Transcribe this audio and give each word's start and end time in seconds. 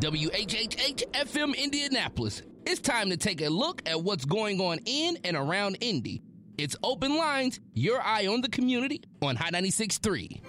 WHHH 0.00 1.10
FM 1.12 1.56
Indianapolis. 1.56 2.42
It's 2.66 2.80
time 2.80 3.08
to 3.08 3.16
take 3.16 3.40
a 3.40 3.48
look 3.48 3.80
at 3.86 4.02
what's 4.02 4.26
going 4.26 4.60
on 4.60 4.78
in 4.84 5.16
and 5.24 5.34
around 5.34 5.78
Indy. 5.80 6.20
It's 6.58 6.76
Open 6.82 7.16
Lines, 7.16 7.60
your 7.72 8.02
eye 8.02 8.26
on 8.26 8.42
the 8.42 8.50
community 8.50 9.00
on 9.22 9.36
High 9.36 9.50
96.3. 9.50 10.40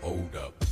Hold 0.00 0.34
up. 0.34 0.64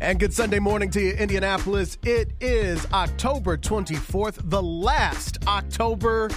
And 0.00 0.18
good 0.18 0.32
Sunday 0.32 0.58
morning 0.58 0.90
to 0.92 1.00
you, 1.00 1.12
Indianapolis. 1.12 1.98
It 2.04 2.32
is 2.40 2.86
October 2.92 3.58
24th, 3.58 4.38
the 4.48 4.62
last 4.62 5.36
October 5.46 6.30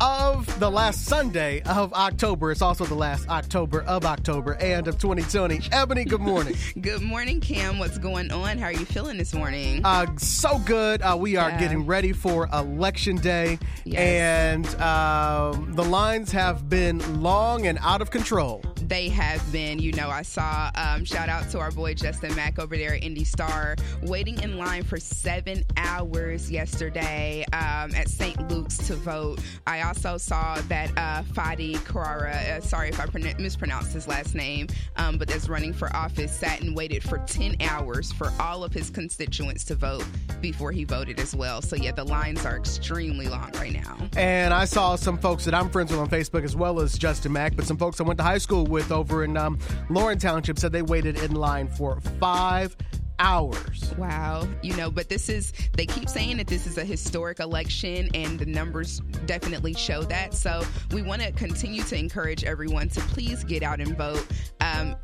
of 0.00 0.58
the 0.60 0.70
last 0.70 1.04
Sunday 1.06 1.60
of 1.62 1.92
October. 1.92 2.52
It's 2.52 2.62
also 2.62 2.84
the 2.84 2.94
last 2.94 3.28
October 3.28 3.82
of 3.82 4.04
October 4.04 4.54
and 4.60 4.86
of 4.86 4.98
2020. 4.98 5.60
Ebony, 5.72 6.04
good 6.04 6.20
morning. 6.20 6.54
good 6.80 7.02
morning, 7.02 7.40
Cam. 7.40 7.78
What's 7.78 7.98
going 7.98 8.30
on? 8.30 8.58
How 8.58 8.66
are 8.66 8.72
you 8.72 8.84
feeling 8.84 9.18
this 9.18 9.34
morning? 9.34 9.84
Uh, 9.84 10.06
so 10.18 10.58
good. 10.60 11.02
Uh, 11.02 11.16
we 11.18 11.36
are 11.36 11.50
Yeah. 11.50 11.58
getting 11.60 11.86
ready 11.86 12.12
for 12.12 12.48
Election 12.52 13.16
Day, 13.16 13.58
Yes. 13.84 14.00
and 14.00 14.80
um, 14.82 15.72
the 15.74 15.84
lines 15.84 16.30
have 16.32 16.68
been 16.68 17.20
long 17.22 17.66
and 17.66 17.78
out 17.82 18.00
of 18.02 18.10
control. 18.10 18.62
They 18.86 19.08
have 19.10 19.50
been, 19.52 19.78
you 19.80 19.92
know, 19.92 20.08
I 20.08 20.22
saw, 20.22 20.70
um, 20.74 21.04
shout 21.04 21.28
out 21.28 21.50
to 21.50 21.58
our 21.58 21.70
boy 21.70 21.94
Justin 21.94 22.34
Mack 22.36 22.58
over 22.58 22.76
there 22.76 22.94
at 22.94 23.02
Indy 23.02 23.24
Star, 23.24 23.76
waiting 24.02 24.40
in 24.42 24.56
line 24.56 24.82
for 24.84 24.98
seven 24.98 25.64
hours 25.76 26.50
yesterday 26.50 27.44
um, 27.52 27.94
at 27.94 28.08
St. 28.08 28.50
Luke's 28.50 28.78
to 28.86 28.94
vote. 28.94 29.40
I 29.66 29.80
also 29.88 30.18
saw 30.18 30.60
that 30.68 30.90
uh, 30.98 31.22
Fady 31.32 31.76
Qaddoura, 31.76 32.58
uh, 32.58 32.60
sorry 32.60 32.90
if 32.90 33.00
I 33.00 33.06
pron- 33.06 33.34
mispronounced 33.38 33.92
his 33.92 34.06
last 34.06 34.34
name, 34.34 34.66
um, 34.96 35.16
but 35.16 35.28
that's 35.28 35.48
running 35.48 35.72
for 35.72 35.94
office, 35.96 36.30
sat 36.30 36.60
and 36.60 36.76
waited 36.76 37.02
for 37.02 37.18
10 37.18 37.56
hours 37.62 38.12
for 38.12 38.30
all 38.38 38.64
of 38.64 38.72
his 38.72 38.90
constituents 38.90 39.64
to 39.64 39.74
vote 39.74 40.04
before 40.42 40.72
he 40.72 40.84
voted 40.84 41.18
as 41.18 41.34
well. 41.34 41.62
So, 41.62 41.74
yeah, 41.74 41.92
the 41.92 42.04
lines 42.04 42.44
are 42.44 42.56
extremely 42.56 43.28
long 43.28 43.50
right 43.54 43.72
now. 43.72 43.96
And 44.14 44.52
I 44.52 44.66
saw 44.66 44.94
some 44.96 45.16
folks 45.16 45.46
that 45.46 45.54
I'm 45.54 45.70
friends 45.70 45.90
with 45.90 46.00
on 46.00 46.08
Facebook, 46.08 46.44
as 46.44 46.54
well 46.54 46.80
as 46.80 46.98
Justin 46.98 47.32
Mack, 47.32 47.56
but 47.56 47.64
some 47.64 47.78
folks 47.78 47.98
I 47.98 48.04
went 48.04 48.18
to 48.18 48.24
high 48.24 48.38
school 48.38 48.66
with 48.66 48.92
over 48.92 49.24
in 49.24 49.38
um, 49.38 49.58
Lawrence 49.88 50.22
Township 50.22 50.58
said 50.58 50.70
they 50.70 50.82
waited 50.82 51.18
in 51.22 51.34
line 51.34 51.68
for 51.68 51.98
five 52.20 52.76
hours. 53.18 53.92
Wow. 53.96 54.48
You 54.62 54.76
know, 54.76 54.90
but 54.90 55.08
this 55.08 55.28
is, 55.28 55.52
they 55.76 55.86
keep 55.86 56.08
saying 56.08 56.36
that 56.38 56.46
this 56.46 56.66
is 56.66 56.78
a 56.78 56.84
historic 56.84 57.40
election, 57.40 58.10
and 58.14 58.38
the 58.38 58.46
numbers 58.46 59.00
definitely 59.26 59.74
show 59.74 60.02
that. 60.04 60.34
So 60.34 60.62
we 60.92 61.02
want 61.02 61.22
to 61.22 61.32
continue 61.32 61.82
to 61.84 61.96
encourage 61.96 62.44
everyone 62.44 62.88
to 62.90 63.00
please 63.00 63.44
get 63.44 63.62
out 63.62 63.80
and 63.80 63.96
vote. 63.96 64.26
Um, 64.60 64.96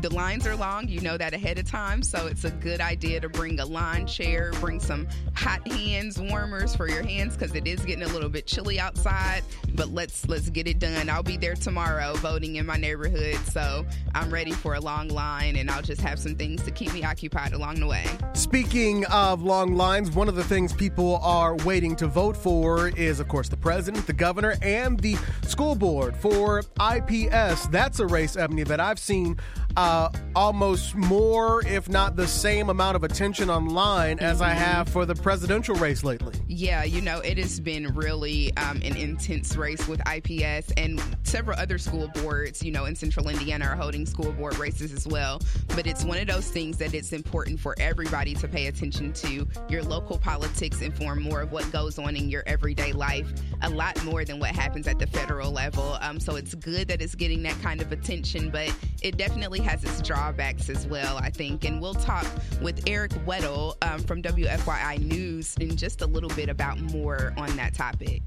the 0.00 0.12
lines 0.12 0.46
are 0.46 0.56
long, 0.56 0.88
you 0.88 1.00
know 1.00 1.16
that 1.16 1.34
ahead 1.34 1.58
of 1.58 1.66
time. 1.66 2.02
So 2.02 2.26
it's 2.26 2.44
a 2.44 2.50
good 2.50 2.80
idea 2.80 3.20
to 3.20 3.28
bring 3.28 3.60
a 3.60 3.66
lawn 3.66 4.06
chair, 4.06 4.52
bring 4.60 4.80
some 4.80 5.06
hot 5.34 5.66
hands 5.66 6.20
warmers 6.20 6.74
for 6.74 6.88
your 6.88 7.02
hands 7.02 7.36
because 7.36 7.54
it 7.54 7.66
is 7.66 7.84
getting 7.84 8.04
a 8.04 8.08
little 8.08 8.28
bit 8.28 8.46
chilly 8.46 8.78
outside. 8.78 9.42
But 9.74 9.88
let's 9.90 10.26
let's 10.28 10.48
get 10.50 10.68
it 10.68 10.78
done. 10.78 11.08
I'll 11.08 11.22
be 11.22 11.36
there 11.36 11.54
tomorrow 11.54 12.14
voting 12.14 12.56
in 12.56 12.66
my 12.66 12.76
neighborhood, 12.76 13.36
so 13.46 13.84
I'm 14.14 14.30
ready 14.30 14.52
for 14.52 14.74
a 14.74 14.80
long 14.80 15.08
line, 15.08 15.56
and 15.56 15.70
I'll 15.70 15.82
just 15.82 16.00
have 16.00 16.18
some 16.18 16.36
things 16.36 16.62
to 16.62 16.70
keep 16.70 16.92
me 16.92 17.04
occupied 17.04 17.52
along 17.56 17.80
the 17.80 17.86
way. 17.86 18.04
Speaking 18.34 19.04
of 19.06 19.42
long 19.42 19.74
lines, 19.74 20.10
one 20.10 20.28
of 20.28 20.36
the 20.36 20.44
things 20.44 20.72
people 20.72 21.16
are 21.22 21.56
waiting 21.56 21.96
to 21.96 22.06
vote 22.06 22.36
for 22.36 22.88
is, 22.90 23.18
of 23.18 23.28
course, 23.28 23.48
the 23.48 23.56
president, 23.56 24.06
the 24.06 24.12
governor, 24.12 24.56
and 24.62 25.00
the 25.00 25.16
school 25.46 25.74
board 25.74 26.16
for 26.16 26.62
IPS. 26.80 27.66
That's 27.68 27.98
a 27.98 28.06
race, 28.06 28.36
Ebony, 28.36 28.62
that 28.64 28.78
I've 28.78 28.98
seen 28.98 29.38
uh, 29.76 30.08
almost 30.34 30.94
more, 30.94 31.64
if 31.66 31.88
not 31.88 32.16
the 32.16 32.26
same 32.26 32.70
amount 32.70 32.96
of 32.96 33.04
attention 33.04 33.50
online 33.50 34.18
as 34.20 34.40
I 34.40 34.50
have 34.50 34.88
for 34.88 35.04
the 35.04 35.14
presidential 35.14 35.74
race 35.74 36.02
lately. 36.02 36.34
Yeah, 36.48 36.84
you 36.84 37.02
know, 37.02 37.20
it 37.20 37.36
has 37.38 37.60
been 37.60 37.94
really 37.94 38.56
um, 38.56 38.76
an 38.78 38.96
intense 38.96 39.56
race 39.56 39.86
with 39.86 40.00
IPS 40.08 40.72
and 40.76 41.00
several 41.24 41.58
other 41.58 41.76
school 41.78 42.08
boards, 42.22 42.62
you 42.62 42.72
know, 42.72 42.86
in 42.86 42.96
central 42.96 43.28
Indiana 43.28 43.66
are 43.66 43.76
holding 43.76 44.06
school 44.06 44.32
board 44.32 44.56
races 44.58 44.92
as 44.92 45.06
well. 45.06 45.42
But 45.68 45.86
it's 45.86 46.04
one 46.04 46.18
of 46.18 46.26
those 46.26 46.48
things 46.48 46.78
that 46.78 46.94
it's 46.94 47.12
important 47.12 47.45
for 47.54 47.74
everybody 47.78 48.32
to 48.32 48.48
pay 48.48 48.68
attention 48.68 49.12
to. 49.12 49.46
Your 49.68 49.82
local 49.82 50.18
politics 50.18 50.80
inform 50.80 51.22
more 51.22 51.42
of 51.42 51.52
what 51.52 51.70
goes 51.70 51.98
on 51.98 52.16
in 52.16 52.30
your 52.30 52.42
everyday 52.46 52.92
life, 52.92 53.30
a 53.60 53.68
lot 53.68 54.02
more 54.04 54.24
than 54.24 54.40
what 54.40 54.56
happens 54.56 54.86
at 54.86 54.98
the 54.98 55.06
federal 55.06 55.52
level. 55.52 55.98
Um, 56.00 56.18
so 56.18 56.36
it's 56.36 56.54
good 56.54 56.88
that 56.88 57.02
it's 57.02 57.14
getting 57.14 57.42
that 57.42 57.60
kind 57.60 57.82
of 57.82 57.92
attention, 57.92 58.48
but 58.48 58.74
it 59.02 59.18
definitely 59.18 59.60
has 59.60 59.84
its 59.84 60.00
drawbacks 60.00 60.70
as 60.70 60.86
well, 60.86 61.18
I 61.18 61.28
think. 61.28 61.64
And 61.66 61.82
we'll 61.82 61.94
talk 61.94 62.26
with 62.62 62.82
Eric 62.86 63.10
Weddle 63.26 63.74
um, 63.82 64.00
from 64.00 64.22
WFYI 64.22 65.00
News 65.00 65.54
in 65.60 65.76
just 65.76 66.00
a 66.00 66.06
little 66.06 66.30
bit 66.30 66.48
about 66.48 66.80
more 66.80 67.34
on 67.36 67.54
that 67.56 67.74
topic. 67.74 68.22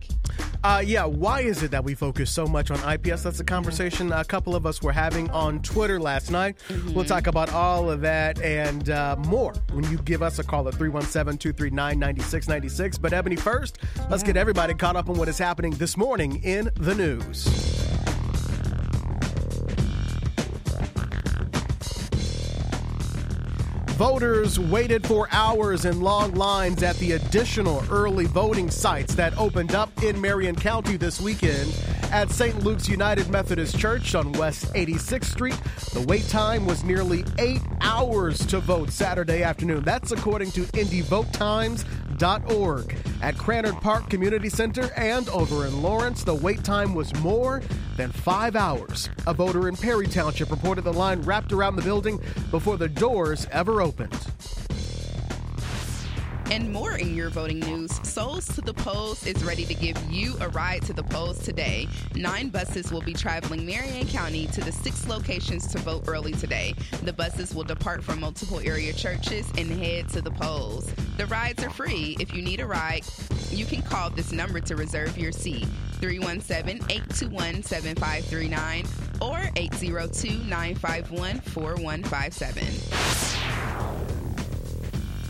Uh, 0.61 0.83
yeah, 0.85 1.05
why 1.05 1.39
is 1.39 1.63
it 1.63 1.71
that 1.71 1.85
we 1.85 1.95
focus 1.95 2.29
so 2.29 2.45
much 2.45 2.69
on 2.69 2.77
IPS? 2.93 3.23
That's 3.23 3.39
a 3.39 3.45
conversation 3.45 4.11
a 4.11 4.25
couple 4.25 4.55
of 4.55 4.65
us 4.65 4.81
were 4.81 4.91
having 4.91 5.29
on 5.29 5.61
Twitter 5.61 5.99
last 5.99 6.31
night. 6.31 6.57
We'll 6.93 7.05
talk 7.05 7.27
about 7.27 7.53
all 7.53 7.89
of 7.89 8.01
that 8.01 8.41
and 8.41 8.89
uh, 8.89 9.08
Uh, 9.09 9.15
more 9.27 9.53
when 9.71 9.89
you 9.89 9.97
give 9.99 10.21
us 10.21 10.37
a 10.37 10.43
call 10.43 10.67
at 10.67 10.75
317 10.75 11.37
239 11.39 11.99
9696. 11.99 12.97
But, 12.99 13.11
Ebony, 13.11 13.35
first, 13.35 13.79
let's 14.09 14.21
get 14.21 14.37
everybody 14.37 14.75
caught 14.75 14.95
up 14.95 15.09
on 15.09 15.17
what 15.17 15.27
is 15.27 15.39
happening 15.39 15.71
this 15.71 15.97
morning 15.97 16.43
in 16.43 16.69
the 16.75 16.93
news. 16.93 17.47
Voters 23.99 24.57
waited 24.57 25.05
for 25.05 25.27
hours 25.29 25.83
in 25.83 25.99
long 25.99 26.33
lines 26.33 26.83
at 26.83 26.95
the 26.99 27.11
additional 27.11 27.83
early 27.91 28.27
voting 28.27 28.71
sites 28.71 29.13
that 29.15 29.37
opened 29.37 29.75
up 29.75 29.91
in 30.01 30.21
Marion 30.21 30.55
County 30.55 30.95
this 30.95 31.19
weekend. 31.19 31.77
At 32.09 32.31
St. 32.31 32.63
Luke's 32.63 32.87
United 32.87 33.29
Methodist 33.29 33.77
Church 33.77 34.15
on 34.15 34.31
West 34.31 34.73
86th 34.73 35.25
Street, 35.25 35.61
the 35.91 36.05
wait 36.07 36.25
time 36.29 36.65
was 36.65 36.81
nearly 36.85 37.25
eight 37.39 37.61
hours 37.81 38.39
to 38.45 38.61
vote 38.61 38.89
Saturday 38.89 39.43
afternoon. 39.43 39.83
That's 39.83 40.13
according 40.13 40.51
to 40.51 40.61
IndyVoteTimes.org. 42.19 42.95
At 43.21 43.35
Krannert 43.35 43.81
Park 43.81 44.09
Community 44.09 44.49
Center 44.49 44.91
and 44.95 45.27
over 45.29 45.65
in 45.65 45.81
Lawrence, 45.81 46.23
the 46.23 46.35
wait 46.35 46.63
time 46.63 46.93
was 46.93 47.13
more 47.15 47.61
than 47.97 48.11
five 48.11 48.55
hours. 48.55 49.09
A 49.27 49.33
voter 49.33 49.67
in 49.67 49.75
Perry 49.75 50.07
Township 50.07 50.51
reported 50.51 50.83
the 50.83 50.93
line 50.93 51.21
wrapped 51.21 51.51
around 51.51 51.75
the 51.75 51.81
building 51.81 52.19
before 52.51 52.77
the 52.77 52.87
doors 52.87 53.47
ever 53.51 53.81
opened. 53.81 54.17
And 56.51 56.73
more 56.73 56.97
in 56.97 57.15
your 57.15 57.29
voting 57.29 57.59
news. 57.59 57.91
Souls 58.07 58.47
to 58.55 58.61
the 58.61 58.73
Polls 58.73 59.23
is 59.27 59.43
ready 59.43 59.65
to 59.65 59.75
give 59.75 59.95
you 60.09 60.35
a 60.41 60.49
ride 60.49 60.81
to 60.83 60.93
the 60.93 61.03
polls 61.03 61.37
today. 61.43 61.87
Nine 62.15 62.49
buses 62.49 62.91
will 62.91 63.01
be 63.01 63.13
traveling 63.13 63.67
Marion 63.67 64.07
County 64.07 64.47
to 64.47 64.61
the 64.61 64.71
six 64.71 65.07
locations 65.07 65.67
to 65.67 65.77
vote 65.77 66.05
early 66.07 66.31
today. 66.31 66.73
The 67.03 67.13
buses 67.13 67.53
will 67.53 67.65
depart 67.65 68.03
from 68.03 68.21
multiple 68.21 68.59
area 68.61 68.93
churches 68.93 69.47
and 69.59 69.69
head 69.69 70.09
to 70.09 70.21
the 70.23 70.31
polls. 70.31 70.91
The 71.17 71.27
rides 71.27 71.63
are 71.63 71.69
free. 71.69 72.17
If 72.19 72.33
you 72.33 72.41
need 72.41 72.61
a 72.61 72.65
ride, 72.65 73.05
you 73.51 73.65
can 73.65 73.83
call 73.83 74.09
this 74.09 74.31
number 74.31 74.59
to 74.59 74.75
reserve 74.75 75.19
your 75.19 75.31
seat 75.31 75.67
317 76.01 76.77
821 76.89 77.61
7539 77.61 78.85
or 79.21 79.51
802 79.55 80.45
951 80.45 81.41
4157. 81.41 83.38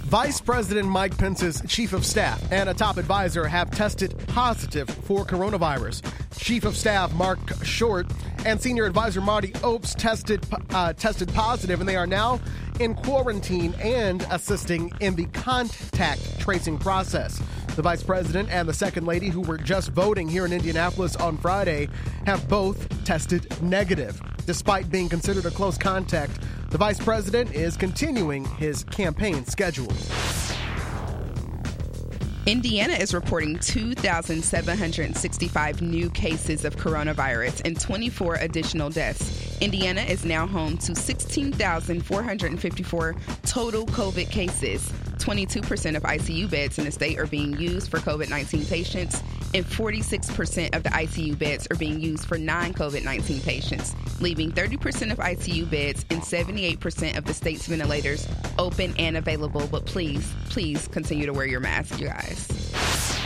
Vice 0.10 0.42
President 0.42 0.88
Mike 0.88 1.16
Pence's 1.20 1.62
chief 1.68 1.94
of 1.94 2.04
staff 2.04 2.42
and 2.52 2.68
a 2.68 2.74
top 2.74 2.98
advisor 2.98 3.46
have 3.46 3.70
tested 3.70 4.18
positive 4.26 4.90
for 4.90 5.24
coronavirus. 5.24 6.02
Chief 6.36 6.66
of 6.66 6.76
Staff 6.76 7.14
Marc 7.14 7.38
Short 7.64 8.08
and 8.44 8.60
Senior 8.60 8.86
Advisor 8.86 9.22
Marty 9.22 9.52
Obst 9.62 9.98
tested 9.98 10.44
uh, 10.72 10.94
tested 10.94 11.32
positive, 11.32 11.80
and 11.80 11.88
they 11.88 11.96
are 11.96 12.08
now 12.08 12.40
in 12.80 12.96
quarantine 12.96 13.76
and 13.76 14.26
assisting 14.32 14.92
in 15.00 15.16
the 15.16 15.26
contact 15.26 16.40
tracing 16.40 16.80
process. 16.80 17.40
The 17.80 17.84
Vice 17.84 18.04
President 18.04 18.50
and 18.52 18.68
the 18.68 18.74
Second 18.74 19.08
Lady, 19.08 19.30
who 19.30 19.40
were 19.40 19.58
just 19.58 19.92
voting 19.92 20.28
here 20.28 20.46
in 20.46 20.52
Indianapolis 20.52 21.16
on 21.16 21.38
Friday, 21.38 21.88
have 22.26 22.46
both 22.50 23.06
tested 23.06 23.48
negative. 23.62 24.22
Despite 24.46 24.92
being 24.92 25.08
considered 25.08 25.46
a 25.46 25.50
close 25.50 25.78
contact, 25.78 26.42
the 26.72 26.78
Vice 26.78 27.00
President 27.00 27.56
is 27.56 27.78
continuing 27.78 28.44
his 28.44 28.84
campaign 28.84 29.46
schedule. 29.46 29.94
Indiana 32.46 32.96
is 32.96 33.14
reporting 33.14 33.58
2,765 33.60 35.82
new 35.82 36.10
cases 36.10 36.66
of 36.66 36.76
coronavirus 36.76 37.62
and 37.64 37.80
24 37.80 38.36
additional 38.36 38.90
deaths. 38.90 39.49
Indiana 39.62 40.02
is 40.02 40.24
now 40.24 40.46
home 40.48 40.78
to 40.78 40.96
16,454 40.96 43.16
total 43.44 43.86
COVID 43.88 44.32
cases. 44.32 44.90
22% 45.18 45.98
of 45.98 46.04
ICU 46.04 46.50
beds 46.50 46.80
in 46.80 46.86
the 46.86 46.92
state 46.92 47.20
are 47.20 47.28
being 47.28 47.60
used 47.60 47.92
for 47.92 47.98
COVID 47.98 48.30
19 48.30 48.66
patients, 48.66 49.22
and 49.54 49.66
46% 49.66 50.74
of 50.76 50.84
the 50.84 50.90
ICU 50.90 51.38
beds 51.38 51.68
are 51.70 51.76
being 51.76 52.00
used 52.00 52.26
for 52.26 52.38
non 52.38 52.74
COVID 52.74 53.04
19 53.04 53.42
patients, 53.42 53.94
leaving 54.22 54.50
30% 54.52 55.12
of 55.12 55.18
ICU 55.18 55.70
beds 55.70 56.06
and 56.10 56.22
78% 56.22 57.18
of 57.18 57.26
the 57.26 57.34
state's 57.34 57.68
ventilators 57.68 58.26
open 58.58 58.94
and 58.98 59.18
available. 59.18 59.68
But 59.68 59.86
please, 59.86 60.34
please 60.50 60.88
continue 60.88 61.26
to 61.26 61.34
wear 61.34 61.46
your 61.46 61.60
mask, 61.60 62.00
you 62.00 62.08
guys. 62.08 63.19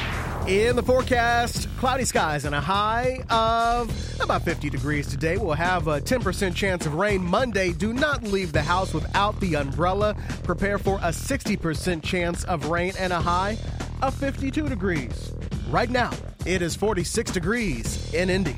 In 0.48 0.76
the 0.76 0.84
forecast, 0.84 1.70
cloudy 1.78 2.04
skies 2.04 2.44
and 2.44 2.54
a 2.54 2.60
high 2.60 3.24
of 3.30 3.90
about 4.22 4.42
50 4.42 4.70
degrees 4.70 5.08
today. 5.08 5.38
We'll 5.38 5.54
have 5.54 5.88
a 5.88 6.02
10% 6.02 6.54
chance 6.54 6.86
of 6.86 6.96
rain 6.96 7.24
Monday. 7.24 7.72
Do 7.72 7.94
not 7.94 8.24
leave 8.24 8.52
the 8.52 8.62
house 8.62 8.94
without 8.94 9.40
the 9.40 9.56
umbrella. 9.56 10.18
Prepare 10.44 10.80
for 10.80 10.98
a 10.98 11.14
60% 11.14 12.04
chance 12.04 12.44
of 12.44 12.68
rain 12.68 12.92
and 13.00 13.14
a 13.14 13.22
high 13.22 13.58
of 14.02 14.14
52 14.16 14.68
degrees. 14.68 15.32
Right 15.70 15.90
now, 15.90 16.12
it 16.46 16.62
is 16.62 16.76
46 16.76 17.32
degrees 17.32 18.14
in 18.14 18.30
Indy. 18.30 18.58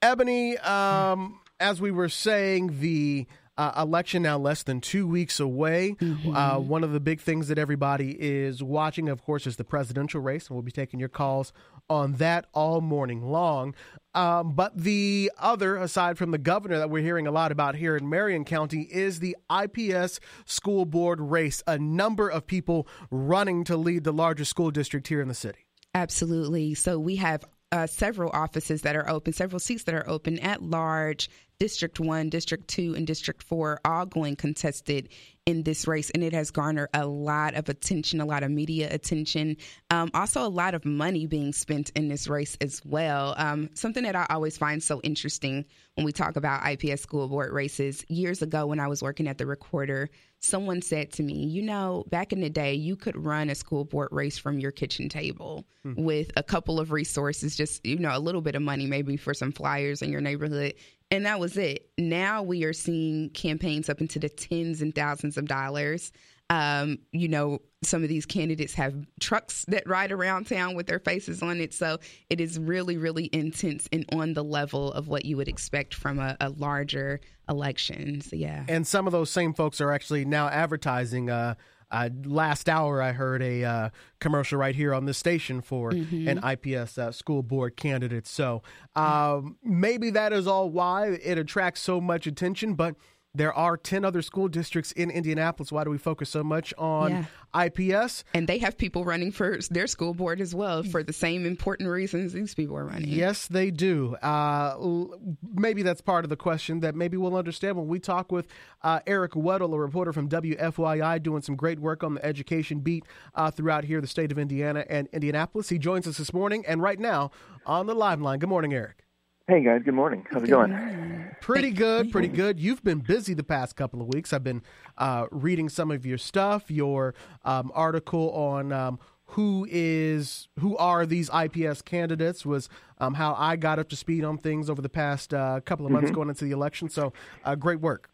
Ebony, 0.00 0.56
um, 0.56 1.38
as 1.60 1.82
we 1.82 1.90
were 1.90 2.08
saying, 2.08 2.80
the 2.80 3.26
uh, 3.60 3.82
election 3.82 4.22
now 4.22 4.38
less 4.38 4.62
than 4.62 4.80
two 4.80 5.06
weeks 5.06 5.38
away. 5.38 5.94
Mm-hmm. 6.00 6.34
Uh, 6.34 6.58
one 6.58 6.82
of 6.82 6.92
the 6.92 7.00
big 7.00 7.20
things 7.20 7.48
that 7.48 7.58
everybody 7.58 8.16
is 8.18 8.62
watching, 8.62 9.10
of 9.10 9.22
course, 9.22 9.46
is 9.46 9.56
the 9.56 9.64
presidential 9.64 10.22
race, 10.22 10.48
and 10.48 10.56
we'll 10.56 10.62
be 10.62 10.72
taking 10.72 10.98
your 10.98 11.10
calls 11.10 11.52
on 11.90 12.14
that 12.14 12.46
all 12.54 12.80
morning 12.80 13.20
long. 13.20 13.74
Um, 14.14 14.54
but 14.54 14.74
the 14.74 15.30
other, 15.38 15.76
aside 15.76 16.16
from 16.16 16.30
the 16.30 16.38
governor 16.38 16.78
that 16.78 16.88
we're 16.88 17.02
hearing 17.02 17.26
a 17.26 17.30
lot 17.30 17.52
about 17.52 17.74
here 17.74 17.98
in 17.98 18.08
Marion 18.08 18.46
County, 18.46 18.88
is 18.90 19.20
the 19.20 19.36
IPS 19.54 20.20
school 20.46 20.86
board 20.86 21.20
race. 21.20 21.62
A 21.66 21.78
number 21.78 22.30
of 22.30 22.46
people 22.46 22.88
running 23.10 23.64
to 23.64 23.76
lead 23.76 24.04
the 24.04 24.12
largest 24.12 24.48
school 24.48 24.70
district 24.70 25.08
here 25.08 25.20
in 25.20 25.28
the 25.28 25.34
city. 25.34 25.66
Absolutely. 25.94 26.72
So 26.72 26.98
we 26.98 27.16
have 27.16 27.44
uh, 27.72 27.86
several 27.86 28.30
offices 28.32 28.82
that 28.82 28.96
are 28.96 29.08
open, 29.08 29.34
several 29.34 29.60
seats 29.60 29.84
that 29.84 29.94
are 29.94 30.08
open 30.08 30.38
at 30.38 30.62
large 30.62 31.28
District 31.60 32.00
1, 32.00 32.30
District 32.30 32.66
2, 32.68 32.94
and 32.94 33.06
District 33.06 33.42
4 33.42 33.80
all 33.84 34.06
going 34.06 34.34
contested 34.34 35.10
in 35.44 35.62
this 35.62 35.86
race, 35.86 36.08
and 36.08 36.24
it 36.24 36.32
has 36.32 36.50
garnered 36.50 36.88
a 36.94 37.06
lot 37.06 37.54
of 37.54 37.68
attention, 37.68 38.20
a 38.22 38.24
lot 38.24 38.42
of 38.42 38.50
media 38.50 38.88
attention, 38.90 39.58
um, 39.90 40.10
also 40.14 40.46
a 40.46 40.48
lot 40.48 40.74
of 40.74 40.86
money 40.86 41.26
being 41.26 41.52
spent 41.52 41.90
in 41.90 42.08
this 42.08 42.28
race 42.28 42.56
as 42.62 42.80
well. 42.84 43.34
Um, 43.36 43.68
something 43.74 44.04
that 44.04 44.16
I 44.16 44.26
always 44.30 44.56
find 44.56 44.82
so 44.82 45.02
interesting 45.02 45.66
when 45.96 46.06
we 46.06 46.12
talk 46.12 46.36
about 46.36 46.66
IPS 46.66 47.02
school 47.02 47.28
board 47.28 47.52
races. 47.52 48.06
Years 48.08 48.40
ago, 48.40 48.66
when 48.66 48.80
I 48.80 48.86
was 48.86 49.02
working 49.02 49.28
at 49.28 49.36
the 49.36 49.44
Recorder, 49.44 50.08
someone 50.38 50.80
said 50.80 51.12
to 51.12 51.22
me, 51.22 51.44
You 51.44 51.62
know, 51.62 52.04
back 52.08 52.32
in 52.32 52.40
the 52.40 52.48
day, 52.48 52.72
you 52.72 52.96
could 52.96 53.22
run 53.22 53.50
a 53.50 53.54
school 53.54 53.84
board 53.84 54.08
race 54.12 54.38
from 54.38 54.60
your 54.60 54.70
kitchen 54.70 55.10
table 55.10 55.66
hmm. 55.82 55.92
with 55.96 56.30
a 56.36 56.42
couple 56.42 56.80
of 56.80 56.90
resources, 56.90 57.54
just, 57.54 57.84
you 57.84 57.98
know, 57.98 58.16
a 58.16 58.18
little 58.18 58.40
bit 58.40 58.54
of 58.54 58.62
money, 58.62 58.86
maybe 58.86 59.18
for 59.18 59.34
some 59.34 59.52
flyers 59.52 60.00
in 60.00 60.10
your 60.10 60.22
neighborhood 60.22 60.74
and 61.10 61.26
that 61.26 61.40
was 61.40 61.56
it. 61.56 61.90
Now 61.98 62.42
we 62.42 62.64
are 62.64 62.72
seeing 62.72 63.30
campaigns 63.30 63.88
up 63.88 64.00
into 64.00 64.18
the 64.18 64.28
tens 64.28 64.82
and 64.82 64.94
thousands 64.94 65.36
of 65.36 65.46
dollars. 65.46 66.12
Um, 66.50 66.98
you 67.12 67.28
know, 67.28 67.60
some 67.82 68.02
of 68.02 68.08
these 68.08 68.26
candidates 68.26 68.74
have 68.74 69.06
trucks 69.20 69.64
that 69.68 69.88
ride 69.88 70.10
around 70.10 70.48
town 70.48 70.74
with 70.74 70.86
their 70.86 70.98
faces 70.98 71.42
on 71.42 71.60
it. 71.60 71.72
So 71.72 71.98
it 72.28 72.40
is 72.40 72.58
really, 72.58 72.96
really 72.96 73.30
intense 73.32 73.88
and 73.92 74.04
on 74.12 74.34
the 74.34 74.42
level 74.42 74.92
of 74.92 75.06
what 75.06 75.24
you 75.24 75.36
would 75.36 75.48
expect 75.48 75.94
from 75.94 76.18
a, 76.18 76.36
a 76.40 76.48
larger 76.48 77.20
election. 77.48 78.20
So, 78.20 78.34
yeah. 78.34 78.64
And 78.68 78.84
some 78.84 79.06
of 79.06 79.12
those 79.12 79.30
same 79.30 79.54
folks 79.54 79.80
are 79.80 79.92
actually 79.92 80.24
now 80.24 80.48
advertising. 80.48 81.30
Uh, 81.30 81.54
uh, 81.90 82.08
last 82.24 82.68
hour, 82.68 83.02
I 83.02 83.12
heard 83.12 83.42
a 83.42 83.64
uh, 83.64 83.90
commercial 84.20 84.58
right 84.58 84.74
here 84.74 84.94
on 84.94 85.06
this 85.06 85.18
station 85.18 85.60
for 85.60 85.90
mm-hmm. 85.90 86.28
an 86.28 86.38
IPS 86.38 86.98
uh, 86.98 87.12
school 87.12 87.42
board 87.42 87.76
candidate. 87.76 88.26
So 88.26 88.62
um, 88.94 89.56
maybe 89.64 90.10
that 90.10 90.32
is 90.32 90.46
all 90.46 90.70
why 90.70 91.08
it 91.08 91.38
attracts 91.38 91.80
so 91.80 92.00
much 92.00 92.26
attention. 92.26 92.74
But 92.74 92.94
there 93.34 93.52
are 93.54 93.76
10 93.76 94.04
other 94.04 94.22
school 94.22 94.48
districts 94.48 94.90
in 94.92 95.10
Indianapolis. 95.10 95.70
Why 95.70 95.84
do 95.84 95.90
we 95.90 95.98
focus 95.98 96.30
so 96.30 96.42
much 96.42 96.74
on 96.76 97.26
yeah. 97.54 97.64
IPS? 97.66 98.24
And 98.34 98.48
they 98.48 98.58
have 98.58 98.76
people 98.76 99.04
running 99.04 99.30
for 99.30 99.58
their 99.70 99.86
school 99.86 100.14
board 100.14 100.40
as 100.40 100.52
well 100.54 100.82
for 100.82 101.02
the 101.02 101.12
same 101.12 101.46
important 101.46 101.88
reasons 101.88 102.32
these 102.32 102.54
people 102.54 102.76
are 102.76 102.84
running. 102.84 103.08
Yes, 103.08 103.46
they 103.46 103.70
do. 103.70 104.16
Uh, 104.16 105.06
maybe 105.54 105.82
that's 105.82 106.00
part 106.00 106.24
of 106.24 106.28
the 106.28 106.36
question 106.36 106.80
that 106.80 106.96
maybe 106.96 107.16
we'll 107.16 107.36
understand 107.36 107.76
when 107.76 107.86
we 107.86 108.00
talk 108.00 108.32
with 108.32 108.48
uh, 108.82 109.00
Eric 109.06 109.32
Weddle, 109.32 109.74
a 109.74 109.78
reporter 109.78 110.12
from 110.12 110.28
WFYI, 110.28 111.22
doing 111.22 111.42
some 111.42 111.54
great 111.54 111.78
work 111.78 112.02
on 112.02 112.14
the 112.14 112.24
education 112.24 112.80
beat 112.80 113.04
uh, 113.36 113.50
throughout 113.50 113.84
here, 113.84 114.00
the 114.00 114.08
state 114.08 114.32
of 114.32 114.38
Indiana 114.38 114.84
and 114.90 115.08
Indianapolis. 115.12 115.68
He 115.68 115.78
joins 115.78 116.08
us 116.08 116.18
this 116.18 116.32
morning 116.32 116.64
and 116.66 116.82
right 116.82 116.98
now 116.98 117.30
on 117.64 117.86
the 117.86 117.94
live 117.94 118.20
line. 118.20 118.40
Good 118.40 118.48
morning, 118.48 118.74
Eric. 118.74 119.04
Hey 119.50 119.64
guys, 119.64 119.82
good 119.84 119.94
morning. 119.94 120.24
How's 120.30 120.44
it 120.44 120.48
going? 120.48 121.34
Pretty 121.40 121.72
good, 121.72 122.12
pretty 122.12 122.28
good. 122.28 122.60
You've 122.60 122.84
been 122.84 123.00
busy 123.00 123.34
the 123.34 123.42
past 123.42 123.74
couple 123.74 124.00
of 124.00 124.06
weeks. 124.14 124.32
I've 124.32 124.44
been 124.44 124.62
uh, 124.96 125.26
reading 125.32 125.68
some 125.68 125.90
of 125.90 126.06
your 126.06 126.18
stuff, 126.18 126.70
your 126.70 127.16
um, 127.44 127.72
article 127.74 128.30
on 128.30 128.70
um, 128.70 129.00
who 129.24 129.66
is 129.68 130.46
who 130.60 130.76
are 130.76 131.04
these 131.04 131.28
IPS 131.34 131.82
candidates 131.82 132.46
was 132.46 132.68
um, 132.98 133.14
how 133.14 133.34
I 133.36 133.56
got 133.56 133.80
up 133.80 133.88
to 133.88 133.96
speed 133.96 134.22
on 134.22 134.38
things 134.38 134.70
over 134.70 134.80
the 134.80 134.88
past 134.88 135.34
uh, 135.34 135.58
couple 135.64 135.84
of 135.84 135.90
months 135.90 136.10
mm-hmm. 136.10 136.14
going 136.14 136.28
into 136.28 136.44
the 136.44 136.52
election. 136.52 136.88
So, 136.88 137.12
uh, 137.44 137.56
great 137.56 137.80
work. 137.80 138.08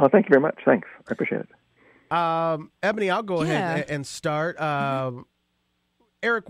Oh, 0.00 0.08
thank 0.08 0.26
you 0.26 0.30
very 0.30 0.42
much. 0.42 0.58
Thanks, 0.64 0.88
I 1.08 1.12
appreciate 1.12 1.42
it. 1.42 2.12
Um, 2.12 2.72
Ebony, 2.82 3.10
I'll 3.10 3.22
go 3.22 3.44
yeah. 3.44 3.74
ahead 3.74 3.90
and 3.90 4.04
start. 4.04 4.58
Mm-hmm. 4.58 5.20
Eric, 6.20 6.46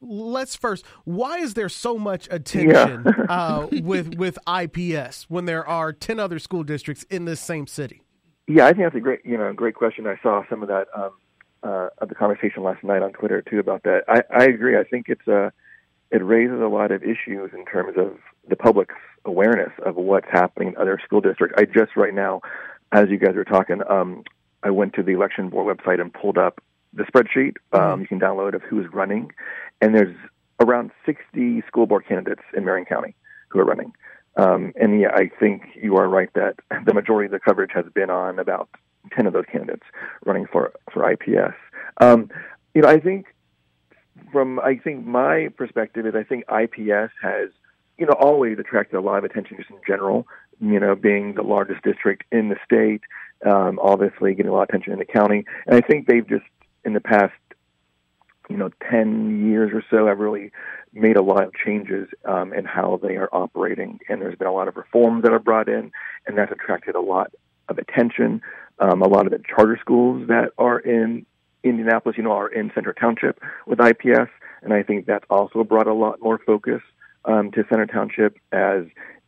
let's 0.00 0.54
first 0.56 0.84
why 1.04 1.38
is 1.38 1.54
there 1.54 1.68
so 1.68 1.98
much 1.98 2.28
attention 2.30 3.04
yeah. 3.04 3.24
uh, 3.28 3.68
with 3.82 4.14
with 4.14 4.38
IPS 4.48 5.26
when 5.28 5.44
there 5.44 5.66
are 5.66 5.92
10 5.92 6.20
other 6.20 6.38
school 6.38 6.64
districts 6.64 7.04
in 7.10 7.24
this 7.24 7.40
same 7.40 7.66
city? 7.66 8.02
Yeah 8.46 8.66
I 8.66 8.72
think 8.72 8.84
that's 8.84 8.96
a 8.96 9.00
great 9.00 9.20
you 9.24 9.36
know 9.36 9.52
great 9.52 9.74
question. 9.74 10.06
I 10.06 10.16
saw 10.22 10.42
some 10.48 10.62
of 10.62 10.68
that 10.68 10.86
um, 10.94 11.10
uh, 11.62 11.88
of 11.98 12.08
the 12.08 12.14
conversation 12.14 12.62
last 12.62 12.84
night 12.84 13.02
on 13.02 13.12
Twitter 13.12 13.42
too 13.42 13.58
about 13.58 13.82
that. 13.84 14.02
I, 14.08 14.22
I 14.30 14.44
agree. 14.44 14.78
I 14.78 14.84
think 14.84 15.06
it's 15.08 15.26
a 15.26 15.46
uh, 15.46 15.50
it 16.10 16.22
raises 16.24 16.60
a 16.60 16.68
lot 16.68 16.92
of 16.92 17.02
issues 17.02 17.50
in 17.52 17.64
terms 17.64 17.96
of 17.96 18.16
the 18.48 18.54
public's 18.54 18.94
awareness 19.24 19.72
of 19.84 19.96
what's 19.96 20.28
happening 20.30 20.68
in 20.68 20.76
other 20.76 21.00
school 21.04 21.20
districts. 21.20 21.56
I 21.58 21.64
just 21.64 21.96
right 21.96 22.14
now 22.14 22.40
as 22.92 23.06
you 23.08 23.18
guys 23.18 23.36
are 23.36 23.44
talking 23.44 23.80
um, 23.88 24.22
I 24.62 24.70
went 24.70 24.94
to 24.94 25.02
the 25.02 25.12
election 25.12 25.48
board 25.48 25.76
website 25.76 26.00
and 26.00 26.12
pulled 26.12 26.38
up 26.38 26.62
the 26.94 27.04
spreadsheet 27.04 27.56
um, 27.72 27.80
mm-hmm. 27.80 28.00
you 28.02 28.06
can 28.06 28.20
download 28.20 28.54
of 28.54 28.62
who's 28.62 28.86
running, 28.92 29.32
and 29.80 29.94
there's 29.94 30.16
around 30.60 30.90
60 31.04 31.62
school 31.66 31.86
board 31.86 32.06
candidates 32.06 32.42
in 32.56 32.64
Marion 32.64 32.86
County 32.86 33.14
who 33.48 33.58
are 33.60 33.64
running. 33.64 33.92
Um, 34.36 34.72
and 34.76 35.00
yeah, 35.00 35.10
I 35.14 35.30
think 35.38 35.62
you 35.80 35.96
are 35.96 36.08
right 36.08 36.30
that 36.34 36.56
the 36.86 36.94
majority 36.94 37.26
of 37.26 37.32
the 37.32 37.40
coverage 37.40 37.70
has 37.74 37.84
been 37.94 38.10
on 38.10 38.38
about 38.38 38.68
10 39.14 39.26
of 39.26 39.32
those 39.32 39.44
candidates 39.50 39.84
running 40.24 40.46
for 40.50 40.72
for 40.92 41.08
IPS. 41.10 41.54
Um, 42.00 42.30
you 42.74 42.82
know, 42.82 42.88
I 42.88 42.98
think 42.98 43.26
from 44.32 44.58
I 44.60 44.76
think 44.76 45.06
my 45.06 45.48
perspective 45.56 46.06
is 46.06 46.14
I 46.14 46.24
think 46.24 46.44
IPS 46.50 47.12
has 47.22 47.50
you 47.98 48.06
know 48.06 48.14
always 48.18 48.58
attracted 48.58 48.96
a 48.96 49.00
lot 49.00 49.18
of 49.18 49.24
attention 49.24 49.56
just 49.56 49.70
in 49.70 49.78
general. 49.86 50.26
You 50.60 50.80
know, 50.80 50.94
being 50.94 51.34
the 51.34 51.42
largest 51.42 51.82
district 51.82 52.24
in 52.32 52.48
the 52.48 52.56
state, 52.64 53.02
um, 53.44 53.78
obviously 53.80 54.34
getting 54.34 54.50
a 54.50 54.54
lot 54.54 54.62
of 54.62 54.68
attention 54.70 54.92
in 54.92 54.98
the 54.98 55.04
county, 55.04 55.44
and 55.66 55.76
I 55.76 55.80
think 55.80 56.06
they've 56.06 56.26
just 56.26 56.44
in 56.84 56.92
the 56.92 57.00
past, 57.00 57.32
you 58.48 58.56
know, 58.56 58.70
10 58.90 59.46
years 59.46 59.70
or 59.72 59.82
so, 59.90 60.06
have 60.06 60.18
really 60.18 60.50
made 60.92 61.16
a 61.16 61.22
lot 61.22 61.44
of 61.44 61.52
changes 61.54 62.08
um, 62.24 62.52
in 62.52 62.64
how 62.64 63.00
they 63.02 63.16
are 63.16 63.28
operating. 63.32 63.98
And 64.08 64.20
there's 64.20 64.36
been 64.36 64.48
a 64.48 64.52
lot 64.52 64.68
of 64.68 64.76
reforms 64.76 65.22
that 65.22 65.32
are 65.32 65.38
brought 65.38 65.68
in, 65.68 65.90
and 66.26 66.38
that's 66.38 66.52
attracted 66.52 66.94
a 66.94 67.00
lot 67.00 67.32
of 67.68 67.78
attention. 67.78 68.42
Um, 68.78 69.02
a 69.02 69.08
lot 69.08 69.26
of 69.26 69.32
the 69.32 69.40
charter 69.48 69.78
schools 69.80 70.28
that 70.28 70.50
are 70.58 70.78
in 70.78 71.26
Indianapolis, 71.62 72.16
you 72.16 72.24
know, 72.24 72.32
are 72.32 72.48
in 72.48 72.70
Center 72.74 72.92
Township 72.92 73.40
with 73.66 73.80
IPS, 73.80 74.30
and 74.62 74.72
I 74.72 74.82
think 74.82 75.06
that's 75.06 75.24
also 75.30 75.64
brought 75.64 75.86
a 75.86 75.94
lot 75.94 76.20
more 76.20 76.38
focus 76.38 76.82
um, 77.24 77.50
to 77.52 77.64
Center 77.68 77.86
Township 77.86 78.36
as 78.52 78.84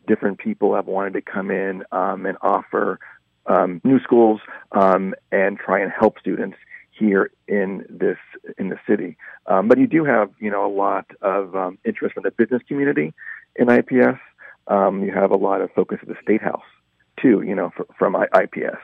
different 0.06 0.38
people 0.38 0.74
have 0.74 0.86
wanted 0.86 1.14
to 1.14 1.22
come 1.22 1.50
in 1.50 1.82
um, 1.92 2.26
and 2.26 2.36
offer 2.42 2.98
um, 3.46 3.80
new 3.84 4.00
schools 4.00 4.40
um, 4.72 5.14
and 5.32 5.58
try 5.58 5.80
and 5.80 5.92
help 5.92 6.18
students 6.18 6.56
here 6.98 7.30
in 7.48 7.84
this 7.88 8.18
in 8.58 8.68
the 8.68 8.78
city. 8.88 9.16
Um, 9.46 9.68
but 9.68 9.78
you 9.78 9.86
do 9.86 10.04
have 10.04 10.30
you 10.38 10.50
know 10.50 10.66
a 10.66 10.72
lot 10.72 11.06
of 11.22 11.54
um, 11.54 11.78
interest 11.84 12.14
from 12.14 12.24
the 12.24 12.30
business 12.30 12.62
community 12.68 13.14
in 13.56 13.70
IPS. 13.70 14.20
Um, 14.68 15.02
you 15.02 15.12
have 15.12 15.30
a 15.30 15.36
lot 15.36 15.60
of 15.60 15.70
focus 15.72 15.98
at 16.02 16.08
the 16.08 16.16
state 16.22 16.42
house 16.42 16.64
too. 17.20 17.42
You 17.42 17.54
know 17.54 17.70
for, 17.76 17.86
from 17.98 18.16
IPS. 18.16 18.80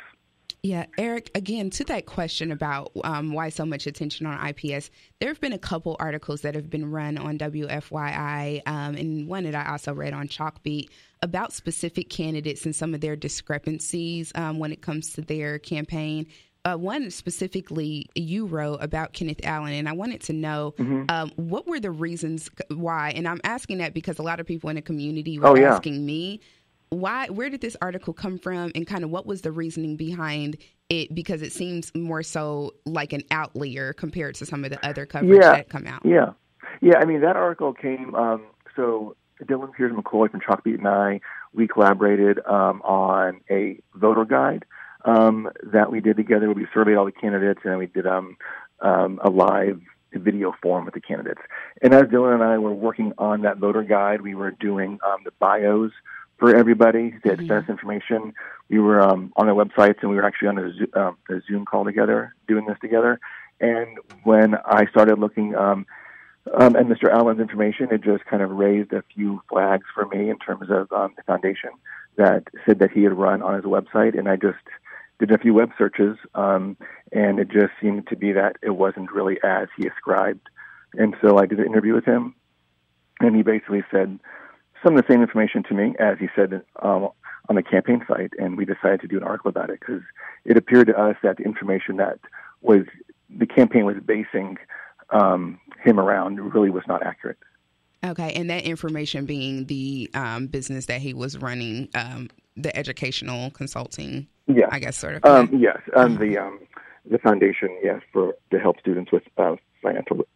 Yeah, 0.65 0.87
Eric, 0.97 1.33
again, 1.35 1.71
to 1.71 1.85
that 1.87 2.07
question 2.07 2.53
about 2.53 2.93
um, 3.03 3.33
why 3.33 3.49
so 3.49 3.67
much 3.67 3.89
attention 3.89 4.27
on 4.27 4.47
IPS, 4.47 4.91
there 5.19 5.29
have 5.29 5.41
been 5.41 5.53
a 5.53 5.59
couple 5.59 5.97
articles 5.99 6.43
that 6.43 6.55
have 6.55 6.71
been 6.71 6.89
run 6.89 7.19
on 7.19 7.37
WFYI, 7.37 8.63
um, 8.65 8.95
and 8.95 9.27
one 9.27 9.43
that 9.43 9.57
I 9.57 9.73
also 9.73 9.93
read 9.93 10.13
on 10.13 10.29
Chalkbeat 10.29 10.89
about 11.21 11.53
specific 11.53 12.11
candidates 12.11 12.65
and 12.65 12.77
some 12.77 12.95
of 12.95 13.01
their 13.01 13.17
discrepancies 13.17 14.31
um, 14.37 14.61
when 14.61 14.71
it 14.71 14.83
comes 14.83 15.15
to 15.15 15.21
their 15.21 15.59
campaign. 15.59 16.29
Uh, 16.65 16.77
one 16.77 17.11
specifically 17.11 18.07
you 18.15 18.47
wrote 18.47 18.77
about 18.77 19.13
Kenneth 19.13 19.41
Allen, 19.43 19.73
and 19.73 19.89
I 19.89 19.93
wanted 19.93 20.21
to 20.23 20.33
know 20.33 20.75
mm-hmm. 20.79 21.05
um, 21.09 21.33
what 21.35 21.67
were 21.67 21.81
the 21.81 21.91
reasons 21.91 22.49
why. 22.69 23.11
And 23.17 23.27
I'm 23.27 23.41
asking 23.43 23.79
that 23.79 23.95
because 23.95 24.21
a 24.21 24.23
lot 24.23 24.39
of 24.39 24.47
people 24.47 24.71
in 24.71 24.77
the 24.77 24.83
community 24.83 25.41
were 25.41 25.49
oh, 25.49 25.57
yeah. 25.57 25.75
asking 25.75 26.07
me 26.07 26.41
why 26.93 27.27
where 27.29 27.49
did 27.49 27.63
this 27.63 27.77
article 27.81 28.13
come 28.13 28.39
from 28.39 28.71
and 28.75 28.87
kind 28.87 29.03
of 29.03 29.11
what 29.11 29.25
was 29.25 29.41
the 29.41 29.51
reasoning 29.51 29.97
behind 29.97 30.59
it 30.91 31.15
because 31.15 31.41
it 31.41 31.51
seems 31.51 31.91
more 31.95 32.23
so 32.23 32.75
like 32.85 33.15
an 33.15 33.23
outlier 33.31 33.95
compared 33.95 34.35
to 34.35 34.45
some 34.45 34.63
of 34.63 34.71
the 34.71 34.87
other 34.87 35.07
coverage 35.07 35.41
yeah, 35.41 35.53
that 35.53 35.71
come 35.71 35.87
out 35.87 36.05
yeah 36.05 36.33
yeah 36.83 36.99
i 36.99 37.07
mean 37.07 37.23
that 37.23 37.35
article 37.35 37.73
came 37.73 38.15
um, 38.15 38.45
so 38.77 39.17
dylan 39.45 39.73
Peers 39.73 39.93
mccoy 39.93 40.31
from 40.31 40.41
chalkbeat 40.41 40.79
and 40.79 40.87
i 40.87 41.19
we 41.55 41.67
collaborated 41.67 42.39
um, 42.47 42.83
on 42.83 43.41
a 43.51 43.81
voter 43.95 44.27
guide 44.27 44.65
um, 45.05 45.51
that 45.63 45.91
we 45.91 46.01
did 46.01 46.17
together 46.17 46.47
where 46.47 46.55
we 46.55 46.67
surveyed 46.73 46.97
all 46.97 47.05
the 47.05 47.13
candidates 47.13 47.61
and 47.65 47.79
we 47.79 47.87
did 47.87 48.07
um, 48.07 48.37
um, 48.81 49.21
a 49.23 49.31
live 49.31 49.81
video 50.13 50.55
forum 50.61 50.85
with 50.85 50.93
the 50.93 51.01
candidates 51.01 51.41
and 51.81 51.95
as 51.95 52.03
dylan 52.03 52.35
and 52.35 52.43
i 52.43 52.59
were 52.59 52.75
working 52.75 53.15
on 53.17 53.41
that 53.43 53.57
voter 53.57 53.83
guide 53.83 54.21
we 54.21 54.35
were 54.35 54.51
doing 54.51 54.99
um, 55.07 55.19
the 55.25 55.31
bios 55.39 55.91
for 56.43 56.57
everybody 56.57 57.13
to 57.13 57.17
mm-hmm. 57.19 57.53
access 57.53 57.71
information. 57.71 58.35
We 58.69 58.81
were 58.81 59.01
um, 59.01 59.33
on 59.37 59.47
their 59.47 59.55
websites 59.55 59.99
and 60.03 60.11
we 60.11 60.17
were 60.17 60.25
actually 60.25 60.49
on 60.49 60.59
a, 60.59 60.99
uh, 60.99 61.13
a 61.31 61.41
Zoom 61.47 61.65
call 61.65 61.85
together, 61.85 62.35
doing 62.49 62.67
this 62.67 62.77
together. 62.81 63.21
And 63.61 63.97
when 64.25 64.57
I 64.65 64.87
started 64.87 65.21
looking 65.21 65.55
um, 65.55 65.87
um, 66.59 66.75
at 66.75 66.87
Mr. 66.87 67.09
Allen's 67.13 67.39
information, 67.39 67.91
it 67.93 68.03
just 68.03 68.25
kind 68.25 68.43
of 68.43 68.51
raised 68.51 68.93
a 68.93 69.05
few 69.15 69.41
flags 69.49 69.85
for 69.95 70.05
me 70.07 70.31
in 70.31 70.39
terms 70.41 70.69
of 70.69 70.91
um, 70.91 71.13
the 71.17 71.23
foundation 71.23 71.71
that 72.17 72.43
said 72.67 72.81
that 72.81 72.91
he 72.91 73.05
had 73.05 73.17
run 73.17 73.41
on 73.41 73.55
his 73.55 73.65
website. 73.65 74.19
And 74.19 74.29
I 74.29 74.35
just 74.35 74.59
did 75.27 75.39
a 75.39 75.39
few 75.39 75.55
web 75.55 75.71
searches, 75.79 76.17
um, 76.35 76.77
and 77.13 77.39
it 77.39 77.49
just 77.49 77.73
seemed 77.81 78.09
to 78.09 78.17
be 78.17 78.33
that 78.33 78.57
it 78.61 78.71
wasn't 78.71 79.13
really 79.13 79.39
as 79.45 79.69
he 79.77 79.87
ascribed. 79.87 80.49
And 80.95 81.15
so 81.23 81.39
I 81.39 81.47
did 81.47 81.61
an 81.61 81.67
interview 81.67 81.95
with 81.95 82.05
him, 82.05 82.35
and 83.21 83.37
he 83.37 83.43
basically 83.43 83.85
said 83.91 84.19
some 84.83 84.97
of 84.97 85.05
the 85.05 85.13
same 85.13 85.23
information 85.23 85.63
to 85.65 85.75
me 85.75 85.95
as 86.01 86.19
he 86.19 86.27
said 86.35 86.63
um, 86.83 87.11
on 87.49 87.55
the 87.55 87.63
campaign 87.63 88.05
site, 88.09 88.33
and 88.39 88.57
we 88.57 88.65
decided 88.65 89.01
to 89.03 89.07
do 89.07 89.17
an 89.17 89.23
article 89.23 89.49
about 89.49 89.71
it 89.71 89.79
because 89.79 90.03
it 90.45 90.57
appeared 90.57 90.89
to 90.89 91.01
us 91.01 91.17
that 91.23 91.37
the 91.37 91.45
information 91.45 91.99
that 91.99 92.19
was 92.61 92.83
the 93.31 93.47
campaign 93.47 93.85
was 93.85 93.97
basing 94.05 94.59
um, 95.11 95.61
him 95.85 96.01
around 96.01 96.41
really 96.53 96.71
was 96.71 96.83
not 96.89 97.07
accurate. 97.07 97.39
Okay, 98.05 98.33
and 98.35 98.51
that 98.51 98.65
information 98.65 99.27
being 99.27 99.67
the 99.67 100.11
um, 100.15 100.49
business 100.49 100.87
that 100.87 101.01
he 101.01 101.15
was 101.15 101.39
running, 101.39 101.89
um, 101.95 102.29
the 102.57 102.77
educational 102.77 103.51
consulting. 103.51 104.27
Yeah, 104.49 104.67
I 104.71 104.81
guess 104.81 104.97
sort 104.97 105.15
of. 105.15 105.25
Um, 105.25 105.51
yes, 105.53 105.79
um, 105.95 106.17
the 106.19 106.37
um, 106.39 106.59
the 107.09 107.19
foundation, 107.19 107.79
yes, 107.83 108.01
for 108.13 108.35
to 108.51 108.59
help 108.59 108.81
students 108.81 109.13
with 109.13 109.23
uh, 109.39 109.55
financial 109.83 110.27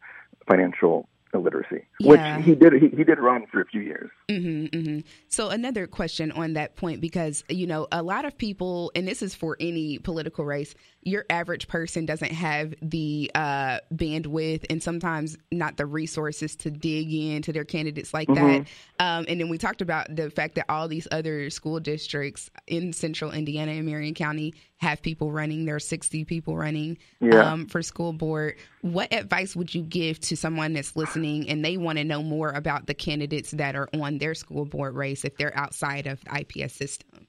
financial 0.46 1.08
illiteracy, 1.36 1.84
yeah. 2.00 2.36
which 2.36 2.44
he 2.44 2.54
did. 2.54 2.72
He, 2.72 2.88
he, 2.88 3.04
did 3.04 3.18
run 3.18 3.46
for 3.46 3.60
a 3.60 3.66
few 3.66 3.80
years. 3.80 4.10
Mm-hmm, 4.28 4.76
mm-hmm. 4.76 4.98
So 5.28 5.50
another 5.50 5.86
question 5.86 6.32
on 6.32 6.54
that 6.54 6.76
point, 6.76 7.00
because 7.00 7.44
you 7.48 7.66
know 7.66 7.86
a 7.92 8.02
lot 8.02 8.24
of 8.24 8.36
people, 8.36 8.90
and 8.94 9.06
this 9.06 9.22
is 9.22 9.34
for 9.34 9.56
any 9.60 9.98
political 9.98 10.44
race, 10.44 10.74
your 11.02 11.24
average 11.30 11.68
person 11.68 12.04
doesn't 12.04 12.32
have 12.32 12.74
the 12.82 13.30
uh, 13.34 13.78
bandwidth 13.94 14.66
and 14.68 14.82
sometimes 14.82 15.36
not 15.52 15.76
the 15.76 15.86
resources 15.86 16.56
to 16.56 16.70
dig 16.70 17.12
into 17.12 17.52
their 17.52 17.64
candidates 17.64 18.12
like 18.12 18.28
mm-hmm. 18.28 18.64
that. 18.64 18.66
Um, 18.98 19.26
and 19.28 19.40
then 19.40 19.48
we 19.48 19.58
talked 19.58 19.82
about 19.82 20.14
the 20.14 20.30
fact 20.30 20.56
that 20.56 20.66
all 20.68 20.88
these 20.88 21.06
other 21.12 21.50
school 21.50 21.78
districts 21.78 22.50
in 22.66 22.92
central 22.92 23.30
Indiana 23.30 23.72
and 23.72 23.86
Marion 23.86 24.14
County 24.14 24.54
have 24.78 25.00
people 25.02 25.32
running. 25.32 25.64
There 25.64 25.76
are 25.76 25.80
60 25.80 26.24
people 26.24 26.56
running 26.56 26.98
yeah. 27.20 27.52
um, 27.52 27.66
for 27.66 27.82
school 27.82 28.12
board. 28.12 28.56
What 28.82 29.12
advice 29.12 29.56
would 29.56 29.74
you 29.74 29.82
give 29.82 30.20
to 30.20 30.36
someone 30.36 30.74
that's 30.74 30.96
listening 30.96 31.48
and 31.48 31.64
they 31.64 31.76
want 31.76 31.98
to 31.98 32.04
know 32.04 32.22
more 32.22 32.50
about 32.50 32.86
the 32.86 32.94
candidates 32.94 33.52
that 33.52 33.74
are 33.74 33.88
on 33.94 34.18
their 34.18 34.34
school 34.34 34.64
board 34.64 34.94
race 34.94 35.24
if 35.24 35.36
they're 35.36 35.56
outside 35.56 36.06
of 36.06 36.22
the 36.24 36.40
IPS 36.40 36.74
system? 36.74 37.26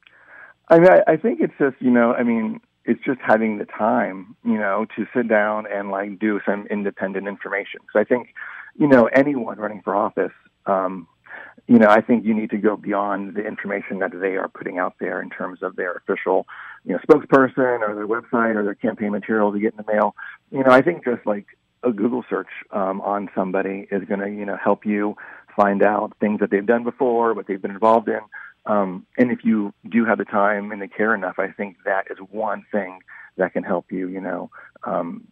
I 0.70 0.80
mean, 0.80 0.89
I 1.08 1.16
think 1.16 1.39
it's 1.39 1.54
just, 1.58 1.77
you 1.80 1.92
know, 1.92 2.13
I 2.13 2.24
mean, 2.24 2.60
it's 2.84 3.04
just 3.06 3.20
having 3.25 3.58
the 3.58 3.66
time, 3.66 4.36
you 4.44 4.58
know, 4.58 4.86
to 4.98 5.06
sit 5.16 5.30
down 5.30 5.66
and 5.72 5.89
like 5.89 6.20
do 6.20 6.42
some 6.46 6.68
independent 6.70 7.27
information. 7.27 7.80
Because 7.82 8.01
I 8.01 8.04
think, 8.04 8.34
you 8.77 8.88
know, 8.88 9.06
anyone 9.06 9.58
running 9.58 9.82
for 9.82 9.96
office, 9.96 10.34
um, 10.66 11.08
you 11.67 11.79
know, 11.79 11.88
I 11.89 12.01
think 12.01 12.25
you 12.25 12.34
need 12.34 12.50
to 12.51 12.58
go 12.58 12.77
beyond 12.77 13.36
the 13.36 13.46
information 13.46 14.00
that 14.00 14.12
they 14.20 14.38
are 14.38 14.48
putting 14.48 14.77
out 14.77 14.96
there 15.00 15.22
in 15.22 15.29
terms 15.29 15.62
of 15.62 15.75
their 15.75 15.94
official, 15.94 16.48
you 16.86 16.94
know, 16.94 17.00
spokesperson 17.00 17.82
or 17.82 17.94
their 17.94 18.08
website 18.08 18.56
or 18.56 18.63
their 18.63 18.75
campaign 18.75 19.12
materials 19.12 19.53
you 19.56 19.62
get 19.62 19.74
in 19.74 19.84
the 19.86 19.94
mail. 19.94 20.15
You 20.50 20.63
know, 20.63 20.72
I 20.72 20.82
think 20.82 21.03
just 21.03 21.25
like 21.25 21.46
a 21.84 21.91
Google 21.91 22.24
search 22.29 22.48
um, 22.72 23.01
on 23.01 23.29
somebody 23.36 23.88
is 23.91 24.03
going 24.06 24.22
to, 24.22 24.29
you 24.29 24.46
know, 24.46 24.58
help 24.58 24.86
you 24.86 25.17
find 25.56 25.84
out 25.84 26.13
things 26.20 26.39
that 26.39 26.51
they've 26.51 26.65
done 26.65 26.84
before, 26.84 27.34
what 27.34 27.48
they've 27.48 27.62
been 27.62 27.72
involved 27.72 28.08
in. 28.08 28.20
Um, 28.65 29.06
and 29.17 29.32
if 29.32 29.39
you 29.44 29.74
do 29.89 30.06
have 30.06 30.17
the 30.17 30.25
time 30.25 30.72
and 30.72 30.82
the 30.82 30.88
care 30.88 31.15
enough, 31.15 31.39
I 31.39 31.51
think 31.51 31.77
that 31.86 32.08
is 32.10 32.17
one 32.32 32.65
thing 32.72 33.00
that 33.38 33.53
can 33.53 33.63
help 33.63 33.91
you, 33.91 34.08
you 34.08 34.22
know, 34.22 34.50
um, 34.84 35.27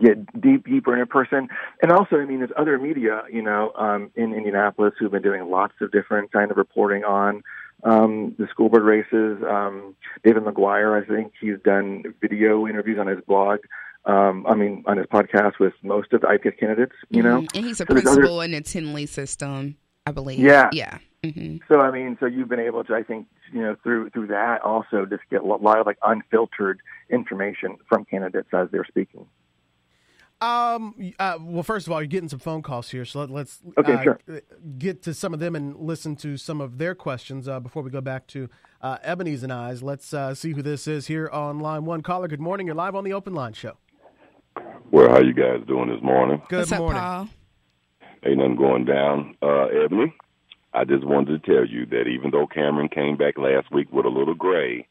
get 0.00 0.40
deep, 0.40 0.66
deeper 0.66 0.94
in 0.94 1.02
a 1.02 1.06
person. 1.06 1.48
And 1.82 1.92
also, 1.92 2.16
I 2.16 2.24
mean, 2.24 2.38
there's 2.38 2.52
other 2.56 2.78
media, 2.78 3.22
you 3.30 3.42
know, 3.42 3.72
um, 3.76 4.10
in 4.14 4.32
Indianapolis 4.34 4.94
who've 4.98 5.10
been 5.10 5.22
doing 5.22 5.50
lots 5.50 5.74
of 5.80 5.92
different 5.92 6.32
kind 6.32 6.50
of 6.50 6.56
reporting 6.56 7.04
on 7.04 7.42
um, 7.84 8.34
the 8.38 8.46
school 8.48 8.68
board 8.68 8.84
races. 8.84 9.42
Um, 9.48 9.94
David 10.24 10.44
McGuire, 10.44 11.02
I 11.02 11.06
think 11.06 11.32
he's 11.40 11.58
done 11.64 12.04
video 12.20 12.66
interviews 12.66 12.98
on 12.98 13.06
his 13.06 13.20
blog. 13.26 13.60
Um, 14.04 14.46
I 14.48 14.54
mean, 14.54 14.82
on 14.86 14.96
his 14.96 15.06
podcast 15.06 15.60
with 15.60 15.74
most 15.82 16.12
of 16.12 16.22
the 16.22 16.28
IPS 16.28 16.58
candidates, 16.58 16.94
you 17.10 17.22
know. 17.22 17.42
Mm-hmm. 17.42 17.56
And 17.56 17.66
he's 17.66 17.80
a 17.80 17.86
so 17.86 17.86
principal 17.86 18.38
other... 18.38 18.44
in 18.46 18.50
the 18.52 18.60
Tindley 18.60 19.06
system, 19.06 19.76
I 20.06 20.10
believe. 20.10 20.40
Yeah. 20.40 20.70
Yeah. 20.72 20.98
Mm-hmm. 21.22 21.58
So 21.68 21.80
I 21.80 21.92
mean, 21.92 22.16
so 22.18 22.26
you've 22.26 22.48
been 22.48 22.58
able 22.58 22.82
to, 22.82 22.94
I 22.94 23.04
think, 23.04 23.28
you 23.52 23.60
know, 23.60 23.76
through 23.84 24.10
through 24.10 24.26
that 24.28 24.60
also 24.62 25.06
just 25.06 25.22
get 25.30 25.42
a 25.42 25.44
lot 25.44 25.78
of 25.78 25.86
like 25.86 25.98
unfiltered 26.02 26.80
information 27.10 27.76
from 27.88 28.04
candidates 28.04 28.48
as 28.52 28.68
they're 28.72 28.86
speaking. 28.86 29.26
Um. 30.42 31.12
Uh, 31.20 31.38
well, 31.40 31.62
first 31.62 31.86
of 31.86 31.92
all, 31.92 32.02
you're 32.02 32.08
getting 32.08 32.28
some 32.28 32.40
phone 32.40 32.62
calls 32.62 32.90
here, 32.90 33.04
so 33.04 33.20
let, 33.24 33.42
us 33.42 33.60
okay, 33.78 33.94
uh, 33.94 34.02
sure. 34.02 34.20
get 34.76 35.02
to 35.02 35.14
some 35.14 35.32
of 35.32 35.38
them 35.38 35.54
and 35.54 35.76
listen 35.76 36.16
to 36.16 36.36
some 36.36 36.60
of 36.60 36.78
their 36.78 36.96
questions 36.96 37.46
uh, 37.46 37.60
before 37.60 37.82
we 37.84 37.90
go 37.90 38.00
back 38.00 38.26
to 38.28 38.48
uh, 38.80 38.98
Ebony's 39.04 39.44
and 39.44 39.52
I's. 39.52 39.84
Let's 39.84 40.12
uh, 40.12 40.34
see 40.34 40.52
who 40.52 40.60
this 40.60 40.88
is 40.88 41.06
here 41.06 41.28
on 41.28 41.60
line 41.60 41.84
one. 41.84 42.02
Caller, 42.02 42.26
good 42.26 42.40
morning. 42.40 42.66
You're 42.66 42.74
live 42.74 42.96
on 42.96 43.04
the 43.04 43.12
Open 43.12 43.34
Line 43.34 43.52
Show. 43.52 43.76
Well, 44.90 45.08
how 45.10 45.16
are 45.16 45.24
you 45.24 45.32
guys 45.32 45.60
doing 45.68 45.88
this 45.88 46.02
morning? 46.02 46.42
Good 46.48 46.58
What's 46.58 46.70
morning. 46.72 47.00
Up, 47.00 47.04
Paul? 47.04 47.28
Ain't 48.24 48.38
nothing 48.38 48.56
going 48.56 48.84
down, 48.84 49.36
uh, 49.42 49.66
Ebony. 49.66 50.12
I 50.74 50.84
just 50.84 51.04
wanted 51.04 51.42
to 51.42 51.52
tell 51.54 51.66
you 51.66 51.86
that 51.86 52.08
even 52.08 52.32
though 52.32 52.46
Cameron 52.46 52.88
came 52.88 53.16
back 53.16 53.38
last 53.38 53.70
week 53.70 53.92
with 53.92 54.06
a 54.06 54.08
little 54.08 54.34
gray, 54.34 54.88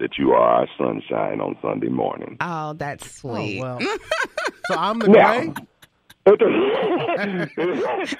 that 0.00 0.18
you 0.18 0.32
are 0.32 0.40
our 0.40 0.68
sunshine 0.78 1.40
on 1.40 1.56
Sunday 1.62 1.88
morning. 1.88 2.36
Oh, 2.40 2.72
that's 2.72 3.04
oh, 3.04 3.34
sweet. 3.34 3.60
Oh, 3.60 3.78
well. 3.78 3.96
so 4.72 4.78
I'm 4.78 4.98
the 4.98 5.06
gray? 5.06 5.52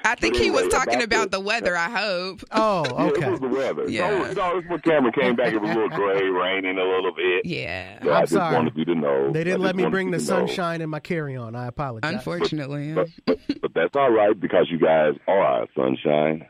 I 0.05 0.15
think 0.17 0.35
he 0.35 0.49
was 0.49 0.67
talking 0.69 1.03
about 1.03 1.29
the 1.29 1.39
weather. 1.39 1.77
I 1.77 1.89
hope. 1.89 2.43
Oh, 2.51 2.83
okay. 3.09 3.21
Yeah, 3.21 3.27
it 3.27 3.31
was 3.31 3.39
the 3.39 3.47
weather. 3.47 3.89
Yeah. 3.89 4.27
So, 4.29 4.33
so 4.33 4.61
when 4.67 4.81
Cameron 4.81 5.13
came 5.13 5.35
back, 5.35 5.53
it 5.53 5.61
was 5.61 5.69
a 5.69 5.73
little 5.73 5.89
gray, 5.89 6.21
raining 6.29 6.79
a 6.79 6.83
little 6.83 7.13
bit. 7.15 7.45
Yeah. 7.45 8.01
So 8.03 8.09
I'm 8.09 8.15
I 8.15 8.21
just 8.21 8.33
sorry. 8.33 8.55
wanted 8.55 8.75
you 8.75 8.85
to 8.85 8.95
know. 8.95 9.31
They 9.31 9.43
didn't 9.43 9.61
let 9.61 9.75
me 9.75 9.85
bring 9.85 10.09
the 10.09 10.19
sunshine 10.19 10.79
know. 10.79 10.85
in 10.85 10.89
my 10.89 10.99
carry-on. 10.99 11.55
I 11.55 11.67
apologize. 11.67 12.11
Unfortunately, 12.11 12.93
but, 12.93 13.07
but, 13.25 13.37
but, 13.47 13.61
but 13.61 13.73
that's 13.75 13.95
all 13.95 14.11
right 14.11 14.37
because 14.37 14.67
you 14.71 14.79
guys 14.79 15.13
are 15.27 15.39
our 15.39 15.67
sunshine. 15.75 16.47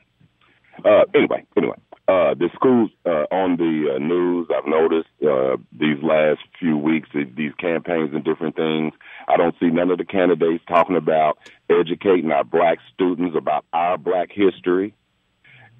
Uh, 0.83 1.03
anyway, 1.13 1.45
anyway, 1.55 1.75
uh, 2.07 2.33
the 2.33 2.49
schools 2.55 2.89
uh, 3.05 3.25
on 3.31 3.57
the 3.57 3.95
uh, 3.95 3.99
news. 3.99 4.47
I've 4.55 4.67
noticed 4.67 5.09
uh, 5.23 5.57
these 5.71 6.01
last 6.01 6.41
few 6.59 6.77
weeks 6.77 7.09
these 7.13 7.53
campaigns 7.59 8.11
and 8.13 8.23
different 8.23 8.55
things. 8.55 8.93
I 9.27 9.37
don't 9.37 9.55
see 9.59 9.67
none 9.67 9.91
of 9.91 9.97
the 9.97 10.05
candidates 10.05 10.63
talking 10.67 10.97
about 10.97 11.37
educating 11.69 12.31
our 12.31 12.43
black 12.43 12.79
students 12.93 13.35
about 13.37 13.65
our 13.71 13.97
black 13.97 14.29
history, 14.31 14.93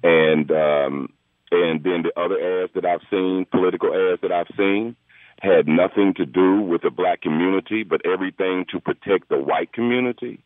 and 0.02 0.50
um, 0.50 1.12
and 1.50 1.82
then 1.82 2.04
the 2.04 2.12
other 2.16 2.62
ads 2.62 2.72
that 2.74 2.86
I've 2.86 3.06
seen, 3.10 3.44
political 3.50 3.90
ads 3.92 4.22
that 4.22 4.32
I've 4.32 4.54
seen, 4.56 4.96
had 5.40 5.66
nothing 5.66 6.14
to 6.16 6.24
do 6.24 6.62
with 6.62 6.82
the 6.82 6.90
black 6.90 7.20
community, 7.20 7.82
but 7.82 8.00
everything 8.06 8.64
to 8.70 8.80
protect 8.80 9.28
the 9.28 9.38
white 9.38 9.72
community. 9.72 10.42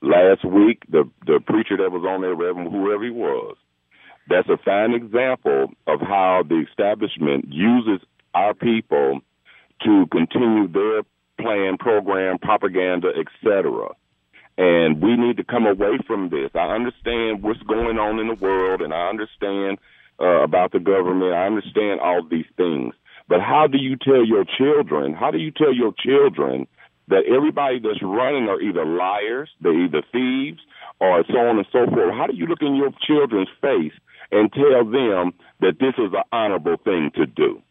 Last 0.00 0.44
week, 0.44 0.84
the 0.88 1.10
the 1.26 1.40
preacher 1.44 1.76
that 1.76 1.92
was 1.92 2.04
on 2.08 2.22
there, 2.22 2.34
Reverend 2.34 2.72
whoever 2.72 3.04
he 3.04 3.10
was, 3.10 3.56
that's 4.30 4.48
a 4.48 4.56
fine 4.64 4.94
example 4.94 5.72
of 5.88 6.00
how 6.00 6.44
the 6.48 6.64
establishment 6.70 7.46
uses 7.48 8.00
our 8.32 8.54
people 8.54 9.20
to 9.82 10.06
continue 10.12 10.68
their 10.68 11.02
plan, 11.40 11.76
program, 11.78 12.38
propaganda, 12.38 13.08
etc. 13.08 13.88
And 14.56 15.02
we 15.02 15.16
need 15.16 15.36
to 15.38 15.44
come 15.44 15.66
away 15.66 15.98
from 16.06 16.28
this. 16.30 16.50
I 16.54 16.74
understand 16.74 17.42
what's 17.42 17.62
going 17.62 17.98
on 17.98 18.20
in 18.20 18.28
the 18.28 18.34
world, 18.34 18.82
and 18.82 18.94
I 18.94 19.08
understand 19.08 19.78
uh, 20.20 20.44
about 20.44 20.70
the 20.72 20.80
government. 20.80 21.32
I 21.32 21.46
understand 21.46 22.00
all 22.00 22.22
these 22.22 22.50
things. 22.56 22.94
But 23.28 23.40
how 23.40 23.66
do 23.66 23.78
you 23.78 23.96
tell 23.96 24.24
your 24.24 24.44
children? 24.44 25.14
How 25.14 25.30
do 25.30 25.38
you 25.38 25.50
tell 25.50 25.74
your 25.74 25.92
children 25.98 26.68
that 27.08 27.24
everybody 27.26 27.80
that's 27.80 28.02
running 28.02 28.48
are 28.48 28.60
either 28.60 28.84
liars, 28.84 29.50
they're 29.60 29.84
either 29.84 30.02
thieves, 30.12 30.60
or 31.00 31.24
so 31.26 31.38
on 31.38 31.58
and 31.58 31.66
so 31.72 31.86
forth? 31.86 32.14
How 32.14 32.26
do 32.26 32.36
you 32.36 32.46
look 32.46 32.60
in 32.60 32.76
your 32.76 32.90
children's 33.06 33.48
face 33.60 33.94
and 34.32 34.52
tell 34.52 34.84
them 34.84 35.32
that 35.60 35.78
this 35.80 35.94
is 35.98 36.12
an 36.12 36.22
honorable 36.32 36.76
thing 36.84 37.10
to 37.16 37.26
do? 37.26 37.62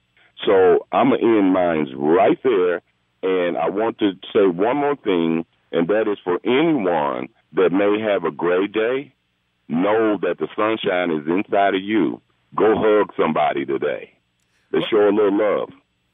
So 0.45 0.85
I'm 0.91 1.09
going 1.09 1.21
to 1.21 1.27
end 1.27 1.53
mine 1.53 1.87
right 1.95 2.37
there. 2.43 2.81
And 3.21 3.57
I 3.57 3.69
want 3.69 3.99
to 3.99 4.11
say 4.33 4.47
one 4.47 4.77
more 4.77 4.95
thing, 4.95 5.45
and 5.71 5.87
that 5.89 6.07
is 6.09 6.17
for 6.23 6.39
anyone 6.45 7.27
that 7.53 7.71
may 7.71 7.99
have 8.01 8.23
a 8.23 8.31
gray 8.31 8.67
day, 8.67 9.13
know 9.67 10.17
that 10.21 10.37
the 10.39 10.47
sunshine 10.55 11.11
is 11.11 11.27
inside 11.27 11.75
of 11.75 11.81
you. 11.81 12.21
Go 12.55 12.75
hug 12.77 13.13
somebody 13.17 13.65
today. 13.65 14.13
Let's 14.71 14.87
show 14.87 15.09
a 15.09 15.11
little 15.11 15.37
love. 15.37 15.69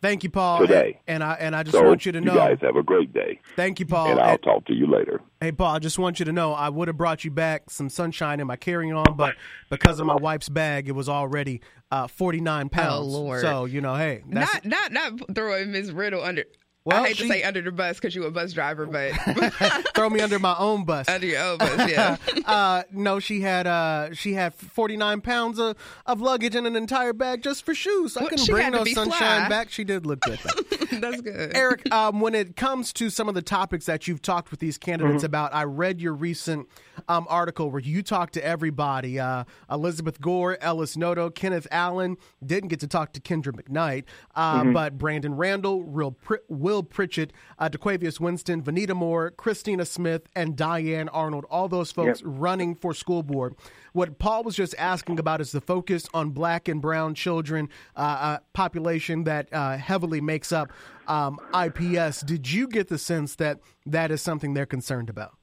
Thank 0.06 0.24
you, 0.24 0.30
Paul. 0.30 0.60
Today. 0.60 1.00
And, 1.08 1.22
and 1.22 1.24
I 1.24 1.34
and 1.40 1.56
I 1.56 1.64
just 1.64 1.76
So 1.76 1.84
want 1.84 2.06
you 2.06 2.12
to 2.12 2.22
know. 2.22 2.34
You 2.34 2.40
guys 2.40 2.58
have 2.62 2.76
a 2.76 2.84
great 2.84 3.12
day. 3.14 3.40
Thank 3.56 3.80
you, 3.80 3.86
Paul. 3.86 4.12
and 4.12 4.20
I'll 4.20 4.34
And- 4.34 4.44
talk 4.44 4.66
to 4.66 4.74
you 4.74 4.86
later. 4.88 5.20
Hey, 5.42 5.52
Paul, 5.52 5.76
I 5.76 5.80
just 5.80 6.00
want 6.00 6.20
you 6.20 6.26
to 6.26 6.32
know 6.32 6.54
I 6.54 6.70
would 6.70 6.88
have 6.88 6.98
brought 6.98 7.24
you 7.26 7.32
back 7.32 7.70
some 7.70 7.90
sunshine 7.90 8.40
in 8.40 8.48
my 8.48 8.56
carry 8.56 8.92
on, 8.92 9.16
but 9.16 9.36
because 9.70 10.00
of 10.00 10.06
my 10.06 10.16
wife's 10.16 10.50
bag, 10.50 10.88
it 10.88 10.94
was 10.94 11.08
already 11.10 11.62
uh, 11.92 12.08
49 12.08 12.70
pounds. 12.70 13.08
Lord. 13.08 13.42
So, 13.42 13.66
you 13.66 13.82
know, 13.82 13.96
hey. 13.96 14.24
That's, 14.28 14.64
Not 14.66 14.92
not 14.92 15.18
not 15.20 15.36
throwing 15.36 15.72
Miss 15.72 15.90
Riddle 15.92 16.24
under. 16.24 16.46
Well, 16.86 17.04
I 17.04 17.08
hate 17.08 17.18
she- 17.18 17.24
to 17.24 17.30
say 17.30 17.44
under 17.44 17.62
the 17.64 17.72
bus 17.72 17.98
because 17.98 18.14
you're 18.14 18.28
a 18.28 18.32
bus 18.32 18.54
driver, 18.54 18.86
but 18.86 19.12
throw 19.96 20.10
me 20.10 20.22
under 20.22 20.38
my 20.38 20.56
own 20.58 20.86
bus. 20.86 21.10
under 21.10 21.26
your 21.26 21.42
own 21.42 21.58
bus, 21.58 21.90
yeah. 21.90 22.18
uh, 22.46 22.84
no, 22.92 23.20
she 23.20 23.42
had 23.42 23.66
uh, 23.66 24.14
she 24.14 24.34
had 24.34 24.54
49 24.54 25.22
pounds 25.22 25.60
of, 25.60 25.76
of 26.06 26.22
luggage 26.22 26.56
and 26.56 26.68
an 26.68 26.76
entire 26.76 27.14
bag 27.14 27.42
just 27.42 27.66
for 27.66 27.74
shoes. 27.74 28.16
I 28.16 28.22
Well, 28.22 28.30
couldn't 28.30 28.46
bring 28.48 28.72
no 28.72 28.84
sunshine 28.86 29.18
fly. 29.42 29.50
back. 29.50 29.70
She 29.72 29.84
did 29.84 30.06
look 30.06 30.20
good, 30.22 30.40
though. 30.44 30.86
That's 31.00 31.22
good. 31.22 31.56
Eric, 31.56 31.92
um, 31.92 32.20
when 32.22 32.36
it 32.36 32.56
comes 32.56 32.94
to 32.94 33.10
some 33.10 33.28
of 33.28 33.34
the 33.36 33.42
topics 33.42 33.86
that 33.88 34.08
you've 34.08 34.22
talked 34.22 34.52
with 34.52 34.60
these 34.60 34.78
candidates 34.78 35.16
Mm-hmm. 35.18 35.26
about, 35.26 35.54
I 35.54 35.64
read 35.64 36.00
your 36.02 36.14
recent 36.14 36.68
um, 37.10 37.26
article 37.30 37.70
where 37.72 37.82
you 37.82 38.02
talked 38.04 38.34
to 38.36 38.46
everybody. 38.46 39.20
Uh, 39.20 39.44
Elizabeth 39.72 40.22
Gore, 40.22 40.58
Ellis 40.62 40.96
Noto, 40.98 41.30
Kenneth 41.30 41.68
Allen. 41.72 42.18
Didn't 42.46 42.70
get 42.70 42.80
to 42.82 42.88
talk 42.88 43.14
to 43.14 43.20
Kendra 43.22 43.54
McKnight, 43.54 44.04
uh, 44.36 44.62
Mm-hmm. 44.62 44.74
but 44.74 44.98
Brandon 44.98 45.36
Randall, 45.36 45.82
Will, 45.84 46.12
Pr- 46.12 46.36
Will 46.48 46.75
Pritchett, 46.84 47.32
uh, 47.60 47.70
DeQuavius 47.70 48.20
Winston, 48.20 48.62
Venita 48.62 48.96
Moore, 48.96 49.32
Christina 49.32 49.86
Smith, 49.86 50.28
and 50.36 50.56
Diane 50.56 51.10
Arnold. 51.10 51.46
All 51.50 51.68
those 51.68 51.92
folks 51.92 52.22
Yep. 52.22 52.30
running 52.40 52.76
for 52.76 52.94
school 52.94 53.24
board. 53.24 53.56
What 53.94 54.20
Paul 54.20 54.44
was 54.44 54.56
just 54.56 54.76
asking 54.78 55.20
about 55.20 55.42
is 55.42 55.52
the 55.52 55.62
focus 55.62 56.08
on 56.14 56.32
black 56.32 56.68
and 56.68 56.82
brown 56.82 57.16
children, 57.16 57.70
uh, 57.96 58.00
uh, 58.00 58.38
population 58.54 59.24
that 59.24 59.48
uh, 59.54 59.78
heavily 59.78 60.22
makes 60.22 60.52
up 60.52 60.72
um, 61.08 61.40
IPS. 61.54 62.22
Did 62.22 62.52
you 62.52 62.68
get 62.68 62.88
the 62.88 62.98
sense 62.98 63.36
that 63.36 63.60
that 63.86 64.12
is 64.12 64.22
something 64.22 64.54
they're 64.54 64.66
concerned 64.66 65.10
about? 65.10 65.38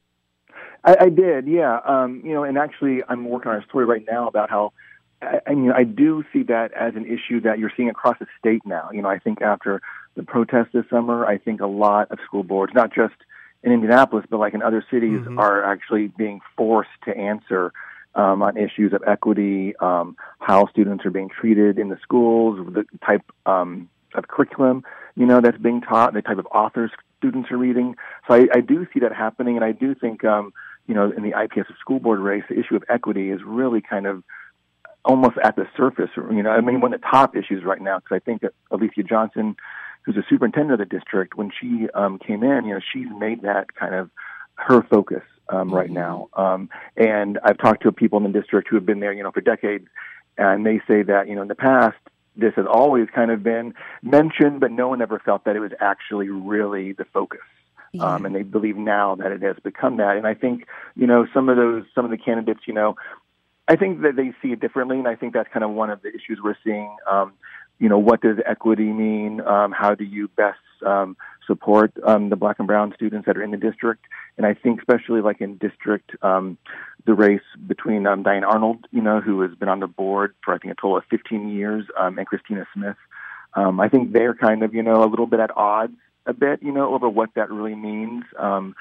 I, 0.85 0.97
I 1.03 1.09
did, 1.09 1.47
yeah. 1.47 1.79
Um, 1.87 2.23
you 2.25 2.33
know, 2.33 2.45
and 2.45 2.59
actually, 2.59 3.03
I'm 3.09 3.25
working 3.29 3.53
on 3.53 3.59
a 3.63 3.65
story 3.67 3.85
right 3.85 4.05
now 4.09 4.27
about 4.29 4.51
how. 4.51 4.73
I, 5.21 5.39
I 5.47 5.55
mean, 5.55 5.71
I 5.71 5.85
do 5.85 6.25
see 6.33 6.43
that 6.45 6.73
as 6.73 6.95
an 6.97 7.07
issue 7.07 7.41
that 7.43 7.59
you're 7.61 7.73
seeing 7.77 7.89
across 7.89 8.19
the 8.19 8.27
state 8.39 8.63
now. 8.67 8.91
You 8.93 9.03
know, 9.03 9.09
I 9.09 9.19
think 9.19 9.41
after 9.41 9.81
the 10.15 10.23
protests 10.23 10.69
this 10.73 10.85
summer, 10.91 11.27
I 11.27 11.39
think 11.39 11.61
a 11.61 11.67
lot 11.67 12.11
of 12.11 12.19
school 12.25 12.43
boards, 12.43 12.73
not 12.75 12.93
just 12.95 13.15
in 13.63 13.73
Indianapolis, 13.73 14.25
but 14.29 14.39
like 14.39 14.55
in 14.55 14.63
other 14.63 14.85
cities, 14.91 15.21
Mhm. 15.21 15.39
are 15.39 15.63
actually 15.65 16.09
being 16.09 16.41
forced 16.57 16.91
to 17.05 17.17
answer 17.17 17.73
um, 18.15 18.43
on 18.43 18.59
issues 18.59 18.93
of 18.93 19.03
equity, 19.07 19.75
um, 19.77 20.17
how 20.39 20.67
students 20.67 21.07
are 21.07 21.11
being 21.11 21.31
treated 21.31 21.79
in 21.79 21.89
the 21.89 21.97
schools, 22.03 22.59
the 22.75 22.85
type 23.01 23.23
um, 23.47 23.89
of 24.15 24.29
curriculum 24.29 24.85
you 25.17 25.27
know 25.27 25.41
that's 25.41 25.59
being 25.59 25.81
taught, 25.81 26.15
the 26.15 26.23
type 26.23 26.39
of 26.39 26.47
authors 26.47 26.91
students 27.19 27.51
are 27.51 27.57
reading. 27.59 27.97
So 28.27 28.35
I, 28.35 28.49
I 28.55 28.61
do 28.61 28.87
see 28.93 29.01
that 29.01 29.13
happening, 29.15 29.57
and 29.57 29.65
I 29.65 29.73
do 29.73 29.95
think 29.95 30.25
um, 30.25 30.53
you 30.87 30.95
know 30.95 31.11
in 31.11 31.23
the 31.23 31.35
IPS 31.39 31.71
school 31.81 32.01
board 32.01 32.21
race, 32.21 32.45
the 32.49 32.59
issue 32.59 32.77
of 32.77 32.85
equity 32.89 33.31
is 33.31 33.41
really 33.45 33.81
kind 33.81 34.07
of 34.07 34.23
almost 35.05 35.37
at 35.43 35.57
the 35.57 35.67
surface. 35.77 36.11
You 36.17 36.43
know, 36.43 36.51
I 36.51 36.61
mean, 36.61 36.81
one 36.81 36.95
of 36.95 37.01
the 37.01 37.07
top 37.07 37.37
issues 37.37 37.65
right 37.65 37.81
now 37.81 37.99
because 37.99 38.17
I 38.17 38.19
think 38.21 38.43
that 38.43 38.53
Alicia 38.71 39.03
Johnson, 39.03 39.57
who's 40.03 40.15
the 40.15 40.25
superintendent 40.29 40.81
of 40.81 40.89
the 40.89 40.97
district, 40.97 41.37
when 41.37 41.51
she 41.61 41.89
um, 41.95 42.19
came 42.19 42.43
in, 42.43 42.65
you 42.65 42.75
know, 42.75 42.81
she's 42.93 43.09
made 43.19 43.43
that 43.43 43.75
kind 43.75 43.95
of 43.95 44.11
her 44.55 44.83
focus 44.83 45.23
um, 45.49 45.71
right 45.71 45.91
now. 45.91 46.29
Um, 46.35 46.69
and 46.97 47.39
I've 47.45 47.59
talked 47.59 47.83
to 47.83 47.93
people 47.93 48.25
in 48.25 48.31
the 48.31 48.41
district 48.41 48.69
who 48.69 48.77
have 48.77 48.87
been 48.87 49.01
there, 49.01 49.13
you 49.13 49.23
know, 49.23 49.31
for 49.31 49.41
decades, 49.41 49.87
and 50.39 50.65
they 50.65 50.81
say 50.89 51.03
that 51.03 51.29
you 51.29 51.35
know 51.35 51.43
in 51.43 51.49
the 51.49 51.55
past 51.55 51.97
this 52.35 52.55
has 52.57 52.67
always 52.67 53.09
kind 53.15 53.31
of 53.31 53.43
been 53.43 53.75
mentioned, 54.03 54.61
but 54.61 54.71
no 54.71 54.89
one 54.89 55.03
ever 55.03 55.19
felt 55.19 55.45
that 55.45 55.57
it 55.57 55.61
was 55.61 55.73
actually 55.81 56.29
really 56.29 56.93
the 56.93 57.05
focus. 57.05 57.41
Um, 58.01 58.25
and 58.25 58.35
they 58.35 58.43
believe 58.43 58.79
now 58.79 59.17
that 59.17 59.33
it 59.33 59.43
has 59.43 59.57
become 59.63 59.99
that. 59.99 60.17
And 60.17 60.27
I 60.27 60.33
think, 60.33 60.67
you 60.97 61.07
know, 61.07 61.27
some 61.35 61.51
of 61.51 61.59
those, 61.59 61.85
some 61.95 62.07
of 62.07 62.11
the 62.11 62.17
candidates, 62.17 62.61
you 62.67 62.73
know, 62.73 62.97
I 63.69 63.77
think 63.77 64.01
that 64.01 64.17
they 64.17 64.33
see 64.41 64.53
it 64.53 64.61
differently, 64.61 64.99
and 64.99 65.07
I 65.07 65.15
think 65.15 65.35
that's 65.35 65.49
kind 65.53 65.63
of 65.63 65.71
one 65.71 65.91
of 65.91 66.01
the 66.01 66.09
issues 66.09 66.41
we're 66.43 66.57
seeing. 66.65 66.97
Um, 67.11 67.35
you 67.83 67.89
know, 67.89 67.99
what 67.99 68.21
does 68.21 68.37
equity 68.47 68.85
mean? 68.85 69.41
Um, 69.41 69.73
how 69.73 69.97
do 69.97 70.05
you 70.05 70.29
best 70.29 70.61
um, 70.87 71.17
support 71.49 71.93
um, 72.07 72.31
the 72.31 72.37
black 72.37 72.61
and 72.61 72.69
brown 72.69 72.93
students 72.95 73.27
that 73.27 73.37
are 73.37 73.43
in 73.43 73.51
the 73.51 73.57
district? 73.57 74.05
And 74.37 74.47
I 74.47 74.55
think, 74.55 74.79
especially 74.79 75.21
like 75.21 75.41
in 75.41 75.57
district, 75.57 76.13
um, 76.23 76.59
the 77.07 77.13
race 77.13 77.43
between 77.67 78.07
um, 78.07 78.23
Diane 78.23 78.45
Arnold, 78.45 78.87
you 78.93 79.03
know, 79.03 79.21
who 79.21 79.41
has 79.41 79.51
been 79.57 79.69
on 79.69 79.81
the 79.81 79.89
board 79.89 80.33
for 80.45 80.55
I 80.55 80.59
think 80.59 80.71
a 80.73 80.77
total 80.77 80.99
of 80.99 81.05
15 81.11 81.49
years, 81.49 81.85
um, 81.99 82.19
and 82.19 82.27
Christina 82.27 82.69
Smith. 82.73 82.97
Um, 83.55 83.81
I 83.81 83.89
think 83.89 84.13
they're 84.13 84.35
kind 84.35 84.63
of, 84.63 84.73
you 84.75 84.85
know, 84.85 85.03
a 85.03 85.11
little 85.11 85.27
bit 85.27 85.41
at 85.41 85.51
odds 85.57 85.97
a 86.25 86.33
bit, 86.33 86.63
you 86.63 86.71
know, 86.71 86.95
over 86.95 87.09
what 87.09 87.31
that 87.35 87.51
really 87.51 87.75
means. 87.75 88.23
Um, 88.39 88.77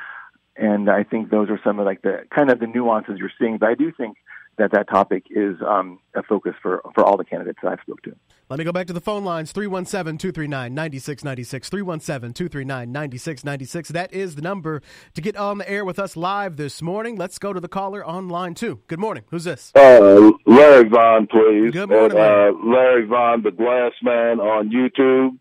and 0.55 0.91
I 0.91 1.05
think 1.05 1.31
those 1.31 1.49
are 1.49 1.59
some 1.63 1.79
of 1.79 1.87
like 1.87 2.03
the 2.03 2.25
kind 2.29 2.51
of 2.51 2.59
the 2.59 2.67
nuances 2.67 3.17
you're 3.17 3.31
seeing. 3.39 3.57
But 3.57 3.69
I 3.69 3.73
do 3.73 3.91
think 3.91 4.17
that 4.57 4.71
that 4.73 4.89
topic 4.89 5.23
is 5.29 5.55
um, 5.67 5.99
a 6.15 6.23
focus 6.23 6.53
for 6.61 6.81
for 6.93 7.03
all 7.03 7.17
the 7.17 7.25
candidates 7.25 7.59
that 7.63 7.71
I've 7.71 7.79
spoke 7.81 8.01
to. 8.03 8.15
Let 8.49 8.59
me 8.59 8.65
go 8.65 8.73
back 8.73 8.87
to 8.87 8.93
the 8.93 8.99
phone 9.01 9.23
lines 9.23 9.53
317 9.53 10.17
239 10.17 10.73
9696. 10.75 11.69
317 11.69 12.33
239 12.33 12.91
9696. 12.91 13.89
That 13.89 14.13
is 14.13 14.35
the 14.35 14.41
number 14.41 14.81
to 15.13 15.21
get 15.21 15.37
on 15.37 15.57
the 15.59 15.69
air 15.69 15.85
with 15.85 15.97
us 15.97 16.17
live 16.17 16.57
this 16.57 16.81
morning. 16.81 17.15
Let's 17.15 17.39
go 17.39 17.53
to 17.53 17.59
the 17.61 17.69
caller 17.69 18.03
on 18.03 18.27
line 18.27 18.53
two. 18.53 18.81
Good 18.87 18.99
morning. 18.99 19.23
Who's 19.29 19.45
this? 19.45 19.71
Uh, 19.73 20.31
Larry 20.45 20.89
Vaughn, 20.89 21.27
please. 21.27 21.71
Good 21.71 21.89
morning, 21.89 22.17
And, 22.17 22.55
uh, 22.55 22.59
Larry 22.65 23.05
Vaughn, 23.05 23.41
the 23.43 23.51
Glass 23.51 23.93
Man 24.03 24.39
on 24.41 24.69
YouTube. 24.69 25.37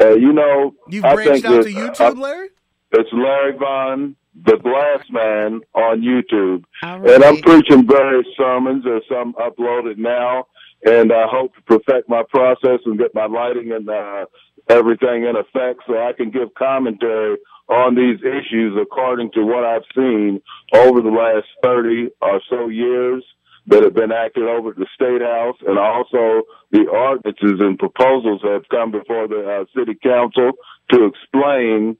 Uh, 0.00 0.14
you 0.16 0.32
know, 0.32 0.74
You've 0.88 1.04
I 1.04 1.14
branched 1.14 1.32
think 1.32 1.44
out 1.44 1.64
that- 1.64 1.70
to 1.70 1.70
YouTube, 1.72 2.18
Larry? 2.18 2.48
it's 2.92 3.10
Larry 3.12 3.52
Vaughn, 3.56 4.16
the 4.34 4.56
Glass 4.56 5.04
Man 5.10 5.60
on 5.74 6.02
YouTube. 6.02 6.64
All 6.82 7.10
And 7.10 7.24
I'm 7.24 7.40
preaching 7.40 7.86
various 7.86 8.26
sermons. 8.36 8.84
There's 8.84 9.02
some 9.08 9.34
uploaded 9.34 9.98
now, 9.98 10.46
and 10.84 11.12
I 11.12 11.26
hope 11.26 11.54
to 11.56 11.62
perfect 11.62 12.08
my 12.08 12.22
process 12.28 12.80
and 12.86 12.98
get 12.98 13.14
my 13.14 13.26
lighting 13.26 13.72
and 13.72 13.88
uh, 13.88 14.26
everything 14.68 15.24
in 15.24 15.36
effect 15.36 15.82
so 15.86 15.98
I 15.98 16.12
can 16.12 16.30
give 16.30 16.54
commentary 16.54 17.38
on 17.68 17.94
these 17.94 18.18
issues 18.20 18.76
according 18.80 19.30
to 19.32 19.44
what 19.44 19.64
I've 19.64 19.84
seen 19.94 20.40
over 20.74 21.00
the 21.00 21.10
last 21.10 21.46
30 21.62 22.10
or 22.20 22.40
so 22.48 22.68
years 22.68 23.24
that 23.66 23.82
have 23.82 23.94
been 23.94 24.10
acted 24.10 24.44
over 24.44 24.70
at 24.70 24.76
the 24.76 24.86
State 24.94 25.20
House, 25.20 25.56
and 25.66 25.78
also 25.78 26.42
the 26.72 26.86
ordinances 26.90 27.60
and 27.60 27.78
proposals 27.78 28.40
that 28.42 28.52
have 28.52 28.68
come 28.68 28.90
before 28.90 29.28
the 29.28 29.60
uh, 29.60 29.64
City 29.78 29.96
Council 30.02 30.52
to 30.90 31.04
explain 31.04 31.96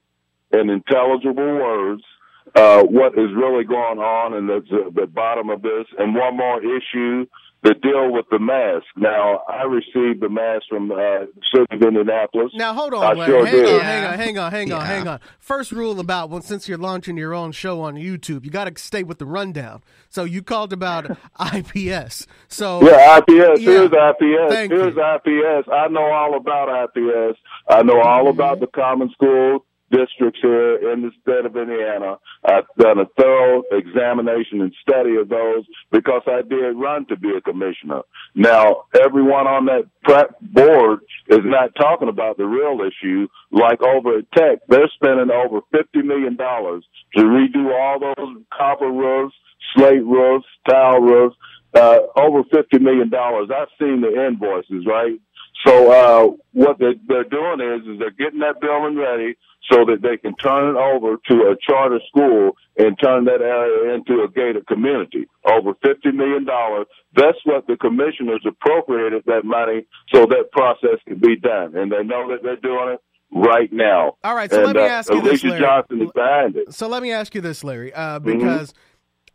in 0.52 0.70
intelligible 0.70 1.54
words 1.54 2.02
uh, 2.54 2.82
what 2.84 3.12
is 3.14 3.30
really 3.36 3.64
going 3.64 3.98
on 3.98 4.34
and 4.34 4.48
the, 4.48 4.90
the 4.94 5.06
bottom 5.06 5.50
of 5.50 5.62
this. 5.62 5.86
And 5.98 6.14
one 6.14 6.36
more 6.36 6.58
issue, 6.62 7.26
the 7.62 7.74
deal 7.74 8.10
with 8.10 8.24
the 8.30 8.38
mask. 8.38 8.86
Now, 8.96 9.42
I 9.46 9.64
received 9.64 10.22
the 10.22 10.30
mask 10.30 10.64
from 10.70 10.90
uh, 10.90 11.26
City 11.52 11.66
of 11.70 11.82
Indianapolis. 11.82 12.52
Now 12.54 12.72
hold 12.72 12.94
on, 12.94 13.18
Larry. 13.18 13.30
sure 13.30 13.44
hang, 13.46 13.54
did. 13.54 13.74
on, 13.74 13.80
hang 13.82 14.04
on, 14.06 14.18
hang 14.18 14.38
on, 14.38 14.50
hang 14.50 14.72
on, 14.72 14.80
Yeah. 14.80 14.86
hang 14.86 15.08
on. 15.08 15.20
First 15.38 15.70
rule 15.72 16.00
about 16.00 16.30
well, 16.30 16.40
since 16.40 16.68
you're 16.68 16.78
launching 16.78 17.18
your 17.18 17.34
own 17.34 17.52
show 17.52 17.82
on 17.82 17.96
YouTube, 17.96 18.44
you 18.46 18.50
got 18.50 18.64
to 18.74 18.82
stay 18.82 19.02
with 19.02 19.18
the 19.18 19.26
rundown. 19.26 19.82
So 20.08 20.24
you 20.24 20.42
called 20.42 20.72
about 20.72 21.18
IPS. 21.54 22.26
So 22.48 22.82
Yeah, 22.82 23.18
IPS. 23.18 23.60
Yeah. 23.60 23.70
Here's 23.70 23.90
IPS. 23.92 24.54
Thank 24.54 24.72
Here's 24.72 24.94
you. 24.96 25.02
IPS. 25.02 25.68
I 25.70 25.88
know 25.88 26.04
all 26.10 26.36
about 26.36 26.68
IPS. 26.96 27.38
I 27.68 27.82
know 27.82 28.00
all 28.00 28.20
Mm-hmm. 28.20 28.28
about 28.40 28.60
the 28.60 28.66
common 28.68 29.10
school 29.10 29.64
districts 29.90 30.40
here 30.42 30.92
in 30.92 31.02
the 31.02 31.10
state 31.22 31.44
of 31.44 31.56
Indiana. 31.56 32.16
I've 32.44 32.66
done 32.78 32.98
a 32.98 33.06
thorough 33.18 33.62
examination 33.72 34.60
and 34.60 34.74
study 34.80 35.16
of 35.16 35.28
those 35.28 35.64
because 35.90 36.22
I 36.26 36.42
did 36.42 36.76
run 36.76 37.06
to 37.06 37.16
be 37.16 37.30
a 37.36 37.40
commissioner. 37.40 38.02
Now, 38.34 38.84
everyone 38.94 39.46
on 39.46 39.66
that 39.66 39.84
board 40.40 41.00
is 41.28 41.40
not 41.44 41.74
talking 41.76 42.08
about 42.08 42.36
the 42.36 42.46
real 42.46 42.78
issue. 42.80 43.26
Like 43.50 43.82
over 43.82 44.18
at 44.18 44.32
Tech, 44.32 44.60
they're 44.68 44.90
spending 44.94 45.30
over 45.30 45.60
$50 45.74 46.04
million 46.04 46.36
to 46.36 47.22
redo 47.22 47.72
all 47.72 47.98
those 48.00 48.42
copper 48.56 48.90
roofs, 48.90 49.34
slate 49.74 50.04
roofs, 50.04 50.46
tile 50.68 51.00
roofs, 51.00 51.36
uh, 51.74 51.98
over 52.16 52.42
$50 52.44 52.80
million. 52.80 53.12
I've 53.14 53.68
seen 53.78 54.00
the 54.00 54.26
invoices, 54.26 54.86
right? 54.86 55.20
So, 55.66 55.92
uh, 55.92 56.36
what 56.52 56.78
they're, 56.78 56.94
they're 57.06 57.24
doing 57.24 57.60
is, 57.60 57.86
is 57.86 57.98
they're 57.98 58.10
getting 58.10 58.40
that 58.40 58.60
building 58.60 58.96
ready 58.96 59.36
so 59.70 59.84
that 59.84 60.02
they 60.02 60.16
can 60.16 60.34
turn 60.36 60.74
it 60.74 60.78
over 60.78 61.16
to 61.28 61.34
a 61.50 61.56
charter 61.60 62.00
school 62.08 62.52
and 62.78 62.98
turn 63.02 63.24
that 63.26 63.40
area 63.42 63.94
into 63.94 64.22
a 64.22 64.28
gated 64.28 64.66
community. 64.66 65.26
Over 65.44 65.74
$50 65.74 66.14
million. 66.14 66.46
That's 67.14 67.38
what 67.44 67.66
the 67.66 67.76
commissioners 67.76 68.44
appropriated 68.46 69.24
that 69.26 69.44
money 69.44 69.86
so 70.12 70.26
that 70.26 70.50
process 70.52 70.98
can 71.06 71.18
be 71.18 71.36
done. 71.36 71.76
And 71.76 71.92
they 71.92 72.02
know 72.02 72.30
that 72.30 72.42
they're 72.42 72.56
doing 72.56 72.94
it 72.94 73.00
right 73.32 73.72
now. 73.72 74.16
All 74.24 74.34
right, 74.34 74.50
so 74.50 74.58
and, 74.58 74.66
let 74.66 74.76
me 74.76 74.82
uh, 74.82 74.86
ask 74.86 75.12
you 75.12 75.20
Aleesia 75.20 75.30
this, 75.30 75.44
Larry. 75.44 75.60
Johnson 75.60 76.02
is 76.02 76.10
behind 76.14 76.56
it. 76.56 76.74
So 76.74 76.88
let 76.88 77.02
me 77.02 77.12
ask 77.12 77.34
you 77.34 77.40
this, 77.40 77.62
Larry, 77.62 77.92
uh, 77.92 78.18
mm-hmm. 78.18 78.38
because 78.38 78.74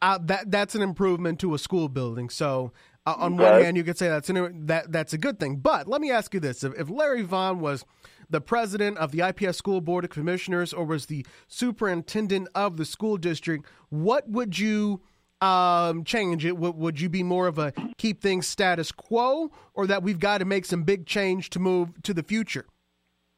mm-hmm. 0.02 0.26
that 0.26 0.52
that's 0.52 0.76
an 0.76 0.82
improvement 0.82 1.40
to 1.42 1.54
a 1.54 1.60
school 1.60 1.88
building. 1.88 2.30
So 2.30 2.74
uh, 3.06 3.16
on 3.18 3.38
one 3.38 3.62
hand, 3.62 3.78
you 3.78 3.84
could 3.84 3.98
say 3.98 4.08
that's 4.08 4.30
an, 4.30 4.66
that 4.68 4.92
that's 4.92 5.14
a 5.14 5.18
good 5.18 5.40
thing. 5.40 5.58
But 5.58 5.88
let 5.88 6.02
me 6.02 6.12
ask 6.12 6.34
you 6.34 6.40
this: 6.40 6.64
if, 6.64 6.74
if 6.78 6.90
Larry 6.90 7.22
Vaughn 7.22 7.60
was 7.60 7.86
the 8.30 8.42
president 8.42 8.98
of 8.98 9.12
the 9.12 9.22
IPS 9.22 9.58
School 9.58 9.82
Board 9.82 10.04
of 10.04 10.10
Commissioners 10.10 10.74
or 10.74 10.86
was 10.86 11.06
the 11.06 11.26
superintendent 11.48 12.48
of 12.56 12.78
the 12.78 12.86
school 12.86 13.18
district, 13.18 13.68
what 13.90 14.28
would 14.28 14.58
you 14.58 15.02
um, 15.42 16.04
change? 16.04 16.46
It 16.46 16.58
would, 16.58 16.76
would 16.76 17.00
you 17.00 17.10
be 17.10 17.24
more 17.24 17.48
of 17.48 17.60
a 17.60 17.74
keep 17.98 18.22
things 18.22 18.48
status 18.48 18.92
quo, 18.92 19.52
or 19.74 19.88
that 19.88 20.04
we've 20.04 20.20
got 20.20 20.40
to 20.40 20.46
make 20.46 20.66
some 20.66 20.84
big 20.84 21.06
change 21.06 21.50
to 21.52 21.60
move 21.60 22.02
to 22.04 22.14
the 22.14 22.24
future? 22.24 22.66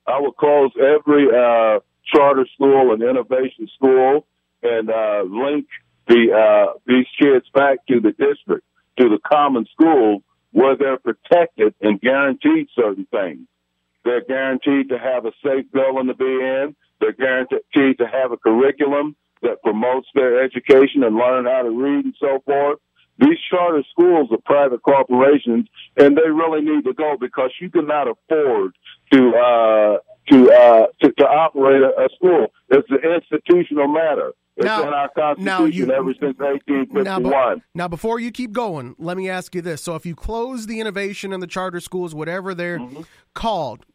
I 0.05 0.19
would 0.21 0.37
close 0.37 0.71
every 0.77 1.27
uh, 1.27 1.79
charter 2.05 2.47
school 2.53 2.93
and 2.93 3.03
innovation 3.03 3.67
school 3.75 4.25
and 4.63 4.89
uh, 4.89 5.23
link 5.23 5.67
the 6.07 6.31
uh, 6.31 6.73
these 6.85 7.05
kids 7.19 7.45
back 7.53 7.85
to 7.87 7.99
the 7.99 8.11
district, 8.11 8.65
to 8.97 9.09
the 9.09 9.19
common 9.19 9.65
school 9.71 10.23
where 10.51 10.75
they're 10.75 10.97
protected 10.97 11.75
and 11.81 12.01
guaranteed 12.01 12.67
certain 12.75 13.07
things. 13.11 13.47
They're 14.03 14.23
guaranteed 14.23 14.89
to 14.89 14.97
have 14.97 15.25
a 15.25 15.31
safe 15.43 15.65
building 15.71 16.07
to 16.07 16.13
be 16.13 16.25
in. 16.25 16.75
They're 16.99 17.13
guaranteed 17.13 17.97
to 17.99 18.07
have 18.07 18.31
a 18.31 18.37
curriculum 18.37 19.15
that 19.41 19.61
promotes 19.61 20.07
their 20.15 20.41
education 20.41 21.03
and 21.03 21.15
learn 21.15 21.45
how 21.45 21.63
to 21.63 21.69
read 21.69 22.05
and 22.05 22.15
so 22.19 22.41
forth. 22.45 22.79
These 23.19 23.37
charter 23.49 23.83
schools 23.91 24.29
are 24.31 24.37
private 24.45 24.81
corporations 24.81 25.67
and 25.97 26.15
they 26.15 26.29
really 26.29 26.61
need 26.61 26.85
to 26.85 26.93
go 26.93 27.17
because 27.19 27.51
you 27.59 27.69
cannot 27.69 28.07
afford 28.07 28.75
to, 29.11 29.29
uh, 29.35 29.97
to, 30.29 30.51
uh, 30.51 30.87
to, 31.01 31.11
to 31.11 31.27
operate 31.27 31.81
a, 31.81 32.05
a 32.05 32.09
school. 32.15 32.47
It's 32.69 32.89
an 32.89 32.99
institutional 33.03 33.87
matter. 33.87 34.33
It's 34.57 34.65
now, 34.65 34.87
in 34.87 34.93
our 34.93 35.09
Constitution 35.09 35.45
now 35.45 35.65
you, 35.65 35.91
ever 35.91 36.13
since 36.13 36.35
1851. 36.39 37.23
Now, 37.23 37.55
now, 37.75 37.87
before 37.87 38.19
you 38.19 38.31
keep 38.31 38.53
going, 38.53 38.95
let 38.97 39.15
me 39.15 39.29
ask 39.29 39.53
you 39.53 39.61
this. 39.61 39.83
So 39.83 39.93
if 39.93 40.03
you 40.03 40.15
close 40.15 40.65
the 40.65 40.79
innovation 40.79 41.31
and 41.31 41.43
the 41.43 41.47
charter 41.47 41.79
schools, 41.79 42.15
whatever 42.15 42.55
they're 42.55 42.79
mm-hmm. 42.79 43.03
called, 43.35 43.85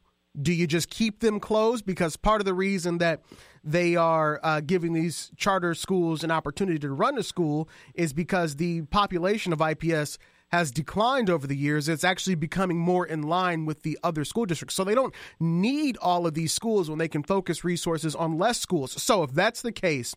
do 0.40 0.52
you 0.52 0.68
just 0.68 0.88
keep 0.88 1.18
them 1.18 1.40
closed? 1.40 1.84
Because 1.84 2.16
part 2.16 2.40
of 2.40 2.44
the 2.44 2.54
reason 2.54 2.98
that 2.98 3.22
they 3.64 3.96
are 3.96 4.38
uh, 4.44 4.60
giving 4.60 4.92
these 4.92 5.32
charter 5.36 5.74
schools 5.74 6.22
an 6.22 6.30
opportunity 6.30 6.78
to 6.78 6.90
run 6.90 7.18
a 7.18 7.24
school 7.24 7.68
is 7.94 8.12
because 8.12 8.56
the 8.56 8.82
population 8.82 9.52
of 9.52 9.60
IPS 9.60 10.16
has 10.52 10.70
declined 10.70 11.30
over 11.30 11.46
the 11.46 11.56
years. 11.56 11.88
It's 11.88 12.04
actually 12.04 12.34
becoming 12.34 12.78
more 12.78 13.06
in 13.06 13.22
line 13.22 13.64
with 13.64 13.82
the 13.82 13.98
other 14.04 14.24
school 14.24 14.44
districts. 14.44 14.74
So 14.74 14.84
they 14.84 14.94
don't 14.94 15.14
need 15.40 15.96
all 15.96 16.26
of 16.26 16.34
these 16.34 16.52
schools 16.52 16.90
when 16.90 16.98
they 16.98 17.08
can 17.08 17.22
focus 17.22 17.64
resources 17.64 18.14
on 18.14 18.38
less 18.38 18.60
schools. 18.60 19.02
So 19.02 19.22
if 19.22 19.32
that's 19.32 19.62
the 19.62 19.72
case, 19.72 20.14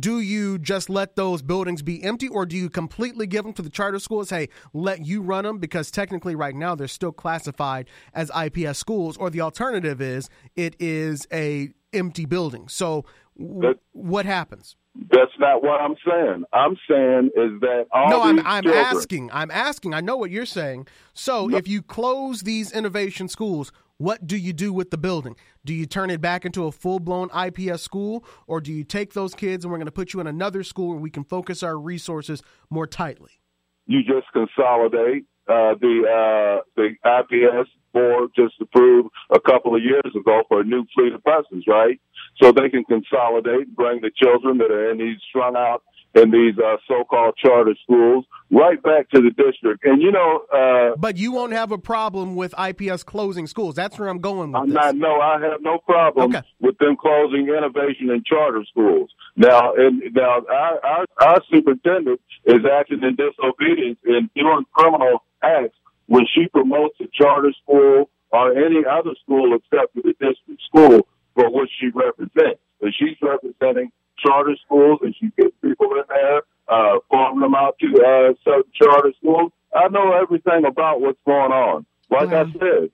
do 0.00 0.20
you 0.20 0.58
just 0.58 0.88
let 0.88 1.16
those 1.16 1.42
buildings 1.42 1.82
be 1.82 2.02
empty 2.02 2.28
or 2.28 2.46
do 2.46 2.56
you 2.56 2.68
completely 2.68 3.26
give 3.26 3.44
them 3.44 3.54
to 3.54 3.62
the 3.62 3.70
charter 3.70 3.98
schools 3.98 4.28
hey 4.28 4.46
let 4.74 5.06
you 5.06 5.22
run 5.22 5.44
them 5.44 5.56
because 5.56 5.90
technically 5.90 6.34
right 6.34 6.54
now 6.54 6.74
they're 6.74 6.86
still 6.86 7.10
classified 7.10 7.88
as 8.12 8.30
ips 8.44 8.76
schools 8.76 9.16
or 9.16 9.30
the 9.30 9.40
alternative 9.40 10.02
is 10.02 10.28
it 10.56 10.76
is 10.78 11.26
a 11.32 11.70
empty 11.94 12.26
building 12.26 12.68
so 12.68 13.02
w- 13.38 13.78
what 13.92 14.26
happens 14.26 14.76
that's 15.10 15.32
not 15.38 15.62
what 15.62 15.80
I'm 15.80 15.94
saying. 16.06 16.44
I'm 16.52 16.76
saying 16.88 17.30
is 17.36 17.60
that 17.60 17.86
all 17.92 18.10
no, 18.10 18.22
I'm, 18.22 18.40
I'm 18.40 18.64
children, 18.64 18.84
asking. 18.84 19.30
I'm 19.32 19.50
asking. 19.50 19.94
I 19.94 20.00
know 20.00 20.16
what 20.16 20.30
you're 20.30 20.46
saying. 20.46 20.88
So, 21.14 21.46
no, 21.46 21.56
if 21.56 21.68
you 21.68 21.82
close 21.82 22.42
these 22.42 22.72
innovation 22.72 23.28
schools, 23.28 23.70
what 23.98 24.26
do 24.26 24.36
you 24.36 24.52
do 24.52 24.72
with 24.72 24.90
the 24.90 24.98
building? 24.98 25.36
Do 25.64 25.72
you 25.72 25.86
turn 25.86 26.10
it 26.10 26.20
back 26.20 26.44
into 26.44 26.66
a 26.66 26.72
full 26.72 26.98
blown 26.98 27.30
IPS 27.30 27.82
school, 27.82 28.24
or 28.46 28.60
do 28.60 28.72
you 28.72 28.82
take 28.82 29.12
those 29.12 29.34
kids 29.34 29.64
and 29.64 29.70
we're 29.70 29.78
going 29.78 29.86
to 29.86 29.92
put 29.92 30.12
you 30.12 30.20
in 30.20 30.26
another 30.26 30.64
school 30.64 30.90
where 30.90 30.98
we 30.98 31.10
can 31.10 31.24
focus 31.24 31.62
our 31.62 31.78
resources 31.78 32.42
more 32.68 32.86
tightly? 32.86 33.40
You 33.86 34.00
just 34.02 34.26
consolidate. 34.32 35.24
Uh, 35.48 35.74
the 35.80 36.02
uh, 36.04 36.62
the 36.76 36.90
IPS 37.04 37.70
board 37.92 38.30
just 38.36 38.54
approved 38.60 39.08
a 39.30 39.40
couple 39.40 39.74
of 39.74 39.82
years 39.82 40.14
ago 40.14 40.42
for 40.48 40.60
a 40.60 40.64
new 40.64 40.84
fleet 40.94 41.14
of 41.14 41.22
buses, 41.22 41.64
right? 41.66 42.00
So 42.40 42.52
they 42.52 42.68
can 42.68 42.84
consolidate, 42.84 43.66
and 43.66 43.76
bring 43.76 44.00
the 44.00 44.10
children 44.14 44.58
that 44.58 44.70
are 44.70 44.90
in 44.90 44.98
these 44.98 45.18
strung 45.28 45.56
out 45.56 45.82
in 46.14 46.30
these 46.30 46.54
uh, 46.58 46.76
so-called 46.86 47.36
charter 47.36 47.74
schools 47.82 48.24
right 48.50 48.82
back 48.82 49.10
to 49.10 49.20
the 49.20 49.30
district. 49.30 49.84
And 49.84 50.00
you 50.00 50.10
know, 50.10 50.40
uh, 50.52 50.96
but 50.96 51.16
you 51.16 51.32
won't 51.32 51.52
have 51.52 51.70
a 51.70 51.78
problem 51.78 52.34
with 52.34 52.54
IPS 52.58 53.02
closing 53.02 53.46
schools. 53.46 53.74
That's 53.74 53.98
where 53.98 54.08
I'm 54.08 54.20
going 54.20 54.52
with 54.52 54.68
this. 54.68 54.76
I'm 54.78 54.94
this. 54.94 55.00
not. 55.00 55.08
No, 55.08 55.20
I 55.20 55.40
have 55.40 55.60
no 55.60 55.78
problem 55.78 56.34
okay. 56.34 56.46
with 56.60 56.78
them 56.78 56.96
closing 56.96 57.48
innovation 57.48 58.10
and 58.10 58.24
charter 58.24 58.64
schools. 58.70 59.10
Now, 59.36 59.74
and 59.74 60.02
now 60.14 60.42
our, 60.50 60.84
our, 60.84 61.06
our 61.20 61.42
superintendent 61.52 62.20
is 62.44 62.60
acting 62.70 63.02
in 63.02 63.16
disobedience 63.16 63.98
and 64.04 64.30
doing 64.34 64.64
criminal 64.72 65.22
acts 65.42 65.76
when 66.06 66.24
she 66.34 66.48
promotes 66.48 66.98
a 67.00 67.04
charter 67.12 67.52
school 67.62 68.10
or 68.30 68.52
any 68.52 68.84
other 68.84 69.10
school 69.22 69.54
except 69.54 69.94
for 69.94 70.02
the 70.02 70.12
district 70.12 70.62
school 70.66 71.06
for 71.38 71.48
which 71.50 71.70
she 71.78 71.88
represents. 71.94 72.60
But 72.80 72.90
she's 72.98 73.16
representing 73.22 73.92
charter 74.18 74.56
schools 74.66 74.98
and 75.02 75.14
she 75.14 75.30
gets 75.38 75.54
people 75.62 75.92
in 75.92 76.02
there, 76.08 76.42
uh, 76.68 76.98
farming 77.08 77.40
them 77.40 77.54
out 77.54 77.78
to 77.78 77.86
uh, 77.86 78.34
certain 78.44 78.72
charter 78.74 79.12
schools. 79.18 79.52
I 79.72 79.86
know 79.88 80.12
everything 80.20 80.64
about 80.66 81.00
what's 81.00 81.18
going 81.24 81.52
on. 81.52 81.86
Like 82.10 82.32
I 82.32 82.50
said, 82.52 82.90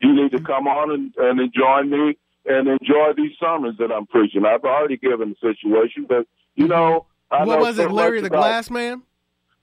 you 0.00 0.14
need 0.14 0.30
to 0.32 0.40
come 0.40 0.68
on 0.68 0.92
and, 0.92 1.12
and 1.16 1.52
join 1.52 1.90
me 1.90 2.16
and 2.46 2.68
enjoy 2.68 3.12
these 3.16 3.32
sermons 3.40 3.78
that 3.78 3.90
I'm 3.90 4.06
preaching. 4.06 4.44
I've 4.44 4.64
already 4.64 4.96
given 4.96 5.34
the 5.40 5.54
situation, 5.54 6.06
but 6.08 6.26
you 6.54 6.68
know, 6.68 7.06
I 7.30 7.44
what 7.44 7.58
know 7.58 7.64
was 7.64 7.78
it, 7.78 7.90
Larry 7.90 8.20
the 8.20 8.30
Glass 8.30 8.70
Man? 8.70 9.02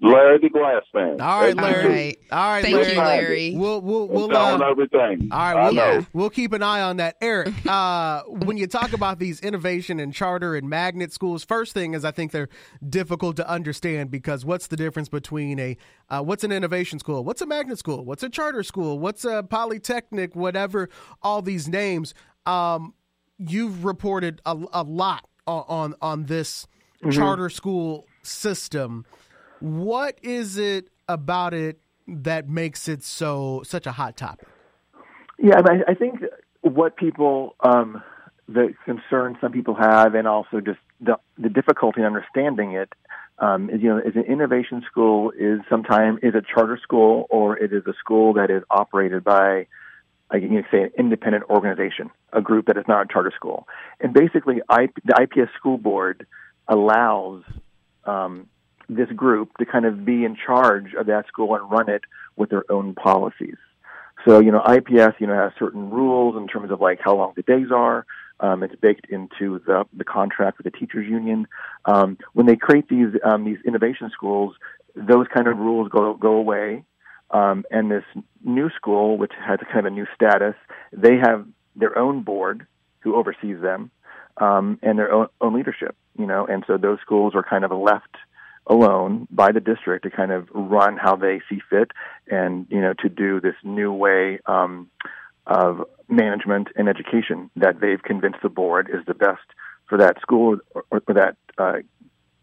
Larry 0.02 0.40
the 0.40 0.50
Glass 0.50 0.84
Man. 0.94 1.20
All 1.20 1.42
right, 1.42 1.56
Larry. 1.56 1.84
All 1.84 1.90
right, 1.90 2.18
all 2.32 2.52
right 2.52 2.64
Thank 2.64 2.76
Larry. 2.76 2.92
you, 2.92 2.98
Larry. 2.98 3.56
We'll 3.56 3.82
we'll 3.82 4.08
we'll 4.08 4.36
uh, 4.36 4.58
everything. 4.60 5.30
All 5.30 5.38
right, 5.38 5.66
we'll, 5.66 5.74
yeah. 5.74 6.02
we'll 6.14 6.30
keep 6.30 6.54
an 6.54 6.64
eye 6.64 6.82
on 6.82 6.98
that, 6.98 7.16
Eric. 7.22 7.54
Uh, 7.70 8.24
when 8.24 8.58
you 8.58 8.66
talk 8.66 8.94
about 8.94 9.20
these 9.20 9.40
innovation 9.42 10.00
and 10.00 10.14
charter 10.14 10.56
and 10.56 10.70
magnet 10.70 11.14
schools, 11.14 11.44
first 11.44 11.74
thing 11.74 11.94
is 11.94 12.04
I 12.04 12.10
think 12.12 12.32
they're 12.32 12.50
difficult 12.88 13.36
to 13.36 13.48
understand 13.48 14.10
because 14.10 14.44
what's 14.44 14.68
the 14.68 14.76
difference 14.76 15.08
between 15.08 15.60
a 15.60 15.78
uh, 16.10 16.22
what's 16.22 16.44
an 16.44 16.52
innovation 16.52 16.98
school, 16.98 17.24
what's 17.24 17.42
a 17.42 17.46
magnet 17.46 17.78
school, 17.78 18.04
what's 18.06 18.24
a 18.24 18.30
charter 18.30 18.64
school, 18.64 18.98
what's 18.98 19.24
a 19.24 19.44
polytechnic, 19.44 20.36
whatever, 20.36 20.90
all 21.22 21.42
these 21.42 21.68
names. 21.68 22.14
Um, 22.46 22.96
you've 23.38 23.86
reported 23.86 24.42
a, 24.46 24.58
a 24.74 24.84
lot 24.84 25.28
on 25.46 25.64
on, 25.68 25.96
on 26.02 26.26
this 26.26 26.66
mm-hmm. 27.04 27.12
charter 27.12 27.50
school 27.50 28.08
system. 28.24 29.06
What 29.60 30.18
is 30.22 30.58
it 30.58 30.90
about 31.08 31.54
it 31.54 31.80
that 32.08 32.50
makes 32.50 32.88
it 32.88 33.04
so 33.04 33.62
such 33.66 33.86
a 33.86 33.92
hot 33.92 34.18
topic? 34.18 34.48
Yeah, 35.38 35.62
I, 35.66 35.92
I 35.92 35.94
think 35.94 36.22
what 36.62 36.98
people, 36.98 37.56
um, 37.62 38.04
the 38.48 38.74
concern 38.86 39.38
some 39.40 39.52
people 39.52 39.76
have, 39.76 40.16
and 40.16 40.28
also 40.28 40.60
just 40.60 40.80
the, 41.00 41.18
the 41.38 41.50
difficulty 41.50 42.02
in 42.02 42.06
understanding 42.06 42.74
it, 42.74 42.90
um, 43.38 43.70
is 43.70 43.82
you 43.82 43.90
know, 43.90 43.98
is 43.98 44.16
an 44.16 44.24
innovation 44.24 44.84
school 44.90 45.32
is 45.32 45.60
sometimes 45.70 46.20
is 46.24 46.36
a 46.36 46.42
charter 46.42 46.78
school 46.82 47.26
or 47.30 47.58
it 47.58 47.72
is 47.72 47.84
a 47.88 47.94
school 48.00 48.34
that 48.34 48.50
is 48.50 48.64
operated 48.70 49.24
by 49.24 49.68
like 50.32 50.44
you 50.44 50.64
say 50.70 50.84
an 50.84 50.92
independent 50.98 51.46
organization, 51.50 52.12
a 52.34 52.42
group 52.42 52.68
that 52.68 52.78
is 52.78 52.84
not 52.88 53.06
a 53.06 53.08
charter 53.12 53.32
school, 53.36 53.68
and 54.00 54.14
basically 54.14 54.62
the 54.70 55.22
IPS 55.22 55.52
school 55.58 55.78
board 55.78 56.28
allows 56.68 57.44
um, 58.06 58.48
this 58.90 59.10
group 59.10 59.56
to 59.60 59.66
kind 59.66 59.86
of 59.86 60.04
be 60.04 60.26
in 60.26 60.36
charge 60.36 60.94
of 60.96 61.06
that 61.06 61.28
school 61.28 61.56
and 61.56 61.70
run 61.72 61.90
it 61.90 62.04
with 62.36 62.50
their 62.50 62.70
own 62.72 62.96
policies. 62.96 63.58
So, 64.26 64.40
you 64.40 64.52
know, 64.52 64.62
IPS, 64.62 65.16
you 65.20 65.28
know, 65.28 65.36
has 65.36 65.54
certain 65.58 65.90
rules 65.90 66.36
in 66.36 66.48
terms 66.48 66.72
of 66.72 66.82
like 66.82 67.00
how 67.02 67.16
long 67.16 67.34
the 67.36 67.44
days 67.44 67.72
are, 67.72 68.06
Um, 68.42 68.64
it's 68.64 68.76
baked 68.76 69.08
into 69.10 69.60
the 69.68 69.86
the 69.94 70.06
contract 70.06 70.58
with 70.58 70.66
the 70.70 70.78
teachers 70.80 71.08
union. 71.08 71.48
Um, 71.86 72.18
when 72.34 72.46
they 72.46 72.56
create 72.56 72.88
these 72.88 73.12
um, 73.24 73.44
these 73.44 73.60
innovation 73.66 74.10
schools, 74.14 74.56
those 74.96 75.28
kind 75.36 75.48
of 75.48 75.58
rules 75.58 75.90
go 75.90 76.14
go 76.14 76.34
away. 76.34 76.84
Um, 77.32 77.64
and 77.70 77.92
this 77.92 78.08
new 78.44 78.70
school, 78.72 79.18
which 79.18 79.34
has 79.48 79.60
a 79.62 79.66
kind 79.66 79.80
of 79.86 79.86
a 79.86 79.96
new 80.00 80.08
status, 80.16 80.56
they 80.92 81.18
have 81.18 81.46
their 81.76 81.98
own 81.98 82.24
board 82.24 82.66
who 83.02 83.16
oversees 83.16 83.62
them 83.62 83.92
um, 84.38 84.80
and 84.82 84.98
their 84.98 85.12
own, 85.12 85.28
own 85.40 85.54
leadership. 85.54 85.96
You 86.18 86.26
know, 86.26 86.46
and 86.48 86.64
so 86.66 86.78
those 86.78 87.00
schools 87.02 87.36
are 87.36 87.44
kind 87.44 87.64
of 87.64 87.72
left 87.72 88.16
alone 88.70 89.28
by 89.32 89.52
the 89.52 89.60
district 89.60 90.04
to 90.04 90.10
kind 90.10 90.32
of 90.32 90.48
run 90.54 90.96
how 90.96 91.16
they 91.16 91.42
see 91.50 91.60
fit 91.70 91.92
and 92.28 92.68
you 92.70 92.80
know 92.80 92.94
to 92.94 93.10
do 93.10 93.42
this 93.42 93.56
new 93.64 93.92
way 93.92 94.40
um, 94.46 94.90
of 95.48 95.84
management 96.08 96.68
and 96.76 96.88
education 96.88 97.50
that 97.56 97.82
they've 97.82 98.04
convinced 98.04 98.40
the 98.44 98.50
board 98.50 98.90
is 98.94 99.04
the 99.08 99.14
best 99.14 99.42
for 99.88 99.98
that 99.98 100.22
school 100.22 100.60
or, 100.72 100.84
or 100.92 101.02
that 101.14 101.36
uh, 101.58 101.80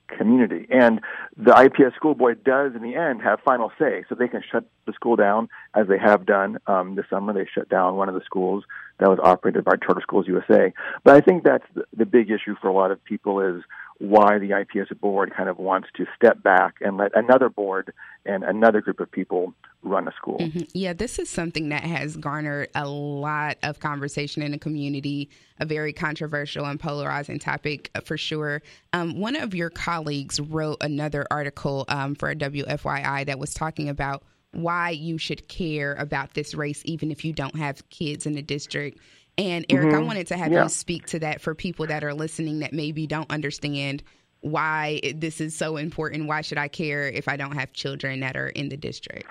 community. 0.09 0.67
And 0.71 1.01
the 1.37 1.53
IPS 1.59 1.97
school 1.97 2.15
board 2.15 2.45
does, 2.45 2.75
in 2.75 2.83
the 2.83 2.95
end, 2.95 3.23
have 3.23 3.41
final 3.45 3.73
say, 3.79 4.05
so 4.09 4.15
they 4.15 4.29
can 4.29 4.43
shut 4.51 4.65
the 4.87 4.93
school 4.93 5.17
down 5.17 5.49
as 5.75 5.89
they 5.89 5.99
have 5.99 6.27
done 6.27 6.59
um, 6.67 6.95
this 6.95 7.07
summer. 7.11 7.33
They 7.33 7.49
shut 7.53 7.69
down 7.69 7.97
one 7.97 8.09
of 8.09 8.15
the 8.15 8.21
schools 8.25 8.65
that 8.99 9.09
was 9.09 9.19
operated 9.23 9.65
by 9.65 9.77
Charter 9.77 10.01
Schools 10.01 10.27
USA. 10.29 10.73
But 11.05 11.17
I 11.17 11.21
think 11.21 11.45
that's 11.45 11.67
the, 11.75 11.85
the 11.97 12.07
big 12.07 12.31
issue 12.31 12.55
for 12.61 12.69
a 12.69 12.73
lot 12.73 12.91
of 12.91 13.03
people 13.05 13.41
is 13.41 13.63
why 13.99 14.39
the 14.39 14.53
IPS 14.53 14.93
board 15.01 15.33
kind 15.35 15.49
of 15.49 15.59
wants 15.59 15.89
to 15.97 16.07
step 16.15 16.43
back 16.43 16.75
and 16.81 16.97
let 16.97 17.17
another 17.17 17.49
board 17.49 17.93
and 18.27 18.45
another 18.45 18.81
group 18.81 19.01
of 19.01 19.11
people 19.11 19.55
run 19.83 20.07
a 20.07 20.13
school. 20.13 20.39
Mm-hmm. 20.39 20.65
Yeah, 20.75 20.93
this 20.93 21.19
is 21.19 21.31
something 21.31 21.71
that 21.71 21.83
has 21.83 22.17
garnered 22.17 22.69
a 22.75 22.87
lot 22.87 23.57
of 23.63 23.81
conversation 23.81 24.43
in 24.43 24.53
the 24.53 24.59
community, 24.59 25.31
a 25.61 25.65
very 25.65 25.93
controversial 25.93 26.67
and 26.67 26.79
polarizing 26.79 27.39
topic 27.39 27.91
uh, 27.95 28.01
for 28.01 28.19
sure. 28.19 28.63
Um, 28.93 29.19
one 29.19 29.37
of 29.37 29.55
your 29.55 29.71
colleagues 29.71 30.41
wrote 30.41 30.79
another 30.81 31.27
article 31.31 31.85
um, 31.89 32.15
for 32.15 32.31
a 32.31 32.37
WFYI 32.37 33.27
that 33.27 33.39
was 33.39 33.55
talking 33.55 33.89
about 33.89 34.25
why 34.53 34.91
you 34.91 35.19
should 35.19 35.49
care 35.49 35.95
about 35.95 36.35
this 36.35 36.55
race, 36.55 36.83
even 36.85 37.11
if 37.11 37.25
you 37.25 37.33
don't 37.33 37.57
have 37.57 37.89
kids 37.91 38.27
in 38.27 38.33
the 38.35 38.43
district. 38.43 38.99
And 39.39 39.67
Eric, 39.69 39.89
mm-hmm. 39.89 39.97
I 39.97 40.03
wanted 40.03 40.27
to 40.29 40.37
have 40.37 40.53
yeah. 40.53 40.63
you 40.63 40.69
speak 40.69 41.07
to 41.07 41.19
that 41.21 41.41
for 41.41 41.55
people 41.55 41.87
that 41.87 42.03
are 42.03 42.15
listening 42.15 42.61
that 42.61 42.73
maybe 42.73 43.07
don't 43.07 43.31
understand 43.31 44.03
why 44.41 45.01
this 45.15 45.41
is 45.41 45.55
so 45.55 45.77
important. 45.77 46.27
Why 46.27 46.41
should 46.41 46.59
I 46.59 46.69
care 46.69 47.09
if 47.09 47.29
I 47.29 47.37
don't 47.37 47.55
have 47.55 47.73
children 47.73 48.21
that 48.21 48.37
are 48.37 48.49
in 48.49 48.69
the 48.69 48.77
district? 48.77 49.27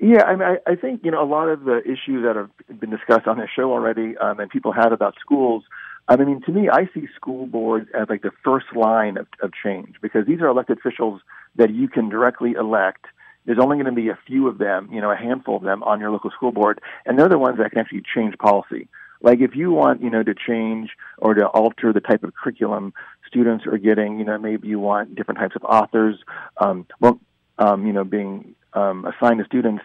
Yeah, 0.00 0.22
I 0.22 0.36
mean, 0.36 0.42
I, 0.42 0.70
I 0.70 0.76
think 0.76 1.00
you 1.02 1.10
know 1.10 1.22
a 1.22 1.26
lot 1.26 1.48
of 1.48 1.64
the 1.64 1.80
issues 1.82 2.24
that 2.24 2.36
have 2.36 2.50
been 2.78 2.90
discussed 2.90 3.26
on 3.26 3.38
this 3.38 3.48
show 3.54 3.72
already, 3.72 4.16
um, 4.18 4.38
and 4.38 4.48
people 4.48 4.72
have 4.72 4.92
about 4.92 5.16
schools. 5.20 5.64
I 6.06 6.16
mean, 6.16 6.40
to 6.46 6.52
me, 6.52 6.68
I 6.68 6.88
see 6.94 7.08
school 7.16 7.46
boards 7.46 7.88
as 7.98 8.08
like 8.08 8.22
the 8.22 8.30
first 8.44 8.66
line 8.76 9.16
of, 9.16 9.26
of 9.42 9.50
change 9.60 9.96
because 10.00 10.24
these 10.24 10.40
are 10.40 10.46
elected 10.46 10.78
officials 10.78 11.20
that 11.56 11.74
you 11.74 11.88
can 11.88 12.08
directly 12.08 12.52
elect. 12.52 13.06
There's 13.44 13.58
only 13.58 13.76
going 13.76 13.86
to 13.86 13.92
be 13.92 14.08
a 14.08 14.18
few 14.26 14.46
of 14.46 14.58
them, 14.58 14.88
you 14.92 15.00
know, 15.00 15.10
a 15.10 15.16
handful 15.16 15.56
of 15.56 15.62
them 15.64 15.82
on 15.82 15.98
your 15.98 16.10
local 16.10 16.30
school 16.30 16.52
board, 16.52 16.80
and 17.04 17.18
they're 17.18 17.28
the 17.28 17.38
ones 17.38 17.58
that 17.58 17.70
can 17.70 17.80
actually 17.80 18.02
change 18.14 18.38
policy. 18.38 18.88
Like 19.20 19.40
if 19.40 19.56
you 19.56 19.72
want, 19.72 20.02
you 20.02 20.10
know, 20.10 20.22
to 20.22 20.34
change 20.34 20.90
or 21.18 21.34
to 21.34 21.46
alter 21.46 21.92
the 21.92 22.00
type 22.00 22.22
of 22.24 22.34
curriculum 22.34 22.94
students 23.26 23.66
are 23.66 23.78
getting, 23.78 24.18
you 24.18 24.24
know, 24.24 24.38
maybe 24.38 24.68
you 24.68 24.78
want 24.78 25.14
different 25.14 25.38
types 25.38 25.56
of 25.56 25.64
authors, 25.64 26.16
um, 26.58 26.86
well, 27.00 27.20
um, 27.58 27.86
you 27.86 27.92
know, 27.92 28.04
being 28.04 28.54
um, 28.74 29.04
assigned 29.04 29.38
to 29.38 29.44
students. 29.44 29.84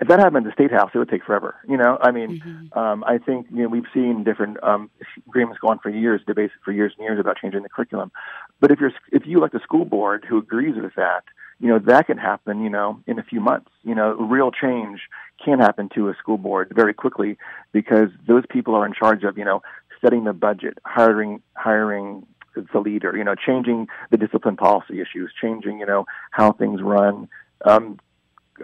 If 0.00 0.06
that 0.08 0.20
happened 0.20 0.46
at 0.46 0.50
the 0.50 0.52
state 0.52 0.70
house, 0.70 0.90
it 0.94 0.98
would 0.98 1.08
take 1.08 1.24
forever. 1.24 1.56
You 1.68 1.76
know, 1.76 1.98
I 2.00 2.12
mean, 2.12 2.40
mm-hmm. 2.40 2.78
um, 2.78 3.02
I 3.02 3.18
think 3.18 3.48
you 3.50 3.64
know 3.64 3.68
we've 3.68 3.86
seen 3.92 4.22
different 4.22 4.62
um, 4.62 4.90
agreements 5.26 5.58
go 5.60 5.68
on 5.68 5.80
for 5.80 5.90
years, 5.90 6.20
debates 6.24 6.52
for 6.64 6.70
years 6.70 6.92
and 6.96 7.04
years 7.04 7.18
about 7.18 7.36
changing 7.38 7.64
the 7.64 7.68
curriculum. 7.68 8.12
But 8.60 8.70
if 8.70 8.78
you're 8.78 8.92
if 9.10 9.26
you 9.26 9.38
elect 9.38 9.56
a 9.56 9.60
school 9.60 9.84
board 9.84 10.24
who 10.28 10.38
agrees 10.38 10.76
with 10.76 10.94
that, 10.94 11.24
you 11.60 11.68
know, 11.68 11.78
that 11.78 12.06
can 12.06 12.18
happen, 12.18 12.62
you 12.62 12.70
know, 12.70 13.00
in 13.06 13.18
a 13.18 13.22
few 13.22 13.40
months. 13.40 13.70
You 13.82 13.94
know, 13.94 14.14
real 14.14 14.50
change 14.50 15.00
can 15.44 15.58
happen 15.58 15.88
to 15.94 16.08
a 16.08 16.14
school 16.14 16.38
board 16.38 16.72
very 16.74 16.94
quickly 16.94 17.36
because 17.72 18.08
those 18.26 18.44
people 18.48 18.74
are 18.74 18.86
in 18.86 18.92
charge 18.92 19.24
of, 19.24 19.36
you 19.36 19.44
know, 19.44 19.62
setting 20.00 20.24
the 20.24 20.32
budget, 20.32 20.78
hiring, 20.84 21.42
hiring 21.54 22.26
the 22.72 22.80
leader, 22.80 23.16
you 23.16 23.24
know, 23.24 23.34
changing 23.34 23.88
the 24.10 24.16
discipline 24.16 24.56
policy 24.56 25.00
issues, 25.00 25.32
changing, 25.40 25.78
you 25.80 25.86
know, 25.86 26.06
how 26.30 26.52
things 26.52 26.80
run, 26.82 27.28
um, 27.64 27.98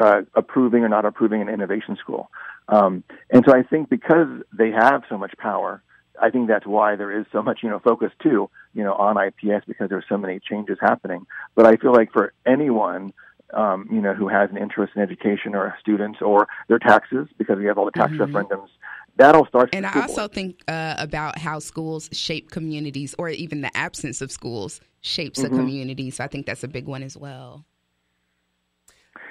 uh, 0.00 0.22
approving 0.34 0.82
or 0.82 0.88
not 0.88 1.04
approving 1.04 1.40
an 1.40 1.48
innovation 1.48 1.96
school. 1.96 2.30
Um, 2.68 3.04
and 3.30 3.44
so 3.46 3.54
I 3.54 3.62
think 3.62 3.88
because 3.88 4.28
they 4.56 4.70
have 4.70 5.02
so 5.08 5.18
much 5.18 5.36
power, 5.38 5.82
I 6.20 6.30
think 6.30 6.48
that's 6.48 6.66
why 6.66 6.96
there 6.96 7.18
is 7.18 7.26
so 7.32 7.42
much, 7.42 7.60
you 7.62 7.68
know, 7.68 7.80
focus 7.80 8.12
too, 8.22 8.48
you 8.72 8.84
know, 8.84 8.94
on 8.94 9.16
IPS 9.16 9.64
because 9.66 9.88
there's 9.88 10.04
so 10.08 10.16
many 10.16 10.40
changes 10.40 10.78
happening. 10.80 11.26
But 11.54 11.66
I 11.66 11.76
feel 11.76 11.92
like 11.92 12.12
for 12.12 12.32
anyone, 12.46 13.12
um, 13.52 13.88
you 13.90 14.00
know, 14.00 14.14
who 14.14 14.28
has 14.28 14.50
an 14.50 14.56
interest 14.56 14.92
in 14.96 15.02
education 15.02 15.54
or 15.54 15.74
students 15.80 16.20
or 16.22 16.48
their 16.68 16.78
taxes, 16.78 17.28
because 17.38 17.58
we 17.58 17.66
have 17.66 17.78
all 17.78 17.84
the 17.84 17.90
tax 17.92 18.12
mm-hmm. 18.12 18.34
referendums, 18.34 18.68
that 19.16 19.34
all 19.34 19.46
starts. 19.46 19.70
And 19.72 19.86
I 19.86 20.02
also 20.02 20.22
board. 20.22 20.32
think 20.32 20.62
uh, 20.68 20.94
about 20.98 21.38
how 21.38 21.58
schools 21.58 22.08
shape 22.12 22.50
communities, 22.50 23.14
or 23.18 23.28
even 23.28 23.60
the 23.60 23.76
absence 23.76 24.20
of 24.20 24.30
schools 24.30 24.80
shapes 25.00 25.40
mm-hmm. 25.40 25.54
a 25.54 25.56
community. 25.56 26.10
So 26.10 26.24
I 26.24 26.28
think 26.28 26.46
that's 26.46 26.64
a 26.64 26.68
big 26.68 26.86
one 26.86 27.02
as 27.02 27.16
well. 27.16 27.64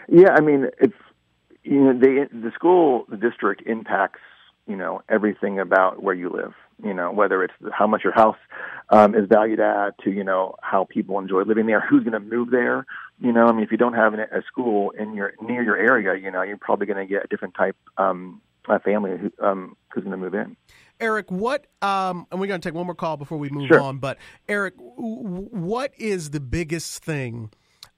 Yeah, 0.07 0.33
I 0.35 0.41
mean, 0.41 0.67
it's 0.79 0.93
you 1.63 1.81
know, 1.81 1.93
they 1.93 2.27
the 2.31 2.51
school 2.53 3.05
the 3.09 3.17
district 3.17 3.63
impacts 3.65 4.19
you 4.67 4.75
know 4.75 5.01
everything 5.09 5.59
about 5.59 6.01
where 6.01 6.15
you 6.15 6.29
live 6.29 6.53
you 6.83 6.93
know 6.93 7.11
whether 7.11 7.43
it's 7.43 7.53
how 7.71 7.87
much 7.87 8.03
your 8.03 8.13
house 8.13 8.37
um, 8.89 9.15
is 9.15 9.27
valued 9.27 9.59
at 9.59 9.97
to 10.03 10.11
you 10.11 10.23
know 10.23 10.55
how 10.61 10.85
people 10.85 11.19
enjoy 11.19 11.41
living 11.43 11.65
there 11.65 11.81
who's 11.81 12.03
going 12.03 12.13
to 12.13 12.19
move 12.19 12.49
there 12.51 12.85
you 13.19 13.31
know 13.31 13.45
i 13.45 13.51
mean 13.51 13.63
if 13.63 13.71
you 13.71 13.77
don't 13.77 13.93
have 13.93 14.13
a 14.13 14.43
school 14.47 14.91
in 14.91 15.13
your 15.13 15.33
near 15.41 15.63
your 15.63 15.77
area 15.77 16.19
you 16.21 16.31
know 16.31 16.41
you're 16.41 16.57
probably 16.57 16.85
going 16.85 16.97
to 16.97 17.11
get 17.11 17.23
a 17.23 17.27
different 17.27 17.55
type 17.55 17.75
um 17.97 18.41
a 18.69 18.79
family 18.79 19.11
who, 19.17 19.45
um, 19.45 19.75
who's 19.93 20.03
going 20.03 20.11
to 20.11 20.17
move 20.17 20.33
in 20.33 20.55
Eric, 20.99 21.31
what, 21.31 21.67
um, 21.81 22.27
and 22.31 22.39
we're 22.39 22.47
going 22.47 22.61
to 22.61 22.65
take 22.65 22.75
one 22.75 22.85
more 22.85 22.95
call 22.95 23.17
before 23.17 23.37
we 23.37 23.49
move 23.49 23.67
sure. 23.67 23.81
on, 23.81 23.97
but 23.97 24.17
Eric, 24.47 24.75
what 24.77 25.91
is 25.97 26.29
the 26.29 26.39
biggest 26.39 27.03
thing 27.03 27.49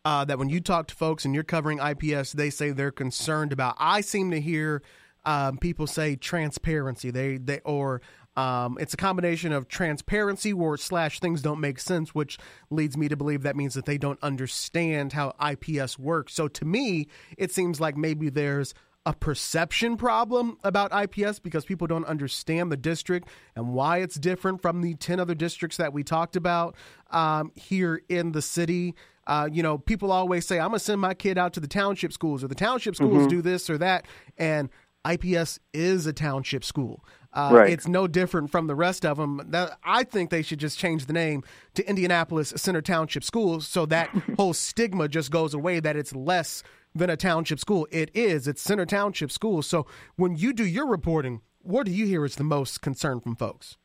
uh, 0.06 0.26
that 0.26 0.39
when 0.39 0.50
you 0.50 0.60
talk 0.60 0.88
to 0.88 0.95
folks 0.95 1.26
and 1.26 1.36
you're 1.36 1.43
covering 1.43 1.80
IPS, 1.80 2.32
they 2.32 2.50
say 2.50 2.71
they're 2.71 2.91
concerned 2.91 3.52
about? 3.52 3.76
I 3.78 4.02
seem 4.02 4.32
to 4.32 4.39
hear 4.41 4.82
um, 5.26 5.58
people 5.58 5.88
say 5.88 6.15
transparency. 6.15 7.12
They 7.12 7.38
they 7.38 7.60
or 7.65 8.02
um, 8.36 8.78
it's 8.80 8.93
a 8.93 8.98
combination 8.98 9.54
of 9.54 9.67
transparency 9.67 10.52
or 10.52 10.78
slash 10.78 11.19
things 11.19 11.41
don't 11.41 11.60
make 11.60 11.80
sense, 11.80 12.13
which 12.13 12.38
leads 12.69 12.98
me 12.98 13.08
to 13.08 13.15
believe 13.15 13.43
that 13.43 13.56
means 13.56 13.74
that 13.76 13.86
they 13.86 13.98
don't 13.98 14.19
understand 14.21 15.13
how 15.13 15.34
IPS 15.39 15.98
works. 15.98 16.34
So 16.34 16.48
to 16.50 16.65
me, 16.65 17.08
it 17.38 17.52
seems 17.52 17.80
like 17.80 17.95
maybe 17.95 18.30
there's 18.30 18.74
a 19.06 19.13
perception 19.13 19.98
problem 19.98 20.58
about 20.63 20.91
IPS 20.91 21.39
because 21.39 21.63
people 21.63 21.86
don't 21.86 22.06
understand 22.06 22.71
the 22.71 22.78
district 22.78 23.30
and 23.56 23.74
why 23.74 24.00
it's 24.00 24.15
different 24.15 24.62
from 24.62 24.82
the 24.82 24.95
10 24.95 25.19
other 25.19 25.36
districts 25.36 25.78
that 25.78 25.93
we 25.93 26.04
talked 26.04 26.36
about 26.36 26.76
um, 27.12 27.52
here 27.56 28.02
in 28.10 28.32
the 28.32 28.41
city. 28.41 28.95
Uh, 29.28 29.48
you 29.52 29.62
know, 29.62 29.78
people 29.78 30.12
always 30.12 30.45
say, 30.45 30.60
I'm 30.60 30.69
going 30.69 30.80
to 30.80 30.86
send 30.86 31.02
my 31.02 31.13
kid 31.13 31.38
out 31.38 31.54
to 31.54 31.60
the 31.60 31.67
township 31.67 32.13
schools 32.13 32.43
or 32.43 32.48
the 32.48 32.56
township 32.56 32.95
schools 32.95 33.13
mm-hmm. 33.13 33.28
do 33.28 33.41
this 33.41 33.69
or 33.69 33.78
that. 33.78 34.06
And 34.38 34.69
IPS 35.08 35.60
is 35.74 36.08
a 36.08 36.13
township 36.13 36.63
school. 36.63 37.06
Uh, 37.36 37.50
right. 37.52 37.69
It's 37.69 37.88
no 37.88 38.08
different 38.08 38.50
from 38.50 38.67
the 38.67 38.76
rest 38.76 39.06
of 39.06 39.17
them. 39.17 39.41
That, 39.48 39.78
I 39.84 40.06
think 40.06 40.30
they 40.30 40.41
should 40.41 40.60
just 40.60 40.80
change 40.80 41.06
the 41.06 41.13
name 41.13 41.43
to 41.74 41.88
Indianapolis 41.88 42.54
Center 42.56 42.82
Township 42.82 43.26
Schools 43.26 43.67
so 43.67 43.86
that 43.88 44.10
whole 44.38 44.54
stigma 44.54 45.10
just 45.10 45.32
goes 45.32 45.54
away 45.54 45.82
that 45.82 45.98
it's 45.98 46.15
less 46.15 46.63
than 46.95 47.10
a 47.10 47.17
township 47.17 47.60
school. 47.60 47.88
It 47.91 48.10
is. 48.13 48.48
It's 48.48 48.62
Center 48.62 48.86
Township 48.86 49.32
School. 49.32 49.62
So 49.62 49.86
when 50.15 50.38
you 50.38 50.54
do 50.54 50.65
your 50.65 50.88
reporting, 50.88 51.41
what 51.62 51.86
do 51.86 51.91
you 51.91 52.06
hear 52.06 52.24
is 52.24 52.38
the 52.38 52.45
most 52.45 52.82
concern 52.82 53.19
from 53.19 53.36
folks? 53.36 53.78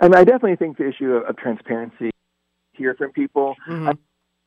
I, 0.00 0.06
mean, 0.06 0.14
I 0.14 0.24
definitely 0.24 0.56
think 0.56 0.78
the 0.78 0.88
issue 0.88 1.12
of, 1.12 1.28
of 1.28 1.36
transparency 1.36 2.10
hear 2.72 2.94
from 2.94 3.12
people. 3.12 3.56
Mm-hmm. 3.68 3.88
I, 3.88 3.92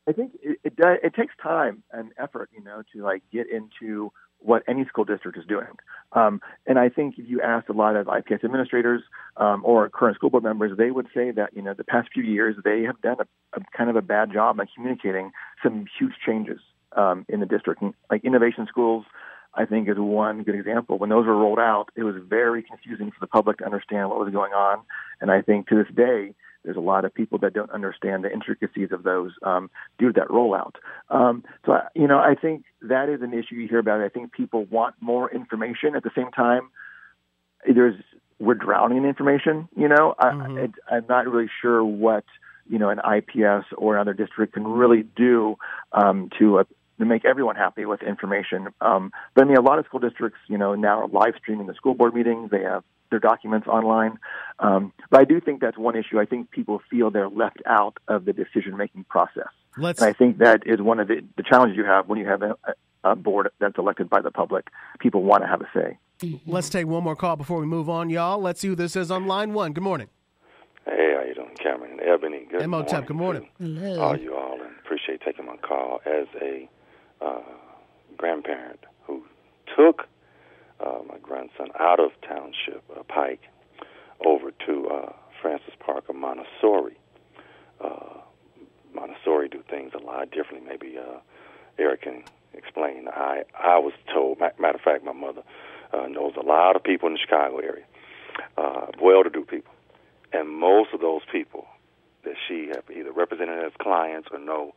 I 0.08 0.14
think 0.14 0.34
it, 0.42 0.58
it, 0.64 0.76
does, 0.76 0.98
it 1.04 1.14
takes 1.14 1.36
time 1.42 1.84
and 1.92 2.12
effort, 2.18 2.50
you 2.52 2.64
know, 2.64 2.82
to 2.96 3.04
like 3.04 3.22
get 3.32 3.48
into 3.48 4.12
what 4.40 4.64
any 4.68 4.86
school 4.86 5.06
district 5.06 5.38
is 5.38 5.46
doing. 5.46 5.68
Um, 6.14 6.42
and 6.66 6.80
I 6.80 6.90
think 6.90 7.20
if 7.20 7.30
you 7.30 7.42
asked 7.42 7.70
a 7.70 7.74
lot 7.74 7.96
of 7.96 8.08
IPS 8.08 8.44
administrators 8.44 9.04
um, 9.38 9.62
or 9.64 9.90
current 9.90 10.16
school 10.16 10.30
board 10.30 10.44
members, 10.44 10.78
they 10.78 10.92
would 10.92 11.08
say 11.14 11.32
that 11.32 11.52
you 11.56 11.62
know 11.62 11.74
the 11.74 11.84
past 11.84 12.10
few 12.14 12.24
years 12.24 12.56
they 12.64 12.84
have 12.84 13.00
done 13.02 13.18
a, 13.20 13.60
a 13.60 13.64
kind 13.78 13.90
of 13.90 13.96
a 13.96 14.02
bad 14.02 14.32
job 14.34 14.60
on 14.60 14.68
communicating 14.76 15.32
some 15.62 15.86
huge 16.00 16.14
changes 16.26 16.60
um, 16.96 17.26
in 17.30 17.40
the 17.40 17.46
district. 17.46 17.84
Like 18.10 18.24
innovation 18.24 18.66
schools, 18.68 19.06
I 19.54 19.66
think 19.66 19.88
is 19.88 19.98
one 19.98 20.44
good 20.44 20.56
example. 20.56 20.98
When 20.98 21.10
those 21.10 21.26
were 21.26 21.38
rolled 21.38 21.60
out, 21.60 21.90
it 21.96 22.04
was 22.04 22.16
very 22.28 22.64
confusing 22.64 23.12
for 23.12 23.20
the 23.20 23.28
public 23.28 23.58
to 23.58 23.66
understand 23.66 24.10
what 24.10 24.20
was 24.20 24.34
going 24.34 24.54
on. 24.54 24.80
And 25.22 25.32
I 25.32 25.42
think 25.42 25.68
to 25.68 25.76
this 25.76 25.94
day, 25.96 26.34
there's 26.64 26.78
a 26.78 26.82
lot 26.82 27.06
of 27.06 27.14
people 27.14 27.38
that 27.40 27.54
don't 27.54 27.72
understand 27.72 28.24
the 28.24 28.32
intricacies 28.32 28.90
of 28.92 29.04
those 29.04 29.32
um, 29.44 29.70
due 29.98 30.12
to 30.12 30.20
that 30.20 30.28
rollout. 30.28 30.76
Um, 31.10 31.44
so, 31.66 31.80
you 31.96 32.08
know, 32.08 32.20
I 32.20 32.36
think 32.36 32.66
that 32.82 33.10
is 33.10 33.22
an 33.22 33.34
issue 33.34 33.56
you 33.56 33.68
hear 33.68 33.80
about. 33.80 34.02
I 34.02 34.10
think 34.10 34.34
people 34.34 34.66
want 34.66 34.96
more 35.00 35.32
information. 35.32 35.96
At 35.96 36.04
the 36.04 36.12
same 36.16 36.32
time, 36.32 36.70
there's 37.66 37.96
we're 38.40 38.56
drowning 38.56 39.00
in 39.00 39.06
information. 39.06 39.68
You 39.76 39.88
know, 39.88 40.16
mm-hmm. 40.20 40.66
I, 40.90 40.96
I'm 40.96 41.06
not 41.08 41.28
really 41.28 41.50
sure 41.62 41.84
what 41.84 42.26
you 42.70 42.78
know 42.78 42.90
an 42.90 43.00
IPS 43.00 43.68
or 43.78 43.96
another 43.96 44.14
district 44.14 44.54
can 44.54 44.68
really 44.68 45.04
do 45.16 45.58
um, 45.92 46.30
to 46.40 46.60
uh, 46.60 46.64
to 47.00 47.06
make 47.06 47.26
everyone 47.26 47.56
happy 47.56 47.86
with 47.86 48.02
information. 48.02 48.68
Um, 48.82 49.12
but 49.34 49.46
I 49.46 49.48
mean, 49.48 49.58
a 49.58 49.62
lot 49.62 49.80
of 49.80 49.86
school 49.86 50.00
districts, 50.00 50.40
you 50.48 50.58
know, 50.58 50.76
now 50.76 51.02
are 51.02 51.08
live 51.08 51.34
streaming 51.38 51.68
the 51.68 51.74
school 51.74 51.94
board 51.94 52.14
meetings. 52.14 52.52
They 52.52 52.64
have 52.64 52.84
their 53.10 53.20
documents 53.20 53.68
online. 53.68 54.20
Um, 54.60 54.94
but 55.10 55.22
I 55.22 55.26
do 55.26 55.40
think 55.40 55.62
that's 55.62 55.78
one 55.78 55.96
issue. 55.96 56.20
I 56.20 56.26
think 56.26 56.52
people 56.52 56.82
feel 56.90 57.12
they're 57.12 57.30
left 57.30 57.62
out 57.66 57.98
of 58.08 58.26
the 58.26 58.34
decision 58.34 58.78
making 58.78 59.06
process. 59.06 59.50
Let's... 59.78 60.02
And 60.02 60.10
I 60.10 60.14
think 60.14 60.40
that 60.40 60.64
is 60.66 60.82
one 60.82 61.00
of 61.00 61.08
the, 61.08 61.24
the 61.38 61.44
challenges 61.44 61.78
you 61.78 61.86
have 61.86 62.08
when 62.08 62.20
you 62.20 62.28
have 62.28 62.42
a, 62.42 62.56
a 63.04 63.16
board 63.16 63.50
that's 63.60 63.78
elected 63.78 64.10
by 64.10 64.22
the 64.22 64.32
public. 64.32 64.68
People 65.00 65.24
want 65.24 65.44
to 65.44 65.48
have 65.48 65.62
a 65.62 65.68
say. 65.74 65.98
Mm-hmm. 66.20 66.52
Let's 66.52 66.70
take 66.70 66.86
one 66.86 67.04
more 67.04 67.16
call 67.16 67.36
before 67.36 67.60
we 67.60 67.66
move 67.66 67.90
on, 67.90 68.10
y'all. 68.10 68.40
Let's 68.40 68.60
see 68.60 68.68
who 68.68 68.76
this 68.76 68.96
is 68.96 69.10
on 69.10 69.26
line 69.26 69.54
one. 69.54 69.72
Good 69.72 69.84
morning. 69.84 70.10
Hey, 70.86 71.16
how 71.16 71.24
you 71.24 71.34
doing, 71.34 71.56
Cameron? 71.56 72.00
Ebony. 72.02 72.46
Good 72.50 72.62
M-O-Tep, 72.64 73.10
morning. 73.10 73.50
good 73.58 73.62
morning. 73.62 73.82
Hello. 73.82 74.02
All 74.02 74.18
you 74.18 74.36
all, 74.36 74.60
and 74.62 74.72
appreciate 74.84 75.22
taking 75.22 75.46
my 75.46 75.56
call 75.58 76.02
as 76.06 76.28
a 76.42 76.70
uh, 77.22 77.42
grandparent 78.18 78.80
who 79.06 79.24
took 79.78 80.08
uh, 80.80 81.00
my 81.08 81.18
grandson 81.22 81.70
out 81.80 82.00
of 82.00 82.12
Township 82.22 82.84
uh, 82.96 83.04
Pike 83.04 83.42
over 84.26 84.52
to 84.66 84.88
uh, 84.88 85.14
Francis 85.42 85.74
Parker 85.80 86.14
Montessori. 86.14 86.98
Uh, 87.80 88.20
Montessori 88.94 89.48
do 89.50 89.64
things 89.70 89.94
a 89.94 90.04
lot 90.04 90.32
differently. 90.32 90.68
Maybe 90.68 90.98
uh, 90.98 91.20
Eric 91.78 92.04
can 92.04 92.24
explain. 92.54 93.08
I 93.08 93.44
I 93.58 93.80
was 93.80 93.94
told. 94.14 94.40
Matter 94.40 94.76
of 94.76 94.82
fact, 94.82 95.04
my 95.04 95.14
mother 95.14 95.44
uh, 95.94 96.08
knows 96.08 96.34
a 96.36 96.46
lot 96.46 96.76
of 96.76 96.84
people 96.84 97.08
in 97.08 97.14
the 97.14 97.20
Chicago 97.20 97.60
area, 97.60 97.86
uh, 98.58 98.88
well-to-do 99.02 99.46
people, 99.46 99.74
and 100.34 100.50
most 100.50 100.94
of 100.94 101.02
those 101.02 101.22
people 101.32 101.68
that 102.24 102.36
she 102.48 102.68
have 102.68 102.84
either 102.96 103.12
represented 103.12 103.64
as 103.64 103.72
clients 103.80 104.28
or 104.32 104.40
know 104.40 104.74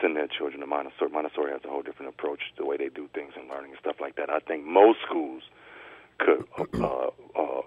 send 0.00 0.16
their 0.16 0.26
children 0.26 0.60
to 0.60 0.66
Montessori. 0.66 1.10
Montessori 1.10 1.52
has 1.52 1.60
a 1.64 1.68
whole 1.68 1.82
different 1.82 2.08
approach 2.08 2.40
the 2.56 2.64
way 2.64 2.76
they 2.76 2.88
do 2.88 3.08
things 3.14 3.32
and 3.36 3.48
learning 3.48 3.72
and 3.72 3.80
stuff 3.80 3.96
like 4.00 4.16
that. 4.16 4.30
I 4.30 4.40
think 4.40 4.64
most 4.64 4.98
schools 5.06 5.42
could 6.18 6.44
uh, 6.58 6.62
uh, 6.82 7.10
uh, 7.36 7.60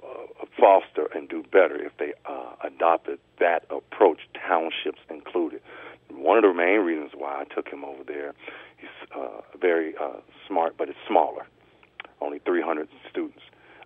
foster 0.59 1.07
and 1.13 1.29
do 1.29 1.43
better 1.51 1.75
if 1.75 1.95
they 1.97 2.13
uh, 2.25 2.53
adopted 2.63 3.19
that 3.39 3.65
approach, 3.69 4.19
townships 4.47 4.99
included. 5.09 5.61
One 6.09 6.37
of 6.37 6.43
the 6.43 6.53
main 6.53 6.79
reasons 6.79 7.11
why 7.15 7.41
I 7.41 7.53
took 7.53 7.67
him 7.67 7.83
over 7.83 8.03
there, 8.03 8.33
he's 8.77 8.89
uh, 9.15 9.41
very 9.59 9.95
uh, 9.97 10.19
smart, 10.47 10.75
but 10.77 10.89
it's 10.89 10.97
smaller. 11.07 11.45
Only 12.21 12.39
300 12.39 12.89
students. 13.09 13.41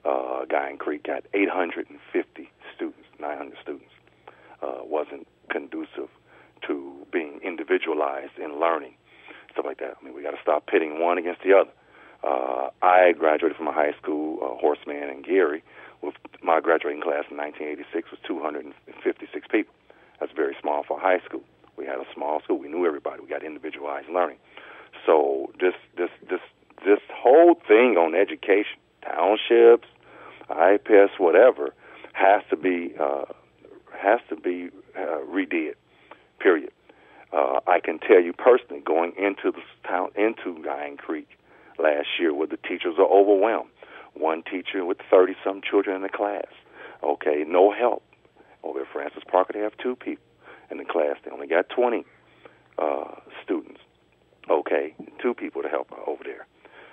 Uh, 0.05 0.45
Guyan 0.45 0.77
Creek 0.77 1.03
got 1.03 1.23
850 1.33 2.49
students, 2.75 3.07
900 3.19 3.57
students. 3.61 3.89
Uh, 4.61 4.79
wasn't 4.83 5.27
conducive 5.49 6.09
to 6.67 7.05
being 7.11 7.39
individualized 7.43 8.37
in 8.41 8.59
learning, 8.59 8.95
stuff 9.51 9.65
like 9.65 9.79
that. 9.79 9.97
I 9.99 10.05
mean, 10.05 10.15
we 10.15 10.23
got 10.23 10.31
to 10.31 10.41
stop 10.41 10.67
pitting 10.67 10.99
one 10.99 11.17
against 11.17 11.41
the 11.43 11.53
other. 11.53 11.71
Uh, 12.23 12.69
I 12.81 13.11
graduated 13.11 13.57
from 13.57 13.67
a 13.67 13.73
high 13.73 13.93
school, 14.01 14.39
uh, 14.41 14.59
Horace 14.59 14.79
Mann 14.87 15.09
in 15.09 15.21
Gary, 15.21 15.63
with 16.01 16.15
my 16.41 16.59
graduating 16.59 17.01
class 17.01 17.25
in 17.29 17.37
1986 17.37 18.11
was 18.11 18.19
256 18.27 19.47
people. 19.51 19.73
That's 20.19 20.31
very 20.31 20.55
small 20.61 20.83
for 20.83 20.97
a 20.97 21.01
high 21.01 21.19
school. 21.25 21.43
We 21.75 21.85
had 21.85 21.95
a 21.95 22.05
small 22.13 22.41
school. 22.41 22.59
We 22.59 22.67
knew 22.67 22.85
everybody. 22.85 23.21
We 23.21 23.27
got 23.27 23.43
individualized 23.43 24.09
learning. 24.09 24.37
So 25.05 25.51
this 25.59 25.73
this 25.97 26.09
this 26.29 26.39
this 26.85 26.99
whole 27.11 27.55
thing 27.67 27.97
on 27.97 28.15
education, 28.15 28.77
townships, 29.01 29.87
IPS, 30.49 31.17
whatever, 31.17 31.73
has 32.13 32.43
to 32.49 32.55
be 32.55 32.93
uh, 32.99 33.25
has 33.97 34.19
to 34.29 34.35
be 34.35 34.69
uh, 34.95 35.19
redid 35.27 35.75
period. 36.43 36.71
Uh, 37.31 37.61
I 37.65 37.79
can 37.79 37.97
tell 37.97 38.21
you 38.21 38.33
personally, 38.33 38.81
going 38.85 39.13
into 39.17 39.51
the 39.51 39.63
town, 39.87 40.09
into 40.15 40.61
Guyan 40.61 40.97
Creek 40.97 41.27
last 41.79 42.07
year, 42.19 42.33
where 42.33 42.47
the 42.47 42.57
teachers 42.57 42.95
are 42.99 43.09
overwhelmed. 43.09 43.69
One 44.13 44.43
teacher 44.43 44.85
with 44.85 44.99
30 45.09 45.33
some 45.43 45.61
children 45.67 45.95
in 45.95 46.01
the 46.03 46.09
class. 46.09 46.45
Okay, 47.01 47.43
no 47.47 47.71
help. 47.71 48.03
Over 48.63 48.81
at 48.81 48.87
Francis 48.93 49.23
Parker, 49.29 49.53
they 49.53 49.59
have 49.59 49.75
two 49.81 49.95
people 49.95 50.23
in 50.69 50.77
the 50.77 50.85
class. 50.85 51.17
They 51.25 51.31
only 51.31 51.47
got 51.47 51.69
20 51.69 52.05
uh, 52.77 53.15
students. 53.43 53.79
Okay, 54.49 54.93
two 55.21 55.33
people 55.33 55.63
to 55.63 55.69
help 55.69 55.91
over 56.05 56.23
there. 56.23 56.45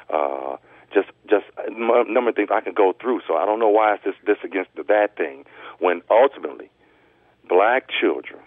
Uh, 0.09 0.57
just, 0.95 1.09
just 1.29 1.45
a 1.59 1.71
number 1.71 2.31
of 2.31 2.37
things 2.37 2.49
I 2.51 2.61
can 2.61 2.75
go 2.75 2.95
through. 2.99 3.21
So 3.29 3.37
I 3.37 3.45
don't 3.45 3.59
know 3.59 3.69
why 3.69 3.95
it's 3.95 4.05
this, 4.05 4.15
this 4.25 4.39
against 4.43 4.71
the 4.75 4.85
bad 4.85 5.17
thing 5.17 5.45
when 5.79 6.01
ultimately 6.11 6.71
black 7.49 7.89
children 8.01 8.41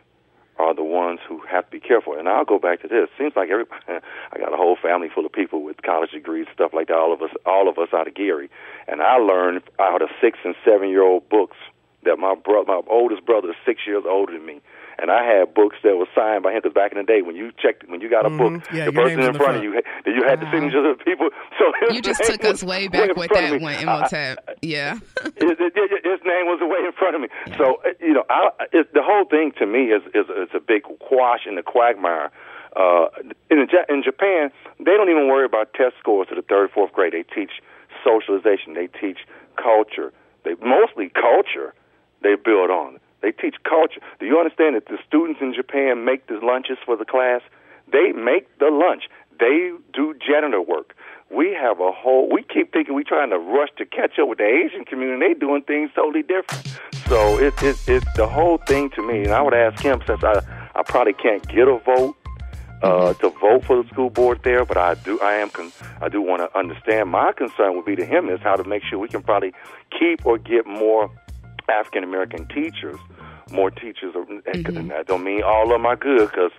are 0.58 0.74
the 0.76 0.84
ones 0.84 1.20
who 1.28 1.42
have 1.50 1.66
to 1.66 1.72
be 1.72 1.80
careful. 1.80 2.18
And 2.18 2.30
I'll 2.30 2.46
go 2.46 2.60
back 2.60 2.82
to 2.82 2.88
this. 2.88 3.10
Seems 3.18 3.34
like 3.36 3.50
everybody, 3.50 3.82
I 3.88 4.38
got 4.38 4.54
a 4.54 4.58
whole 4.58 4.78
family 4.82 5.10
full 5.14 5.26
of 5.26 5.32
people 5.32 5.64
with 5.64 5.82
college 5.82 6.12
degrees, 6.12 6.48
stuff 6.54 6.72
like 6.74 6.88
that. 6.88 6.98
All 6.98 7.14
of 7.14 7.22
us, 7.22 7.32
all 7.46 7.70
of 7.70 7.78
us 7.78 7.90
out 7.94 8.08
of 8.08 8.14
Gary, 8.14 8.50
and 8.88 9.02
I 9.02 9.18
learned 9.18 9.64
out 9.80 10.02
of 10.02 10.10
six 10.22 10.40
and 10.44 10.56
seven 10.64 10.90
year 10.90 11.04
old 11.04 11.28
books 11.30 11.58
that 12.04 12.18
my 12.20 12.36
brother, 12.36 12.68
my 12.68 12.82
oldest 12.90 13.26
brother, 13.26 13.50
is 13.50 13.56
six 13.66 13.82
years 13.88 14.04
older 14.08 14.34
than 14.34 14.46
me 14.46 14.62
and 15.00 15.12
I 15.12 15.24
had 15.24 15.54
books 15.54 15.78
that 15.84 15.96
were 15.96 16.08
signed 16.16 16.44
by 16.44 16.52
him. 16.52 16.62
Because 16.64 16.74
back 16.74 16.92
in 16.92 16.98
the 16.98 17.04
day, 17.04 17.22
when 17.22 17.36
you 17.36 17.52
checked, 17.58 17.88
when 17.90 18.02
you 18.02 18.10
got 18.10 18.26
a 18.26 18.30
mm-hmm. 18.30 18.58
book, 18.58 18.74
yeah, 18.74 18.86
the 18.86 18.92
person 18.92 19.20
in, 19.20 19.28
in 19.28 19.34
front 19.36 19.54
the 19.54 19.58
of 19.60 19.64
you, 19.64 19.82
you 20.06 20.24
had 20.28 20.40
the 20.40 20.50
signatures 20.52 20.86
of 20.86 20.98
the 20.98 21.04
people. 21.04 21.30
So 21.60 21.72
you 21.94 22.02
just 22.02 22.24
took 22.24 22.44
us 22.44 22.64
way 22.64 22.88
back 22.88 23.16
with 23.16 23.30
that 23.32 23.62
one, 23.62 23.76
Imhotep. 23.82 24.58
Yeah, 24.62 24.96
his, 25.38 25.56
his, 25.60 26.20
name 26.26 26.50
was 26.50 26.60
way 26.62 26.86
in 26.86 26.92
front 26.98 27.16
of 27.16 27.22
me. 27.22 27.28
Yeah. 27.48 27.58
So 27.58 27.82
uh, 27.86 27.94
you 28.00 28.14
know, 28.14 28.24
I, 28.30 28.50
it, 28.72 28.92
the 28.94 29.04
whole 29.04 29.26
thing 29.26 29.52
to 29.60 29.66
me 29.66 29.94
is 29.94 30.02
is, 30.16 30.26
is 30.30 30.50
a 30.54 30.60
big 30.60 30.84
quash 31.00 31.42
in 31.48 31.56
the 31.56 31.64
quagmire. 31.64 32.32
Uh, 32.76 33.06
in, 33.52 33.68
in 33.88 34.04
Japan, 34.04 34.50
they 34.80 34.98
don't 34.98 35.10
even 35.10 35.28
worry 35.28 35.46
about 35.46 35.74
test 35.74 35.96
scores 36.00 36.28
to 36.30 36.36
the 36.36 36.42
third, 36.42 36.72
fourth 36.72 36.92
grade. 36.92 37.14
They 37.14 37.24
teach 37.24 37.52
socialization. 38.04 38.74
They 38.74 38.88
teach 38.88 39.20
culture. 39.56 40.12
They 40.44 40.56
mostly 40.56 41.10
culture. 41.10 41.74
They 42.22 42.36
build 42.36 42.72
on. 42.72 43.00
They 43.24 43.32
teach 43.32 43.56
culture. 43.64 44.02
Do 44.20 44.28
you 44.28 44.38
understand 44.38 44.76
that 44.76 44.86
the 44.86 45.00
students 45.08 45.40
in 45.42 45.54
Japan 45.56 46.04
make 46.04 46.28
the 46.28 46.40
lunches 46.44 46.78
for 46.86 46.98
the 46.98 47.06
class? 47.06 47.42
They 47.92 48.12
make 48.12 48.60
the 48.60 48.70
lunch. 48.70 49.04
They 49.40 49.72
do 49.94 50.14
janitor 50.16 50.62
work. 50.62 50.94
We 51.32 51.54
have 51.54 51.80
a 51.80 51.92
whole. 51.92 52.30
We 52.30 52.44
keep 52.44 52.72
thinking 52.74 52.94
we're 52.94 53.04
trying 53.04 53.32
to 53.32 53.40
rush 53.40 53.70
to 53.78 53.86
catch 53.86 54.20
up 54.20 54.28
with 54.28 54.38
the 54.38 54.46
Asian 54.46 54.86
community. 54.86 55.34
They 55.34 55.40
doing 55.40 55.64
things 55.64 55.90
totally 55.96 56.22
different. 56.22 56.68
So 57.08 57.40
it 57.40 57.54
it 57.64 57.78
it 57.88 58.04
the 58.16 58.28
whole 58.28 58.58
thing 58.58 58.90
to 58.92 59.02
me. 59.02 59.24
And 59.24 59.32
I 59.32 59.42
would 59.42 59.54
ask 59.54 59.82
him 59.82 60.02
since 60.06 60.24
I 60.24 60.44
I 60.76 60.84
probably 60.84 61.14
can't 61.14 61.46
get 61.48 61.68
a 61.68 61.80
vote 61.80 62.16
uh, 62.84 63.14
to 63.16 63.30
vote 63.30 63.64
for 63.66 63.82
the 63.82 63.90
school 63.90 64.10
board 64.10 64.42
there, 64.44 64.66
but 64.66 64.78
I 64.78 64.96
do 64.96 65.20
I 65.22 65.36
am 65.36 65.50
con- 65.50 65.72
I 66.02 66.10
do 66.10 66.22
want 66.22 66.42
to 66.42 66.58
understand. 66.58 67.10
My 67.10 67.32
concern 67.32 67.76
would 67.76 67.86
be 67.86 67.96
to 67.96 68.06
him 68.06 68.30
is 68.30 68.42
how 68.42 68.56
to 68.56 68.64
make 68.64 68.84
sure 68.84 69.00
we 69.00 69.08
can 69.08 69.24
probably 69.24 69.54
keep 69.98 70.26
or 70.26 70.38
get 70.38 70.68
more 70.68 71.10
African 71.70 72.04
American 72.04 72.48
teachers 72.48 73.00
more 73.54 73.72
teachers. 73.72 74.14
Mm-hmm. 74.16 74.88
That 74.90 75.08
don't 75.08 75.24
mean 75.24 75.44
all 75.44 75.64
of 75.64 75.70
them 75.70 75.86
are 75.86 75.96
good 75.96 76.30
because 76.30 76.52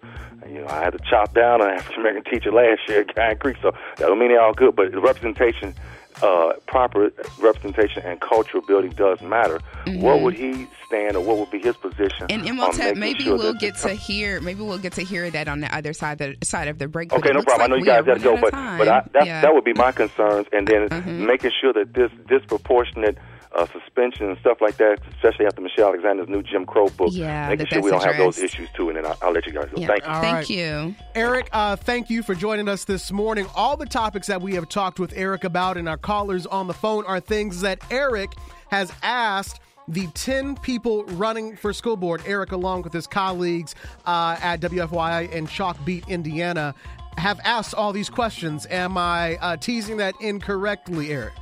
you 0.46 0.60
know 0.60 0.68
I 0.68 0.82
had 0.82 0.92
to 0.92 0.98
chop 1.10 1.34
down 1.34 1.62
an 1.62 1.68
African 1.78 2.00
American 2.00 2.32
teacher 2.32 2.52
last 2.52 2.80
year 2.88 3.00
at 3.00 3.08
Guyan 3.08 3.38
Creek, 3.38 3.56
so 3.62 3.72
that 3.96 4.06
don't 4.06 4.18
mean 4.18 4.28
they're 4.28 4.40
all 4.40 4.54
good. 4.54 4.76
But 4.76 4.92
the 4.92 5.00
representation, 5.00 5.74
uh, 6.22 6.52
proper 6.66 7.10
representation 7.40 8.02
and 8.02 8.20
cultural 8.20 8.62
building 8.66 8.92
does 8.92 9.20
matter. 9.20 9.60
Mm-hmm. 9.86 10.00
What 10.00 10.20
would 10.22 10.34
he 10.34 10.66
stand, 10.86 11.16
or 11.16 11.20
what 11.20 11.38
would 11.38 11.50
be 11.50 11.58
his 11.58 11.76
position? 11.76 12.26
And 12.30 12.46
Imhotep, 12.46 12.96
maybe 12.96 13.24
sure 13.24 13.36
we'll 13.36 13.54
get 13.54 13.76
to 13.78 13.90
hear. 13.90 14.40
Maybe 14.40 14.62
we'll 14.62 14.78
get 14.78 14.94
to 14.94 15.02
hear 15.02 15.30
that 15.30 15.48
on 15.48 15.60
the 15.60 15.74
other 15.74 15.92
side 15.92 16.18
the 16.18 16.36
side 16.42 16.68
of 16.68 16.78
the 16.78 16.88
break. 16.88 17.12
Okay, 17.12 17.30
no 17.32 17.42
problem. 17.42 17.60
Like 17.60 17.60
I 17.60 17.66
know 17.66 17.76
you 17.76 17.84
guys 17.84 18.04
got 18.04 18.14
to 18.14 18.20
go, 18.20 18.40
but 18.40 18.52
but 18.52 18.88
I, 18.88 19.06
that 19.12 19.26
yeah. 19.26 19.40
that 19.40 19.54
would 19.54 19.64
be 19.64 19.74
my 19.74 19.92
concerns, 19.92 20.46
and 20.52 20.66
then 20.66 20.88
mm-hmm. 20.88 21.26
making 21.26 21.50
sure 21.60 21.72
that 21.72 21.92
this 21.94 22.10
disproportionate 22.28 23.18
uh, 23.54 23.66
suspension 23.72 24.28
and 24.28 24.38
stuff 24.38 24.60
like 24.60 24.76
that, 24.78 24.98
especially 25.14 25.46
after 25.46 25.60
Michelle 25.60 25.88
Alexander's 25.88 26.28
new 26.28 26.42
Jim 26.42 26.66
Crow 26.66 26.88
book. 26.88 27.10
Yeah, 27.12 27.48
making 27.48 27.66
sure 27.66 27.82
we 27.82 27.90
don't 27.90 28.00
addressed. 28.00 28.16
have 28.16 28.24
those 28.24 28.38
issues 28.38 28.68
too. 28.74 28.88
And 28.88 28.98
then 28.98 29.06
I'll, 29.06 29.18
I'll 29.22 29.32
let 29.32 29.46
you 29.46 29.52
guys 29.52 29.68
go. 29.74 29.80
Yeah. 29.80 29.86
Thank 29.86 30.02
you. 30.02 30.10
All 30.10 30.20
thank 30.20 30.34
right. 30.34 30.50
you, 30.50 30.94
Eric. 31.14 31.48
Uh, 31.52 31.76
thank 31.76 32.10
you 32.10 32.22
for 32.22 32.34
joining 32.34 32.68
us 32.68 32.84
this 32.84 33.12
morning. 33.12 33.46
All 33.54 33.76
the 33.76 33.86
topics 33.86 34.26
that 34.26 34.42
we 34.42 34.54
have 34.54 34.68
talked 34.68 34.98
with 34.98 35.12
Eric 35.16 35.44
about 35.44 35.76
and 35.76 35.88
our 35.88 35.98
callers 35.98 36.46
on 36.46 36.66
the 36.66 36.74
phone 36.74 37.04
are 37.06 37.20
things 37.20 37.60
that 37.60 37.80
Eric 37.90 38.32
has 38.68 38.92
asked 39.02 39.60
the 39.86 40.06
10 40.08 40.56
people 40.56 41.04
running 41.04 41.56
for 41.56 41.72
school 41.72 41.96
board, 41.96 42.22
Eric, 42.26 42.52
along 42.52 42.82
with 42.82 42.92
his 42.92 43.06
colleagues 43.06 43.74
uh, 44.06 44.36
at 44.40 44.60
WFYI 44.60 45.34
and 45.34 45.46
Chalkbeat, 45.46 46.08
Indiana, 46.08 46.74
have 47.18 47.38
asked 47.44 47.74
all 47.74 47.92
these 47.92 48.08
questions. 48.08 48.66
Am 48.70 48.96
I 48.96 49.36
uh, 49.36 49.56
teasing 49.58 49.98
that 49.98 50.14
incorrectly, 50.20 51.12
Eric? 51.12 51.34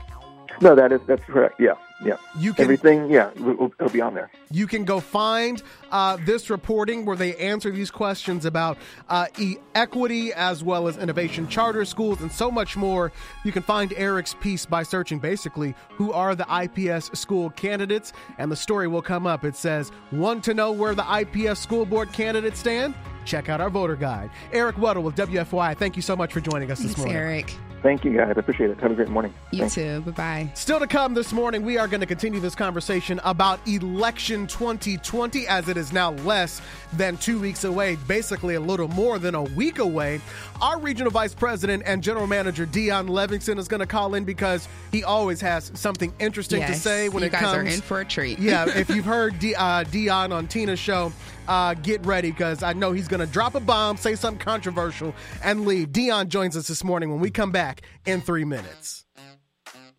No, 0.61 0.75
that 0.75 0.92
is 0.92 1.01
that's 1.07 1.25
correct. 1.25 1.59
Yeah, 1.59 1.75
yeah. 2.05 2.17
You 2.38 2.53
can 2.53 2.65
Everything, 2.65 3.11
yeah, 3.11 3.31
it'll, 3.35 3.73
it'll 3.79 3.91
be 3.91 4.01
on 4.01 4.15
there. 4.15 4.31
You 4.51 4.67
can 4.67 4.85
go 4.85 5.01
find 5.01 5.62
uh, 5.91 6.18
this 6.24 6.51
reporting 6.51 7.05
where 7.05 7.16
they 7.16 7.37
answer 7.37 7.70
these 7.70 7.91
questions 7.91 8.45
about 8.45 8.79
uh, 9.09 9.26
e- 9.39 9.57
equity 9.74 10.33
as 10.33 10.64
well 10.64 10.89
as 10.89 10.97
innovation 10.97 11.49
charter 11.49 11.85
schools 11.85 12.20
and 12.20 12.31
so 12.31 12.51
much 12.51 12.76
more. 12.76 13.12
You 13.45 13.53
can 13.53 13.62
find 13.62 13.93
Eric's 13.95 14.35
piece 14.35 14.66
by 14.66 14.83
searching 14.83 15.18
basically 15.18 15.74
who 15.91 16.12
are 16.12 16.35
the 16.35 16.47
IPS 16.51 17.18
school 17.18 17.51
candidates, 17.51 18.12
and 18.39 18.51
the 18.51 18.57
story 18.57 18.89
will 18.89 19.03
come 19.03 19.26
up. 19.26 19.45
It 19.45 19.57
says, 19.57 19.93
Want 20.11 20.45
to 20.45 20.55
know 20.55 20.72
where 20.72 20.95
the 20.95 21.07
IPS 21.20 21.61
school 21.61 21.87
board 21.87 22.12
candidates 22.12 22.59
stand? 22.59 22.95
Check 23.25 23.49
out 23.49 23.61
our 23.61 23.70
voter 23.70 23.97
guide. 23.97 24.31
Eric 24.53 24.77
Weddle 24.77 25.03
with 25.03 25.16
WFY, 25.16 25.77
thank 25.77 25.97
you 25.97 26.03
so 26.03 26.16
much 26.16 26.33
for 26.33 26.41
joining 26.41 26.70
us 26.70 26.79
Thanks, 26.79 26.95
this 26.95 26.99
morning. 26.99 27.16
Eric. 27.16 27.55
Thank 27.83 28.05
you, 28.05 28.16
guys. 28.16 28.35
I 28.37 28.39
appreciate 28.39 28.70
it. 28.70 28.79
Have 28.79 28.93
a 28.93 28.95
great 28.95 29.09
morning. 29.09 29.35
You 29.51 29.61
Thanks. 29.61 29.75
too. 29.75 30.01
Bye 30.03 30.11
bye. 30.12 30.51
Still 30.55 30.79
to 30.79 30.87
come 30.87 31.14
this 31.14 31.33
morning, 31.33 31.62
we 31.64 31.79
are 31.79 31.89
going 31.89 32.01
to 32.01 32.07
continue 32.07 32.39
this 32.39 32.55
conversation 32.55 33.20
about 33.25 33.59
election 33.66 34.47
2020 34.47 35.49
as 35.49 35.68
it 35.68 35.77
is 35.77 35.93
now 35.93 36.12
less 36.12 36.62
than 36.93 37.16
two 37.16 37.41
weeks 37.41 37.64
away, 37.64 37.97
basically 38.07 38.55
a 38.55 38.61
little 38.61 38.87
more 38.87 39.18
than 39.18 39.35
a 39.35 39.43
week 39.43 39.81
away. 39.81 40.20
Our 40.61 40.79
regional 40.79 41.11
vice 41.11 41.35
president 41.35 41.83
and 41.85 42.05
general 42.05 42.29
manager, 42.29 42.66
Dion 42.66 43.09
Livingston, 43.09 43.59
is 43.59 43.66
going 43.66 43.81
to 43.81 43.87
call 43.87 44.14
in 44.14 44.23
because 44.23 44.68
he 44.93 45.03
always 45.03 45.41
has 45.41 45.73
something 45.75 46.12
interesting 46.20 46.64
to 46.64 46.75
say 46.77 47.09
when 47.09 47.23
you 47.23 47.27
it 47.27 47.33
guys 47.33 47.41
comes. 47.41 47.57
are 47.57 47.62
in 47.64 47.81
for 47.81 48.01
a 48.01 48.05
treat. 48.05 48.39
yeah, 48.39 48.64
if 48.79 48.91
you've 48.91 49.05
heard 49.05 49.37
D, 49.41 49.57
uh, 49.57 49.83
Dion 49.83 50.31
on 50.31 50.47
Tina's 50.47 50.79
show, 50.79 51.12
uh, 51.49 51.74
get 51.74 52.05
ready 52.07 52.30
because 52.30 52.62
I 52.62 52.72
know 52.72 52.93
he's 52.93 53.09
going 53.09 53.20
to 53.20 53.32
drop 53.32 53.55
a 53.55 53.61
bomb, 53.61 53.97
say 53.97 54.14
something 54.14 54.45
controversial, 54.45 55.14
and 55.43 55.66
leave. 55.66 55.93
Dion 55.93 56.28
joins 56.28 56.57
us 56.57 56.68
this 56.68 56.84
morning 56.84 57.11
when 57.11 57.20
we 57.20 57.30
come 57.30 57.53
back 57.53 57.82
in 58.07 58.20
three 58.20 58.45
minutes. 58.45 59.05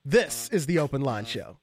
This 0.06 0.50
is 0.50 0.66
the 0.66 0.80
Open 0.80 1.02
Line 1.02 1.26
Show. 1.26 1.58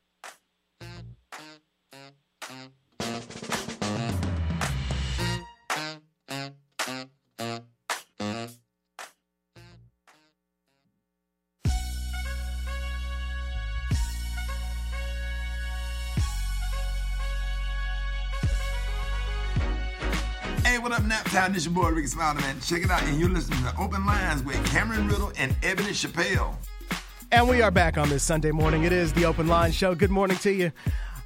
Up, 21.31 21.37
Naptown? 21.37 21.55
This 21.55 21.64
your 21.64 21.74
boy 21.74 21.91
Rickey 21.91 22.09
Smiley, 22.09 22.41
man. 22.41 22.61
Check 22.61 22.83
it 22.83 22.91
out, 22.91 23.03
and 23.05 23.18
you're 23.18 23.28
listening 23.28 23.62
to 23.62 23.74
Open 23.78 24.05
Lines 24.05 24.43
with 24.43 24.64
Cameron 24.66 25.09
Riddle 25.09 25.33
and 25.39 25.55
Ebony 25.62 25.91
Chappelle. 25.91 26.55
And 27.31 27.49
we 27.49 27.62
are 27.62 27.70
back 27.70 27.97
on 27.97 28.09
this 28.09 28.22
Sunday 28.22 28.51
morning. 28.51 28.85
It 28.85 28.93
is 28.93 29.12
the 29.12 29.24
Open 29.26 29.47
Line 29.47 29.72
Show. 29.72 29.95
Good 29.95 30.11
morning 30.11 30.37
to 30.39 30.53
you. 30.53 30.72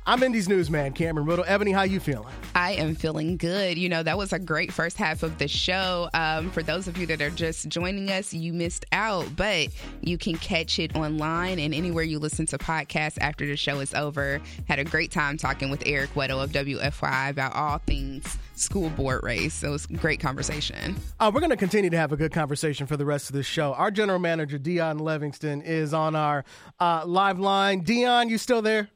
I'm 0.07 0.23
Indy's 0.23 0.51
newsman, 0.51 0.93
Cameron 0.93 1.27
Riddle. 1.27 1.47
Ebony, 1.49 1.73
how 1.73 1.83
you 1.85 1.99
feeling? 1.99 2.29
I 2.55 2.73
am 2.73 2.95
feeling 2.95 3.39
good. 3.39 3.79
You 3.79 3.89
know, 3.89 4.03
that 4.03 4.19
was 4.19 4.35
a 4.35 4.39
great 4.39 4.71
first 4.71 4.99
half 4.99 5.23
of 5.23 5.39
the 5.39 5.49
show. 5.49 6.11
Um, 6.13 6.51
for 6.51 6.63
those 6.63 6.87
of 6.87 6.99
you 6.99 7.07
that 7.07 7.23
are 7.23 7.31
just 7.31 7.69
joining 7.69 8.11
us, 8.11 8.35
you 8.35 8.53
missed 8.53 8.85
out, 8.93 9.35
but 9.35 9.69
you 10.03 10.19
can 10.19 10.37
catch 10.37 10.79
it 10.79 10.95
online 10.95 11.59
and 11.59 11.73
anywhere 11.73 12.05
you 12.05 12.19
listen 12.19 12.45
to 12.47 12.59
podcasts 12.59 13.17
after 13.19 13.47
the 13.47 13.57
show 13.57 13.81
is 13.81 13.95
over. 13.95 14.43
Had 14.69 14.79
a 14.79 14.85
great 14.85 15.11
time 15.11 15.39
talking 15.39 15.71
with 15.71 15.83
Eric 15.87 16.13
Weddle 16.13 16.45
of 16.45 16.53
WFY 16.53 17.31
about 17.31 17.55
all 17.55 17.79
things 17.79 18.37
school 18.57 18.91
board 18.91 19.23
race. 19.23 19.55
So 19.55 19.69
it 19.69 19.73
was 19.73 19.87
a 19.87 19.95
great 19.95 20.21
conversation. 20.21 20.97
Uh, 21.19 21.31
we're 21.33 21.41
going 21.41 21.49
to 21.49 21.57
continue 21.57 21.89
to 21.89 21.97
have 21.97 22.13
a 22.13 22.17
good 22.19 22.31
conversation 22.31 22.87
for 22.87 22.99
the 22.99 23.07
rest 23.07 23.31
of 23.31 23.37
this 23.37 23.47
show. 23.47 23.73
Our 23.73 23.91
general 23.91 24.19
manager, 24.19 24.59
Dion 24.59 24.99
Livingston, 24.99 25.63
is 25.63 25.95
on 25.95 26.15
our 26.15 26.45
uh, 26.79 27.05
live 27.07 27.39
line. 27.39 27.81
Dion, 27.81 28.29
you 28.29 28.37
still 28.37 28.61
there? 28.61 28.91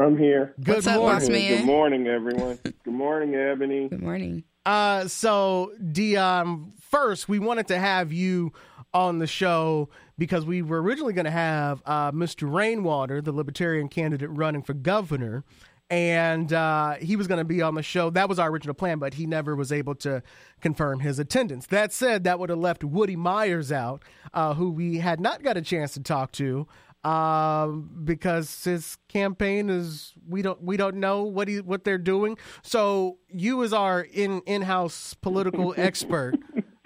I'm 0.00 0.16
here. 0.16 0.54
Good 0.62 0.76
What's 0.76 0.86
up, 0.86 0.96
morning. 0.96 1.20
boss 1.20 1.28
man? 1.28 1.56
Good 1.58 1.66
morning, 1.66 2.06
everyone. 2.06 2.58
Good 2.62 2.94
morning, 2.94 3.34
Ebony. 3.34 3.88
Good 3.90 4.02
morning. 4.02 4.44
Uh, 4.64 5.06
so, 5.08 5.72
Dion, 5.92 6.72
first, 6.80 7.28
we 7.28 7.38
wanted 7.38 7.68
to 7.68 7.78
have 7.78 8.10
you 8.10 8.52
on 8.94 9.18
the 9.18 9.26
show 9.26 9.90
because 10.16 10.46
we 10.46 10.62
were 10.62 10.80
originally 10.80 11.12
going 11.12 11.26
to 11.26 11.30
have 11.30 11.82
uh, 11.84 12.12
Mr. 12.12 12.50
Rainwater, 12.50 13.20
the 13.20 13.32
Libertarian 13.32 13.88
candidate 13.88 14.30
running 14.30 14.62
for 14.62 14.72
governor, 14.72 15.44
and 15.90 16.52
uh, 16.52 16.94
he 16.94 17.16
was 17.16 17.26
going 17.26 17.38
to 17.38 17.44
be 17.44 17.60
on 17.60 17.74
the 17.74 17.82
show. 17.82 18.08
That 18.08 18.28
was 18.28 18.38
our 18.38 18.48
original 18.48 18.74
plan, 18.74 18.98
but 18.98 19.14
he 19.14 19.26
never 19.26 19.54
was 19.54 19.70
able 19.70 19.96
to 19.96 20.22
confirm 20.62 21.00
his 21.00 21.18
attendance. 21.18 21.66
That 21.66 21.92
said, 21.92 22.24
that 22.24 22.38
would 22.38 22.48
have 22.48 22.58
left 22.58 22.84
Woody 22.84 23.16
Myers 23.16 23.70
out, 23.70 24.02
uh, 24.32 24.54
who 24.54 24.70
we 24.70 24.98
had 24.98 25.20
not 25.20 25.42
got 25.42 25.56
a 25.58 25.62
chance 25.62 25.92
to 25.94 26.00
talk 26.00 26.32
to. 26.32 26.66
Um, 27.02 28.02
because 28.04 28.64
his 28.64 28.98
campaign 29.08 29.70
is 29.70 30.12
we 30.28 30.42
don't 30.42 30.62
we 30.62 30.76
don't 30.76 30.96
know 30.96 31.22
what 31.22 31.48
he 31.48 31.60
what 31.60 31.84
they're 31.84 31.96
doing. 31.96 32.36
So 32.62 33.16
you 33.28 33.62
as 33.64 33.72
our 33.72 34.02
in 34.02 34.42
in 34.42 34.62
house 34.62 35.14
political 35.14 35.74
expert, 35.78 36.34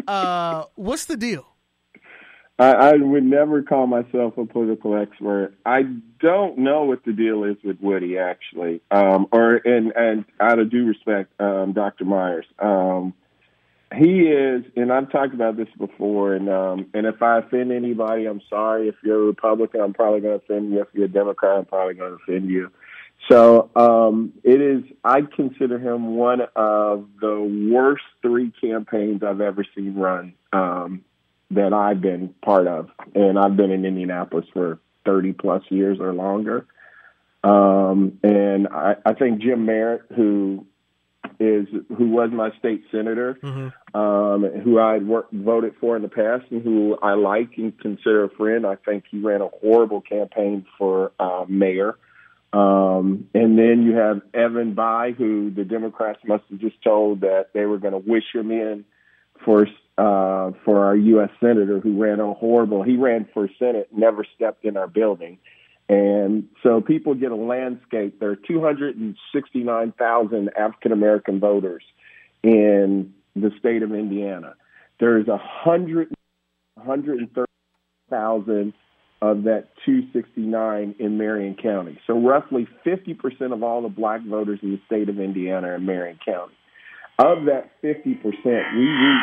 uh, 0.07 0.65
what's 0.77 1.07
the 1.07 1.17
deal? 1.17 1.47
I, 2.59 2.73
I 2.73 2.93
would 2.93 3.25
never 3.25 3.63
call 3.63 3.87
myself 3.87 4.39
a 4.39 4.47
political 4.47 4.97
expert. 4.97 5.55
I 5.67 5.83
don't 6.21 6.59
know 6.59 6.85
what 6.85 7.05
the 7.05 7.13
deal 7.13 7.43
is 7.45 7.57
with 7.65 7.81
Woody, 7.81 8.17
actually, 8.17 8.81
um, 8.93 9.27
or 9.33 9.57
and 9.57 9.93
and 9.97 10.25
out 10.39 10.61
of 10.61 10.71
due 10.71 10.87
respect, 10.87 11.33
um, 11.41 11.73
Dr. 11.73 12.05
Myers. 12.05 12.47
Um, 12.61 13.15
he 13.93 14.23
is, 14.23 14.65
and 14.77 14.93
I've 14.93 15.11
talked 15.11 15.35
about 15.35 15.57
this 15.57 15.69
before, 15.79 16.35
and 16.35 16.49
um, 16.49 16.87
and 16.95 17.07
if 17.07 17.23
I 17.23 17.39
offend 17.39 17.73
anybody, 17.73 18.27
I'm 18.27 18.41
sorry. 18.49 18.89
If 18.89 18.97
you're 19.05 19.23
a 19.23 19.27
Republican, 19.27 19.81
I'm 19.81 19.95
probably 19.95 20.21
going 20.21 20.39
to 20.39 20.45
offend 20.45 20.73
you. 20.73 20.81
If 20.81 20.89
you're 20.93 21.05
a 21.05 21.09
Democrat, 21.09 21.59
I'm 21.59 21.65
probably 21.65 21.95
going 21.95 22.17
to 22.17 22.23
offend 22.23 22.51
you. 22.51 22.71
So 23.31 23.71
um, 23.77 24.33
it 24.43 24.61
is. 24.61 24.83
I 25.05 25.23
consider 25.23 25.79
him 25.79 26.17
one 26.17 26.41
of 26.57 27.09
the 27.21 27.71
worst 27.73 28.05
three 28.23 28.53
campaigns 28.61 29.23
I've 29.23 29.41
ever 29.41 29.65
seen 29.75 29.95
run 29.95 30.35
um, 30.53 31.05
that 31.51 31.73
I've 31.73 32.01
been 32.01 32.35
part 32.45 32.67
of, 32.67 32.91
and 33.15 33.39
I've 33.39 33.57
been 33.57 33.71
in 33.71 33.85
Indianapolis 33.85 34.47
for 34.53 34.79
30 35.05 35.33
plus 35.35 35.63
years 35.69 35.99
or 36.01 36.13
longer. 36.13 36.67
Um, 37.45 38.19
and 38.23 38.69
I, 38.69 38.97
I 39.05 39.13
think 39.13 39.43
Jim 39.43 39.67
Merritt, 39.67 40.03
who 40.17 40.67
is 41.41 41.67
who 41.97 42.09
was 42.11 42.31
my 42.33 42.51
state 42.59 42.85
senator, 42.91 43.39
um, 43.95 44.45
who 44.63 44.79
I 44.79 44.95
had 44.95 45.07
worked, 45.07 45.33
voted 45.33 45.75
for 45.81 45.97
in 45.97 46.03
the 46.03 46.09
past, 46.09 46.45
and 46.51 46.63
who 46.63 46.97
I 47.03 47.15
like 47.15 47.51
and 47.57 47.79
consider 47.79 48.25
a 48.25 48.31
friend. 48.31 48.67
I 48.67 48.77
think 48.77 49.05
he 49.11 49.21
ran 49.21 49.41
a 49.41 49.49
horrible 49.49 50.01
campaign 50.01 50.67
for 50.79 51.13
uh, 51.19 51.45
mayor. 51.49 51.97
Um, 52.53 53.29
and 53.35 53.59
then 53.59 53.83
you 53.83 53.97
have 53.97 54.23
Evan 54.33 54.77
Bayh, 54.77 55.17
who 55.17 55.51
the 55.51 55.65
Democrats 55.65 56.21
must 56.25 56.45
have 56.51 56.61
just 56.61 56.81
told 56.83 57.23
that 57.23 57.49
they 57.53 57.67
were 57.67 57.79
going 57.79 57.95
to 57.95 57.99
wish 57.99 58.25
him 58.33 58.53
in 58.53 58.85
for 59.45 59.67
uh, 59.97 60.51
for 60.65 60.85
our 60.85 60.97
U.S. 60.97 61.31
senator, 61.41 61.81
who 61.81 62.01
ran 62.01 62.21
a 62.21 62.33
horrible. 62.33 62.83
He 62.83 62.97
ran 62.97 63.29
for 63.33 63.49
Senate, 63.59 63.89
never 63.93 64.25
stepped 64.37 64.65
in 64.65 64.77
our 64.77 64.89
building. 64.89 65.39
And 65.89 66.49
so 66.63 66.81
people 66.81 67.15
get 67.15 67.31
a 67.31 67.37
landscape. 67.37 68.19
There 68.19 68.31
are 68.31 68.37
269,000 68.37 70.51
African 70.57 70.93
American 70.93 71.41
voters 71.41 71.83
in 72.43 73.13
the 73.37 73.51
state 73.59 73.83
of 73.83 73.93
Indiana. 73.93 74.55
There's 74.99 75.27
hundred, 75.29 76.15
130,000 76.75 78.73
of 79.21 79.43
that 79.45 79.69
269 79.85 80.95
in 80.99 81.19
Marion 81.19 81.55
County. 81.55 82.01
So 82.07 82.19
roughly 82.19 82.67
50% 82.85 83.53
of 83.53 83.63
all 83.63 83.83
the 83.83 83.89
black 83.89 84.23
voters 84.23 84.59
in 84.63 84.73
the 84.73 84.81
state 84.87 85.09
of 85.09 85.19
Indiana 85.19 85.69
are 85.69 85.77
in 85.77 85.87
Marion 85.87 86.19
County. 86.25 86.55
Of 87.19 87.45
that 87.47 87.71
50%, 87.83 88.21
we 88.75 88.87
reach 88.87 89.23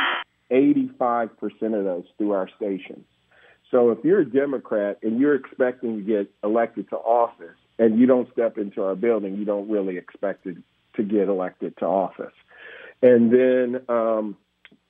85% 0.89 1.77
of 1.77 1.83
those 1.83 2.05
through 2.17 2.31
our 2.31 2.49
stations. 2.55 3.05
So 3.71 3.91
if 3.91 4.03
you're 4.03 4.19
a 4.19 4.25
Democrat 4.25 4.99
and 5.01 5.19
you're 5.19 5.35
expecting 5.35 5.97
to 5.97 6.03
get 6.03 6.31
elected 6.43 6.89
to 6.89 6.97
office 6.97 7.55
and 7.79 7.97
you 7.97 8.05
don't 8.05 8.31
step 8.33 8.57
into 8.57 8.83
our 8.83 8.95
building, 8.95 9.37
you 9.37 9.45
don't 9.45 9.69
really 9.69 9.97
expect 9.97 10.43
to, 10.43 10.61
to 10.97 11.03
get 11.03 11.29
elected 11.29 11.77
to 11.77 11.85
office. 11.85 12.33
And 13.01 13.31
then 13.31 13.81
um, 13.87 14.37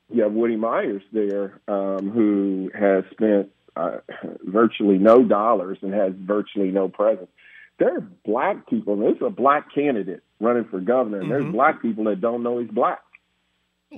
you 0.09 0.23
have 0.23 0.33
Woody 0.33 0.55
Myers 0.57 1.03
there, 1.13 1.61
um, 1.67 2.09
who 2.09 2.71
has 2.77 3.03
spent 3.11 3.51
uh, 3.75 3.99
virtually 4.43 4.97
no 4.97 5.23
dollars 5.23 5.77
and 5.81 5.93
has 5.93 6.13
virtually 6.17 6.71
no 6.71 6.89
presence. 6.89 7.29
There 7.77 7.97
are 7.97 8.07
black 8.25 8.67
people. 8.67 8.97
There's 8.97 9.21
a 9.21 9.29
black 9.29 9.73
candidate 9.73 10.23
running 10.39 10.65
for 10.65 10.79
governor, 10.79 11.21
and 11.21 11.31
there's 11.31 11.51
black 11.51 11.81
people 11.81 12.03
that 12.05 12.19
don't 12.19 12.43
know 12.43 12.59
he's 12.59 12.69
black. 12.69 12.99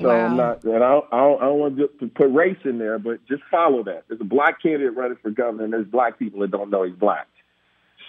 So 0.02 0.10
I'm 0.10 0.38
not, 0.38 0.64
and 0.64 0.84
I 0.84 0.90
don't, 0.90 1.06
I 1.12 1.18
don't, 1.18 1.42
I 1.42 1.46
don't 1.46 1.60
want 1.60 1.78
to 1.78 1.88
to 2.00 2.08
put 2.08 2.34
race 2.34 2.58
in 2.66 2.80
there, 2.80 2.98
but 2.98 3.26
just 3.28 3.44
follow 3.52 3.84
that. 3.84 4.06
There's 4.08 4.22
a 4.22 4.26
black 4.26 4.62
candidate 4.62 4.96
running 4.96 5.18
for 5.22 5.30
governor, 5.30 5.66
and 5.66 5.74
there's 5.74 5.86
black 5.86 6.18
people 6.18 6.40
that 6.40 6.50
don't 6.50 6.72
know 6.72 6.84
he's 6.84 6.96
black. 6.96 7.28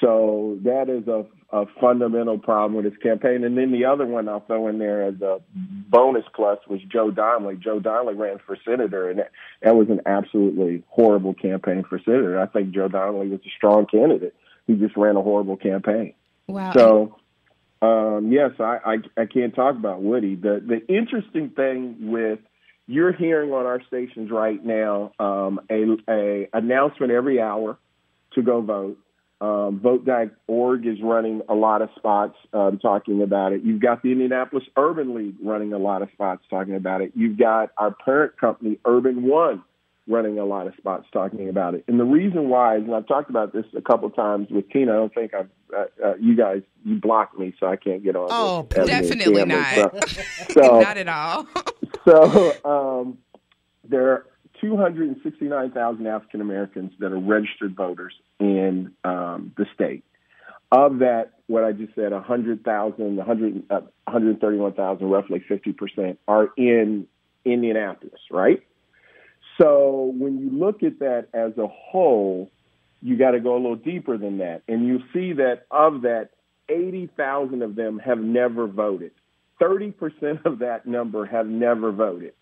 So 0.01 0.59
that 0.65 0.89
is 0.89 1.07
a, 1.09 1.25
a 1.57 1.67
fundamental 1.81 2.39
problem 2.39 2.75
with 2.75 2.85
his 2.85 3.01
campaign. 3.03 3.45
And 3.45 3.57
then 3.57 3.71
the 3.71 3.85
other 3.85 4.07
one 4.07 4.29
I'll 4.29 4.41
throw 4.41 4.69
in 4.69 4.79
there 4.79 5.05
as 5.05 5.21
a 5.21 5.41
bonus 5.55 6.25
plus 6.35 6.59
was 6.69 6.81
Joe 6.91 7.11
Donnelly. 7.11 7.57
Joe 7.57 7.81
Donnelly 7.81 8.15
ran 8.15 8.39
for 8.45 8.57
senator, 8.65 9.09
and 9.09 9.21
that, 9.21 9.31
that 9.63 9.77
was 9.77 9.89
an 9.89 10.01
absolutely 10.07 10.83
horrible 10.89 11.35
campaign 11.35 11.85
for 11.89 11.99
senator. 11.99 12.41
I 12.41 12.47
think 12.47 12.73
Joe 12.73 12.89
Donnelly 12.89 13.29
was 13.29 13.41
a 13.41 13.51
strong 13.57 13.87
candidate, 13.87 14.35
He 14.67 14.75
just 14.75 14.97
ran 14.97 15.17
a 15.17 15.23
horrible 15.23 15.57
campaign. 15.57 16.15
Wow. 16.49 16.73
So, 16.73 17.17
um, 17.85 18.33
yes, 18.33 18.53
I, 18.59 18.79
I 18.85 19.23
I 19.23 19.27
can't 19.27 19.55
talk 19.55 19.77
about 19.77 20.01
Woody. 20.01 20.37
The 20.37 20.63
the 20.67 20.87
interesting 20.87 21.51
thing 21.51 22.11
with 22.11 22.39
you're 22.87 23.13
hearing 23.13 23.53
on 23.53 23.67
our 23.67 23.83
stations 23.87 24.31
right 24.31 24.65
now 24.65 25.13
um, 25.19 25.61
a, 25.71 25.85
a 26.09 26.49
announcement 26.53 27.13
every 27.13 27.41
hour 27.41 27.79
to 28.35 28.43
go 28.43 28.61
vote. 28.61 28.99
Um, 29.41 29.81
Vote.org 29.81 30.87
is 30.87 30.99
running 31.03 31.43
a 31.49 31.55
lot 31.55 31.83
of 31.83 31.91
spots 31.97 32.37
um, 32.55 32.79
talking 32.79 33.21
about 33.21 33.53
it. 33.53 33.63
You've 33.63 33.83
got 33.83 34.03
the 34.03 34.13
Indianapolis 34.13 34.65
Urban 34.77 35.15
League 35.15 35.35
running 35.43 35.73
a 35.75 35.79
lot 35.79 36.01
of 36.01 36.09
spots 36.13 36.43
talking 36.49 36.77
about 36.77 37.03
it. 37.03 37.13
You've 37.15 37.37
got 37.37 37.71
our 37.77 37.91
parent 37.91 38.39
company, 38.39 38.79
Urban 38.87 39.25
One, 39.25 39.63
running 40.07 40.39
a 40.39 40.45
lot 40.45 40.67
of 40.67 40.75
spots 40.77 41.07
talking 41.13 41.49
about 41.49 41.75
it. 41.75 41.85
And 41.89 41.99
the 41.99 42.05
reason 42.05 42.49
why 42.49 42.77
is, 42.77 42.83
and 42.83 42.95
I've 42.95 43.07
talked 43.07 43.31
about 43.31 43.53
this 43.53 43.65
a 43.77 43.81
couple 43.81 44.11
times 44.11 44.49
with 44.51 44.69
Tina. 44.71 44.93
I 44.93 44.97
don't 44.97 45.15
think 45.15 45.33
I've, 45.33 45.49
uh, 45.75 45.85
uh, 46.05 46.15
you 46.21 46.37
guys, 46.37 46.63
you 46.85 47.01
blocked 47.01 47.39
me, 47.39 47.55
so 47.59 47.67
I 47.67 47.77
can't 47.77 48.03
get 48.03 48.15
on. 48.15 48.29
Oh, 48.31 48.67
definitely 48.69 49.45
not. 49.45 49.95
So, 50.51 50.81
not 50.81 50.99
at 50.99 51.09
all. 51.09 51.47
so 52.05 52.65
um, 52.65 53.19
there 53.89 54.11
are 54.11 54.27
269,000 54.61 56.07
African 56.07 56.41
Americans 56.41 56.93
that 56.99 57.13
are 57.13 57.19
registered 57.19 57.75
voters 57.75 58.15
in 58.39 58.93
um, 59.05 59.53
the 59.57 59.67
state. 59.75 60.05
Of 60.71 60.99
that, 60.99 61.33
what 61.47 61.65
I 61.65 61.73
just 61.73 61.95
said, 61.95 62.13
100,000, 62.13 63.17
100, 63.17 63.63
uh, 63.71 63.81
131,000, 64.05 65.07
roughly 65.09 65.45
50% 65.49 66.17
are 66.27 66.51
in 66.57 67.07
Indianapolis, 67.45 68.21
right? 68.31 68.63
So 69.61 70.13
when 70.17 70.39
you 70.39 70.51
look 70.51 70.83
at 70.83 70.99
that 70.99 71.29
as 71.33 71.57
a 71.59 71.67
whole, 71.67 72.51
you 73.03 73.17
got 73.17 73.33
to 73.33 73.41
go 73.41 73.55
a 73.55 73.61
little 73.61 73.77
deeper 73.77 74.17
than 74.17 74.39
that. 74.39 74.63
And 74.67 74.87
you 74.87 75.01
see 75.13 75.35
that 75.35 75.67
of 75.71 76.03
that, 76.03 76.31
80,000 76.69 77.63
of 77.63 77.75
them 77.77 77.99
have 77.99 78.19
never 78.19 78.67
voted. 78.67 79.13
30% 79.61 80.45
of 80.45 80.61
that 80.61 80.87
number 80.87 81.27
have 81.27 81.47
never 81.47 81.93
voted. 81.93 82.33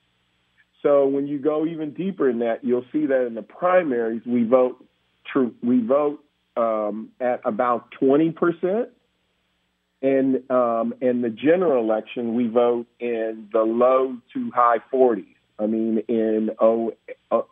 So 0.82 1.06
when 1.06 1.26
you 1.26 1.38
go 1.38 1.66
even 1.66 1.92
deeper 1.92 2.28
in 2.28 2.40
that, 2.40 2.64
you'll 2.64 2.84
see 2.92 3.06
that 3.06 3.26
in 3.26 3.34
the 3.34 3.42
primaries 3.42 4.22
we 4.26 4.44
vote 4.44 4.84
true 5.24 5.54
we 5.62 5.80
vote 5.80 6.22
um, 6.56 7.10
at 7.20 7.40
about 7.44 7.92
20 7.92 8.32
percent, 8.32 8.88
and 10.02 10.50
um, 10.50 10.94
in 11.00 11.22
the 11.22 11.30
general 11.30 11.82
election 11.82 12.34
we 12.34 12.48
vote 12.48 12.86
in 12.98 13.48
the 13.52 13.60
low 13.60 14.16
to 14.34 14.50
high 14.50 14.78
40s. 14.92 15.26
I 15.62 15.66
mean, 15.66 16.02
in 16.08 16.50
oh, 16.60 16.92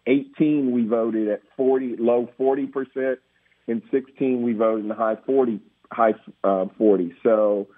18 0.07 0.73
we 0.73 0.85
voted 0.85 1.29
at 1.29 1.43
40 1.57 1.97
low 1.99 2.29
40 2.37 2.67
percent. 2.67 3.19
In 3.67 3.83
16 3.91 4.43
we 4.43 4.53
voted 4.53 4.85
in 4.85 4.89
the 4.89 4.95
high 4.95 5.17
40 5.27 5.61
high 5.93 6.15
uh, 6.45 6.67
40. 6.77 7.15
So 7.23 7.69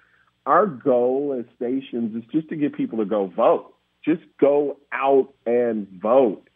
our 0.45 0.65
goal 0.65 1.35
as 1.39 1.45
stations 1.55 2.15
is 2.15 2.29
just 2.31 2.49
to 2.49 2.55
get 2.55 2.75
people 2.75 2.99
to 2.99 3.05
go 3.05 3.27
vote 3.27 3.73
just 4.03 4.21
go 4.39 4.77
out 4.91 5.33
and 5.45 5.87
vote. 6.01 6.47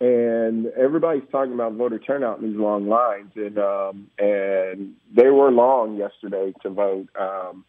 And 0.00 0.66
everybody's 0.66 1.28
talking 1.30 1.52
about 1.52 1.74
voter 1.74 1.98
turnout 1.98 2.40
in 2.40 2.50
these 2.50 2.58
long 2.58 2.88
lines, 2.88 3.30
and 3.36 3.56
um, 3.58 4.10
and 4.18 4.94
they 5.14 5.30
were 5.30 5.52
long 5.52 5.96
yesterday 5.96 6.52
to 6.62 6.70
vote 6.70 7.08
um, 7.18 7.64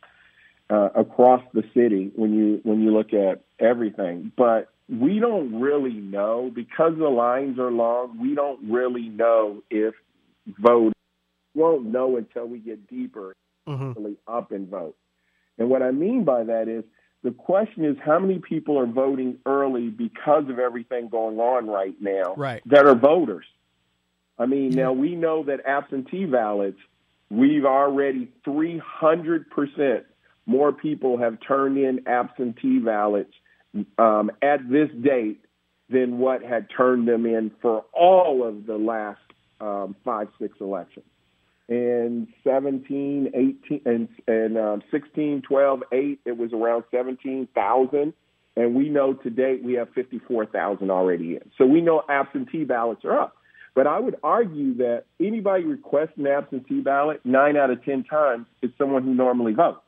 uh, 0.68 0.89
across 0.95 1.43
the 1.53 1.64
city 1.76 2.11
when 2.16 2.34
you 2.34 2.59
when 2.64 2.82
you 2.82 2.91
look 2.91 3.14
at 3.14 3.43
everything. 3.59 4.32
But 4.36 4.72
we 4.89 5.19
don't 5.19 5.61
really 5.61 5.93
know 5.93 6.51
because 6.53 6.93
the 6.97 7.09
lines 7.09 7.57
are 7.59 7.71
long. 7.71 8.19
We 8.19 8.36
don't 8.36 8.69
really 8.69 9.09
know 9.09 9.63
if 9.69 9.93
vote. 10.47 10.93
Won't 11.55 11.86
know 11.86 12.17
until 12.17 12.47
we 12.47 12.59
get 12.59 12.88
deeper, 12.88 13.36
mm-hmm. 13.67 13.93
really 13.93 14.17
up 14.27 14.51
and 14.51 14.67
vote. 14.67 14.95
And 15.57 15.69
what 15.69 15.84
I 15.84 15.91
mean 15.91 16.23
by 16.23 16.43
that 16.45 16.67
is 16.67 16.84
the 17.23 17.31
question 17.31 17.86
is 17.86 17.95
how 18.03 18.19
many 18.19 18.39
people 18.39 18.77
are 18.77 18.86
voting 18.86 19.38
early 19.45 19.89
because 19.89 20.49
of 20.49 20.59
everything 20.59 21.09
going 21.09 21.39
on 21.39 21.67
right 21.67 21.95
now 22.01 22.34
right. 22.36 22.61
that 22.65 22.86
are 22.86 22.95
voters. 22.95 23.45
I 24.38 24.47
mean, 24.47 24.71
yeah. 24.71 24.84
now 24.84 24.93
we 24.93 25.15
know 25.15 25.43
that 25.43 25.65
absentee 25.65 26.25
ballots, 26.25 26.79
we've 27.29 27.65
already 27.65 28.29
300% 28.45 30.03
more 30.45 30.73
people 30.73 31.17
have 31.19 31.38
turned 31.47 31.77
in 31.77 32.07
absentee 32.07 32.79
ballots 32.79 33.34
um, 33.97 34.32
at 34.41 34.69
this 34.69 34.89
date 35.01 35.43
than 35.89 36.17
what 36.17 36.43
had 36.43 36.67
turned 36.76 37.07
them 37.07 37.26
in 37.26 37.51
for 37.61 37.86
all 37.93 38.47
of 38.47 38.65
the 38.65 38.78
last 38.78 39.19
um, 39.59 39.95
five, 40.03 40.28
six 40.39 40.55
elections 40.59 41.05
in 41.69 42.28
17, 42.43 43.32
18, 43.34 43.82
and, 43.86 44.09
and 44.28 44.57
um, 44.57 44.84
16, 44.91 45.43
12, 45.47 45.84
8, 45.91 46.19
it 46.26 46.38
was 46.38 46.51
around 46.53 46.84
17,000. 46.91 48.13
And 48.55 48.76
we 48.76 48.89
know 48.89 49.13
to 49.13 49.30
date 49.30 49.63
we 49.63 49.74
have 49.74 49.89
54,000 49.95 50.91
already 50.91 51.36
in. 51.36 51.51
So 51.57 51.65
we 51.65 51.82
know 51.82 52.03
absentee 52.07 52.65
ballots 52.65 53.03
are 53.03 53.19
up. 53.19 53.36
But 53.76 53.88
I 53.88 53.99
would 53.99 54.17
argue 54.21 54.76
that 54.76 55.05
anybody 55.19 55.63
requesting 55.63 56.28
an 56.28 56.32
absentee 56.32 56.82
ballot, 56.82 57.21
nine 57.24 57.57
out 57.57 57.71
of 57.71 57.84
10 57.84 58.03
times, 58.03 58.45
is 58.61 58.69
someone 58.78 59.03
who 59.03 59.15
normally 59.15 59.53
votes. 59.53 59.80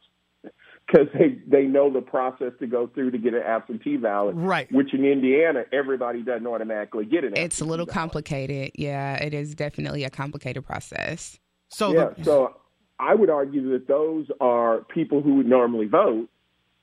Because 0.87 1.07
they, 1.13 1.39
they 1.47 1.63
know 1.63 1.91
the 1.91 2.01
process 2.01 2.51
to 2.59 2.67
go 2.67 2.85
through 2.85 3.11
to 3.11 3.17
get 3.17 3.33
an 3.33 3.41
absentee 3.41 3.97
ballot. 3.97 4.35
Right. 4.37 4.71
Which 4.71 4.93
in 4.93 5.03
Indiana, 5.03 5.63
everybody 5.73 6.21
doesn't 6.21 6.45
automatically 6.45 7.05
get 7.05 7.23
it. 7.23 7.35
It's 7.35 7.59
a 7.59 7.65
little 7.65 7.87
ballot. 7.87 7.95
complicated. 7.95 8.71
Yeah, 8.75 9.15
it 9.15 9.33
is 9.33 9.55
definitely 9.55 10.03
a 10.03 10.11
complicated 10.11 10.63
process. 10.63 11.39
So 11.69 11.91
yeah, 11.91 12.09
the, 12.15 12.23
so 12.23 12.57
I 12.99 13.15
would 13.15 13.31
argue 13.31 13.71
that 13.71 13.87
those 13.87 14.27
are 14.39 14.83
people 14.93 15.21
who 15.23 15.37
would 15.37 15.47
normally 15.47 15.87
vote 15.87 16.29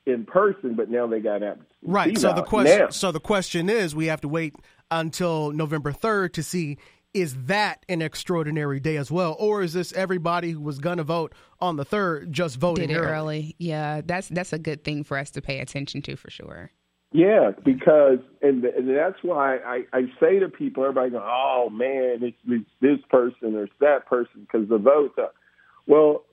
in 0.05 0.25
person, 0.25 0.75
but 0.75 0.89
now 0.89 1.07
they 1.07 1.21
got 1.21 1.41
out. 1.41 1.59
Right. 1.81 2.17
So 2.17 2.33
the 2.33 2.43
question. 2.43 2.79
Now, 2.79 2.89
so 2.89 3.13
the 3.13 3.21
question 3.21 3.69
is, 3.69 3.95
we 3.95 4.07
have 4.07 4.19
to 4.21 4.27
wait 4.27 4.53
until 4.91 5.51
November 5.51 5.93
third 5.93 6.33
to 6.33 6.43
see 6.43 6.77
is 7.13 7.45
that 7.45 7.85
an 7.89 8.01
extraordinary 8.01 8.79
day 8.79 8.97
as 8.97 9.11
well, 9.11 9.35
or 9.39 9.61
is 9.61 9.73
this 9.73 9.93
everybody 9.93 10.51
who 10.51 10.61
was 10.61 10.79
going 10.79 10.97
to 10.97 11.03
vote 11.03 11.33
on 11.59 11.75
the 11.75 11.85
third 11.85 12.31
just 12.31 12.57
voting 12.57 12.87
Did 12.87 12.97
it 12.97 12.99
early? 12.99 13.11
early? 13.11 13.55
Yeah, 13.59 14.01
that's 14.03 14.27
that's 14.29 14.53
a 14.53 14.59
good 14.59 14.83
thing 14.83 15.03
for 15.03 15.17
us 15.17 15.31
to 15.31 15.41
pay 15.41 15.59
attention 15.59 16.01
to 16.03 16.15
for 16.15 16.29
sure. 16.29 16.71
Yeah, 17.11 17.51
because 17.63 18.19
and, 18.41 18.65
and 18.65 18.89
that's 18.89 19.21
why 19.21 19.57
I, 19.57 19.83
I 19.93 20.01
say 20.19 20.39
to 20.39 20.49
people, 20.49 20.83
everybody 20.83 21.11
goes, 21.11 21.21
"Oh 21.23 21.69
man, 21.71 22.23
it's, 22.23 22.37
it's 22.47 22.69
this 22.81 22.99
person 23.09 23.55
or 23.55 23.65
it's 23.65 23.73
that 23.79 24.07
person," 24.07 24.41
because 24.41 24.67
the 24.67 24.79
votes. 24.79 25.13
Are, 25.19 25.31
well, 25.85 26.23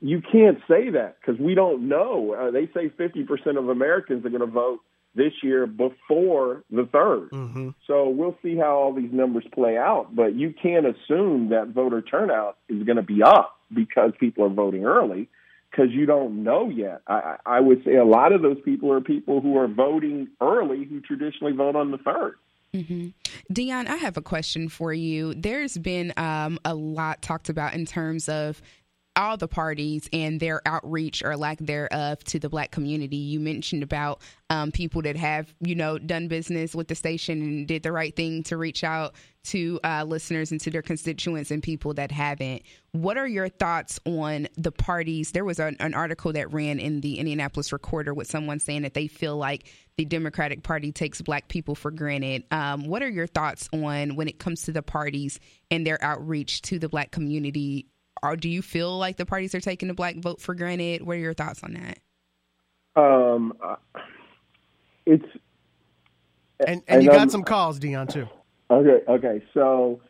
you 0.00 0.22
can't 0.22 0.58
say 0.66 0.90
that 0.90 1.16
because 1.20 1.38
we 1.38 1.54
don't 1.54 1.88
know. 1.88 2.34
Uh, 2.34 2.50
they 2.50 2.70
say 2.72 2.88
fifty 2.96 3.24
percent 3.24 3.58
of 3.58 3.68
Americans 3.68 4.24
are 4.24 4.30
going 4.30 4.40
to 4.40 4.46
vote 4.46 4.80
this 5.14 5.32
year 5.42 5.66
before 5.66 6.62
the 6.70 6.82
3rd 6.82 7.30
mm-hmm. 7.30 7.68
So 7.86 8.08
we'll 8.08 8.36
see 8.42 8.56
how 8.56 8.76
all 8.76 8.92
these 8.92 9.12
numbers 9.12 9.44
play 9.52 9.76
out. 9.76 10.14
But 10.14 10.34
you 10.34 10.54
can't 10.62 10.86
assume 10.86 11.48
that 11.50 11.68
voter 11.68 12.00
turnout 12.00 12.58
is 12.68 12.82
going 12.84 12.96
to 12.96 13.02
be 13.02 13.22
up 13.22 13.58
because 13.74 14.12
people 14.18 14.44
are 14.44 14.50
voting 14.50 14.84
early 14.84 15.28
because 15.70 15.90
you 15.90 16.06
don't 16.06 16.42
know 16.42 16.68
yet. 16.68 17.02
I, 17.06 17.36
I 17.46 17.60
would 17.60 17.84
say 17.84 17.96
a 17.96 18.04
lot 18.04 18.32
of 18.32 18.42
those 18.42 18.60
people 18.64 18.92
are 18.92 19.00
people 19.00 19.40
who 19.40 19.56
are 19.56 19.68
voting 19.68 20.28
early 20.40 20.84
who 20.84 21.00
traditionally 21.00 21.52
vote 21.52 21.76
on 21.76 21.90
the 21.90 21.98
3rd. 21.98 22.32
Mm-hmm. 22.74 23.08
Dion, 23.52 23.88
I 23.88 23.96
have 23.96 24.16
a 24.16 24.22
question 24.22 24.68
for 24.68 24.92
you. 24.92 25.34
There's 25.34 25.76
been 25.76 26.12
um, 26.16 26.58
a 26.64 26.74
lot 26.74 27.20
talked 27.20 27.48
about 27.48 27.74
in 27.74 27.84
terms 27.84 28.28
of 28.28 28.62
all 29.16 29.36
the 29.36 29.48
parties 29.48 30.08
and 30.12 30.40
their 30.40 30.60
outreach 30.66 31.22
or 31.22 31.36
lack 31.36 31.58
thereof 31.58 32.22
to 32.24 32.38
the 32.38 32.48
black 32.48 32.70
community. 32.70 33.16
You 33.16 33.40
mentioned 33.40 33.82
about 33.82 34.22
um, 34.48 34.70
people 34.70 35.02
that 35.02 35.16
have, 35.16 35.52
you 35.60 35.74
know, 35.74 35.98
done 35.98 36.28
business 36.28 36.74
with 36.74 36.88
the 36.88 36.94
station 36.94 37.42
and 37.42 37.68
did 37.68 37.82
the 37.82 37.92
right 37.92 38.14
thing 38.14 38.42
to 38.44 38.56
reach 38.56 38.84
out 38.84 39.14
to 39.42 39.80
uh, 39.84 40.04
listeners 40.06 40.50
and 40.52 40.60
to 40.60 40.70
their 40.70 40.82
constituents 40.82 41.50
and 41.50 41.62
people 41.62 41.94
that 41.94 42.12
haven't. 42.12 42.62
What 42.92 43.16
are 43.16 43.26
your 43.26 43.48
thoughts 43.48 43.98
on 44.04 44.48
the 44.56 44.72
parties? 44.72 45.32
There 45.32 45.44
was 45.44 45.58
an, 45.58 45.76
an 45.80 45.94
article 45.94 46.32
that 46.34 46.52
ran 46.52 46.78
in 46.78 47.00
the 47.00 47.18
Indianapolis 47.18 47.72
Recorder 47.72 48.12
with 48.12 48.28
someone 48.30 48.60
saying 48.60 48.82
that 48.82 48.94
they 48.94 49.06
feel 49.06 49.36
like 49.36 49.68
the 49.96 50.04
Democratic 50.04 50.62
Party 50.62 50.92
takes 50.92 51.20
black 51.20 51.48
people 51.48 51.74
for 51.74 51.90
granted. 51.90 52.44
Um, 52.50 52.86
what 52.86 53.02
are 53.02 53.08
your 53.08 53.26
thoughts 53.26 53.68
on 53.72 54.16
when 54.16 54.28
it 54.28 54.38
comes 54.38 54.62
to 54.62 54.72
the 54.72 54.82
parties 54.82 55.40
and 55.70 55.86
their 55.86 56.02
outreach 56.02 56.62
to 56.62 56.78
the 56.78 56.88
black 56.88 57.10
community 57.10 57.86
or 58.22 58.36
do 58.36 58.48
you 58.48 58.62
feel 58.62 58.98
like 58.98 59.16
the 59.16 59.26
parties 59.26 59.54
are 59.54 59.60
taking 59.60 59.88
the 59.88 59.94
black 59.94 60.16
vote 60.16 60.40
for 60.40 60.54
granted? 60.54 61.02
What 61.02 61.16
are 61.16 61.20
your 61.20 61.34
thoughts 61.34 61.62
on 61.62 61.74
that? 61.74 61.98
Um, 63.00 63.54
it's 65.06 65.24
and 66.60 66.68
and, 66.68 66.82
and 66.88 67.02
you 67.02 67.10
got 67.10 67.30
some 67.30 67.44
calls, 67.44 67.78
Dion, 67.78 68.06
too. 68.06 68.28
Okay, 68.70 69.04
okay. 69.08 69.42
So 69.54 70.00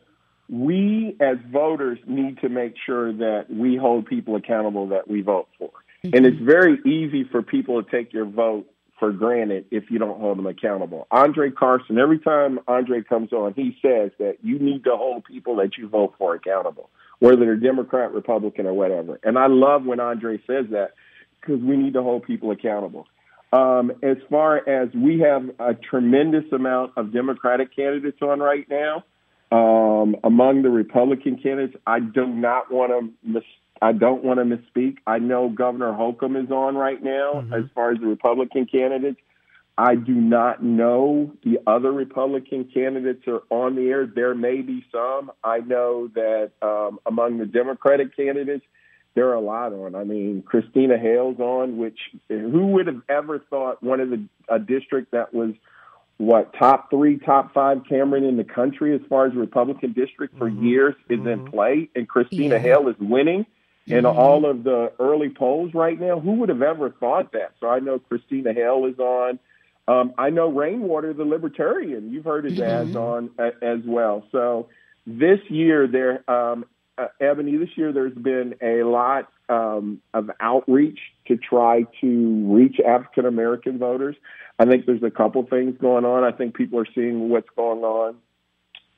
we 0.49 1.15
as 1.19 1.37
voters 1.51 1.99
need 2.05 2.39
to 2.41 2.49
make 2.49 2.75
sure 2.85 3.13
that 3.13 3.45
we 3.49 3.77
hold 3.77 4.05
people 4.05 4.35
accountable 4.35 4.89
that 4.89 5.07
we 5.07 5.21
vote 5.21 5.47
for. 5.57 5.71
Mm-hmm. 6.03 6.17
And 6.17 6.25
it's 6.25 6.39
very 6.39 6.79
easy 6.85 7.23
for 7.23 7.41
people 7.41 7.81
to 7.81 7.89
take 7.89 8.11
your 8.11 8.25
vote 8.25 8.67
for 8.99 9.11
granted 9.11 9.65
if 9.71 9.89
you 9.89 9.97
don't 9.97 10.19
hold 10.19 10.37
them 10.37 10.45
accountable. 10.45 11.07
Andre 11.09 11.51
Carson, 11.51 11.97
every 11.97 12.19
time 12.19 12.59
Andre 12.67 13.01
comes 13.01 13.31
on, 13.33 13.53
he 13.55 13.77
says 13.81 14.11
that 14.19 14.37
you 14.43 14.59
need 14.59 14.83
to 14.83 14.95
hold 14.95 15.23
people 15.23 15.55
that 15.55 15.77
you 15.77 15.87
vote 15.87 16.13
for 16.17 16.35
accountable 16.35 16.89
whether 17.21 17.37
they're 17.37 17.55
Democrat, 17.55 18.13
Republican, 18.13 18.65
or 18.65 18.73
whatever. 18.73 19.19
And 19.23 19.37
I 19.37 19.45
love 19.47 19.85
when 19.85 19.99
Andre 19.99 20.37
says 20.47 20.65
that 20.71 20.93
because 21.39 21.61
we 21.61 21.77
need 21.77 21.93
to 21.93 22.01
hold 22.01 22.23
people 22.23 22.49
accountable. 22.49 23.05
Um, 23.53 23.91
as 24.01 24.17
far 24.29 24.57
as 24.67 24.89
we 24.95 25.19
have 25.19 25.43
a 25.59 25.75
tremendous 25.75 26.51
amount 26.51 26.93
of 26.97 27.13
Democratic 27.13 27.75
candidates 27.75 28.17
on 28.23 28.39
right 28.39 28.67
now, 28.69 29.03
um, 29.51 30.15
among 30.23 30.63
the 30.63 30.69
Republican 30.69 31.37
candidates, 31.37 31.77
I 31.85 31.99
do 31.99 32.25
not 32.25 32.71
want 32.71 32.91
to 32.91 33.29
mis- 33.29 33.43
I 33.83 33.91
don't 33.91 34.23
want 34.23 34.39
to 34.39 34.45
misspeak. 34.45 34.97
I 35.05 35.19
know 35.19 35.49
Governor 35.49 35.93
Holcomb 35.93 36.35
is 36.37 36.49
on 36.49 36.75
right 36.75 37.01
now 37.03 37.33
mm-hmm. 37.35 37.53
as 37.53 37.63
far 37.75 37.91
as 37.91 37.99
the 37.99 38.07
Republican 38.07 38.65
candidates. 38.65 39.19
I 39.77 39.95
do 39.95 40.13
not 40.13 40.61
know 40.63 41.31
the 41.43 41.59
other 41.65 41.91
Republican 41.91 42.69
candidates 42.73 43.27
are 43.27 43.41
on 43.49 43.75
the 43.75 43.89
air. 43.89 44.05
There 44.05 44.35
may 44.35 44.61
be 44.61 44.85
some. 44.91 45.31
I 45.43 45.59
know 45.59 46.09
that 46.13 46.51
um, 46.61 46.99
among 47.05 47.37
the 47.37 47.45
Democratic 47.45 48.15
candidates, 48.15 48.65
there 49.15 49.29
are 49.29 49.35
a 49.35 49.41
lot 49.41 49.73
on. 49.73 49.95
I 49.95 50.03
mean, 50.03 50.43
Christina 50.43 50.97
Hale's 50.97 51.39
on, 51.39 51.77
which 51.77 51.97
who 52.29 52.67
would 52.67 52.87
have 52.87 53.01
ever 53.09 53.39
thought 53.39 53.81
one 53.81 53.99
of 53.99 54.09
the 54.09 54.23
a 54.47 54.59
district 54.59 55.11
that 55.11 55.33
was 55.33 55.53
what 56.17 56.53
top 56.53 56.89
three, 56.91 57.17
top 57.17 57.53
five 57.53 57.81
Cameron 57.89 58.23
in 58.23 58.37
the 58.37 58.43
country 58.43 58.93
as 58.93 59.01
far 59.09 59.25
as 59.25 59.33
Republican 59.33 59.93
district 59.93 60.37
for 60.37 60.49
mm-hmm. 60.49 60.65
years 60.65 60.95
is 61.09 61.19
mm-hmm. 61.19 61.27
in 61.27 61.45
play, 61.51 61.89
and 61.95 62.07
Christina 62.07 62.55
yeah. 62.55 62.61
Hale 62.61 62.87
is 62.89 62.95
winning 62.99 63.45
in 63.87 64.03
mm-hmm. 64.03 64.19
all 64.19 64.45
of 64.45 64.63
the 64.63 64.91
early 64.99 65.29
polls 65.29 65.73
right 65.73 65.99
now. 65.99 66.19
Who 66.19 66.33
would 66.33 66.49
have 66.49 66.61
ever 66.61 66.91
thought 66.91 67.31
that? 67.31 67.53
So 67.59 67.67
I 67.67 67.79
know 67.79 67.99
Christina 67.99 68.53
Hale 68.53 68.85
is 68.85 68.99
on. 68.99 69.39
Um, 69.91 70.13
I 70.17 70.29
know 70.29 70.49
Rainwater, 70.49 71.13
the 71.13 71.25
Libertarian. 71.25 72.11
You've 72.11 72.25
heard 72.25 72.45
his 72.45 72.53
mm-hmm. 72.53 72.89
ads 72.89 72.95
on 72.95 73.31
uh, 73.37 73.51
as 73.61 73.79
well. 73.85 74.23
So 74.31 74.69
this 75.05 75.39
year, 75.49 75.87
there, 75.87 76.29
um, 76.29 76.65
uh, 76.97 77.07
Ebony, 77.19 77.57
this 77.57 77.69
year 77.75 77.91
there's 77.91 78.13
been 78.13 78.55
a 78.61 78.83
lot 78.83 79.29
um, 79.49 80.01
of 80.13 80.29
outreach 80.39 80.99
to 81.27 81.35
try 81.35 81.83
to 81.99 82.53
reach 82.55 82.79
African 82.79 83.25
American 83.25 83.79
voters. 83.79 84.15
I 84.57 84.65
think 84.65 84.85
there's 84.85 85.03
a 85.03 85.11
couple 85.11 85.45
things 85.45 85.75
going 85.79 86.05
on. 86.05 86.23
I 86.23 86.31
think 86.31 86.55
people 86.55 86.79
are 86.79 86.87
seeing 86.93 87.29
what's 87.29 87.49
going 87.55 87.83
on 87.83 88.15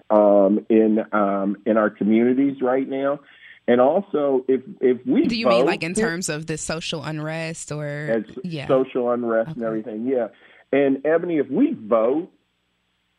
um, 0.09 0.65
in 0.69 0.99
um, 1.11 1.57
in 1.65 1.77
our 1.77 1.89
communities 1.89 2.61
right 2.61 2.87
now. 2.87 3.19
And 3.67 3.79
also, 3.79 4.43
if 4.49 4.61
if 4.81 5.05
we 5.07 5.25
do 5.25 5.37
you 5.37 5.45
vote, 5.45 5.57
mean 5.57 5.65
like 5.65 5.83
in 5.83 5.93
terms 5.93 6.27
of 6.27 6.45
the 6.45 6.57
social 6.57 7.01
unrest 7.01 7.71
or 7.71 8.25
yeah. 8.43 8.67
social 8.67 9.09
unrest 9.09 9.51
okay. 9.51 9.59
and 9.59 9.63
everything? 9.63 10.05
Yeah. 10.05 10.27
And 10.73 11.05
Ebony, 11.05 11.37
if 11.37 11.47
we 11.51 11.77
vote, 11.79 12.29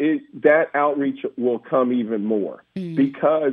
it, 0.00 0.22
that 0.42 0.74
outreach 0.74 1.24
will 1.38 1.60
come 1.60 1.92
even 1.92 2.24
more 2.24 2.64
mm. 2.74 2.96
because 2.96 3.52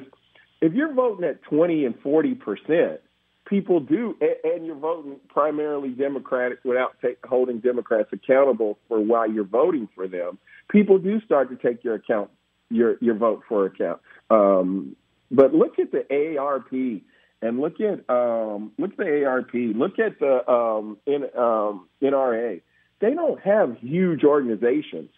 if 0.60 0.74
you're 0.74 0.92
voting 0.92 1.24
at 1.24 1.44
20 1.44 1.86
and 1.86 2.00
40 2.02 2.34
percent, 2.34 3.02
people 3.46 3.80
do, 3.80 4.18
and, 4.44 4.66
you're 4.66 4.76
voting 4.76 5.18
primarily 5.30 5.90
Democratic 5.90 6.58
without 6.64 6.96
take, 7.00 7.24
holding 7.24 7.60
Democrats 7.60 8.10
accountable 8.12 8.80
for 8.88 9.00
why 9.00 9.28
you're 9.28 9.44
voting 9.44 9.88
for 9.94 10.08
them. 10.08 10.40
People 10.72 10.98
do 10.98 11.22
start 11.22 11.52
to 11.52 11.56
take 11.56 11.84
your 11.84 11.94
account, 11.94 12.32
your 12.72 12.98
your 13.02 13.14
vote 13.14 13.44
for 13.48 13.68
account. 13.68 14.02
Um, 14.32 14.96
but 15.30 15.54
look 15.54 15.78
at 15.78 15.92
the 15.92 16.06
AARP 16.10 17.04
and 17.44 17.60
look 17.60 17.80
at 17.80 18.10
um, 18.10 18.72
look 18.80 18.94
at 18.94 18.98
the 18.98 19.04
AARP. 19.04 19.78
Look 19.78 20.00
at 20.00 20.20
the 20.20 20.52
um, 20.52 20.98
in, 21.06 21.26
um, 21.38 21.88
NRA 22.02 22.62
they 23.02 23.14
don't 23.14 23.42
have 23.42 23.78
huge 23.80 24.24
organizations, 24.24 25.10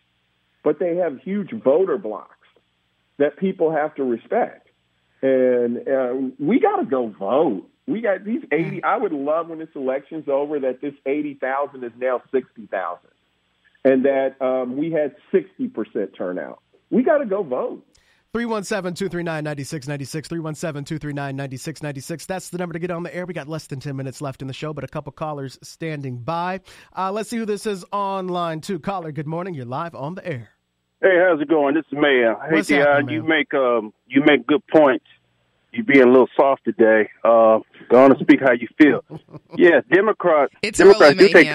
but 0.64 0.80
they 0.80 0.96
have 0.96 1.20
huge 1.20 1.52
voter 1.52 1.98
blocks 1.98 2.48
that 3.18 3.38
people 3.38 3.72
have 3.72 3.94
to 3.96 4.04
respect. 4.04 4.70
And 5.22 5.88
uh, 5.88 6.14
we 6.40 6.60
got 6.60 6.78
to 6.78 6.86
go 6.86 7.08
vote. 7.08 7.70
We 7.86 8.02
got 8.02 8.24
these 8.24 8.44
80. 8.52 8.84
I 8.84 8.98
would 8.98 9.12
love 9.12 9.50
when 9.50 9.60
this 9.60 9.70
election's 9.76 10.28
over 10.28 10.60
that 10.62 10.82
this 10.82 10.94
80,000 11.06 11.84
is 11.84 11.92
now 11.98 12.22
60,000 12.32 13.10
and 13.86 14.06
that 14.06 14.42
um, 14.42 14.78
we 14.78 14.92
had 14.92 15.16
60% 15.34 16.16
turnout. 16.18 16.62
We 16.90 17.04
got 17.04 17.18
to 17.18 17.26
go 17.26 17.44
vote. 17.44 17.86
317 18.34 18.96
239 18.96 19.44
9696. 19.44 20.28
317 20.28 20.84
239 20.86 21.36
9696. 21.36 22.26
That's 22.26 22.50
the 22.50 22.58
number 22.58 22.74
to 22.74 22.80
get 22.80 22.90
on 22.90 23.04
the 23.04 23.16
air. 23.16 23.28
We 23.28 23.34
got 23.36 23.48
less 23.48 23.68
than 23.68 23.80
10 23.80 23.96
minutes 23.96 24.22
left 24.22 24.42
in 24.42 24.48
the 24.48 24.56
show, 24.56 24.74
but 24.74 24.84
a 24.84 24.88
couple 24.88 25.12
callers 25.12 25.60
standing 25.62 26.18
by. 26.18 26.62
Uh, 26.98 27.12
let's 27.12 27.30
see 27.30 27.38
who 27.38 27.46
this 27.46 27.68
is 27.68 27.86
online 27.92 28.60
too. 28.60 28.80
Caller, 28.80 29.12
good 29.12 29.28
morning. 29.28 29.54
You're 29.54 29.66
live 29.66 29.94
on 29.94 30.16
the 30.16 30.26
air. 30.26 30.50
Hey, 31.00 31.20
how's 31.20 31.40
it 31.42 31.48
going? 31.48 31.76
This 31.76 31.86
is 31.92 31.94
Mayor. 31.94 32.36
Hey, 32.50 32.56
What's 32.56 32.70
Dion, 32.70 33.08
you 33.08 33.22
make 33.22 33.54
um, 33.54 33.94
you 34.08 34.24
make 34.26 34.48
good 34.48 34.66
points. 34.66 35.06
You're 35.72 35.86
being 35.86 36.04
a 36.04 36.10
little 36.10 36.30
soft 36.36 36.64
today. 36.66 37.10
Uh, 37.24 37.60
go 37.90 38.04
on 38.04 38.14
and 38.14 38.20
speak 38.20 38.40
how 38.40 38.54
you 38.54 38.68
feel. 38.82 39.04
yeah, 39.58 39.82
Democrats. 39.92 40.54
It's 40.64 40.80
Democrats 40.80 41.14
early, 41.20 41.28
do 41.28 41.34
take, 41.34 41.48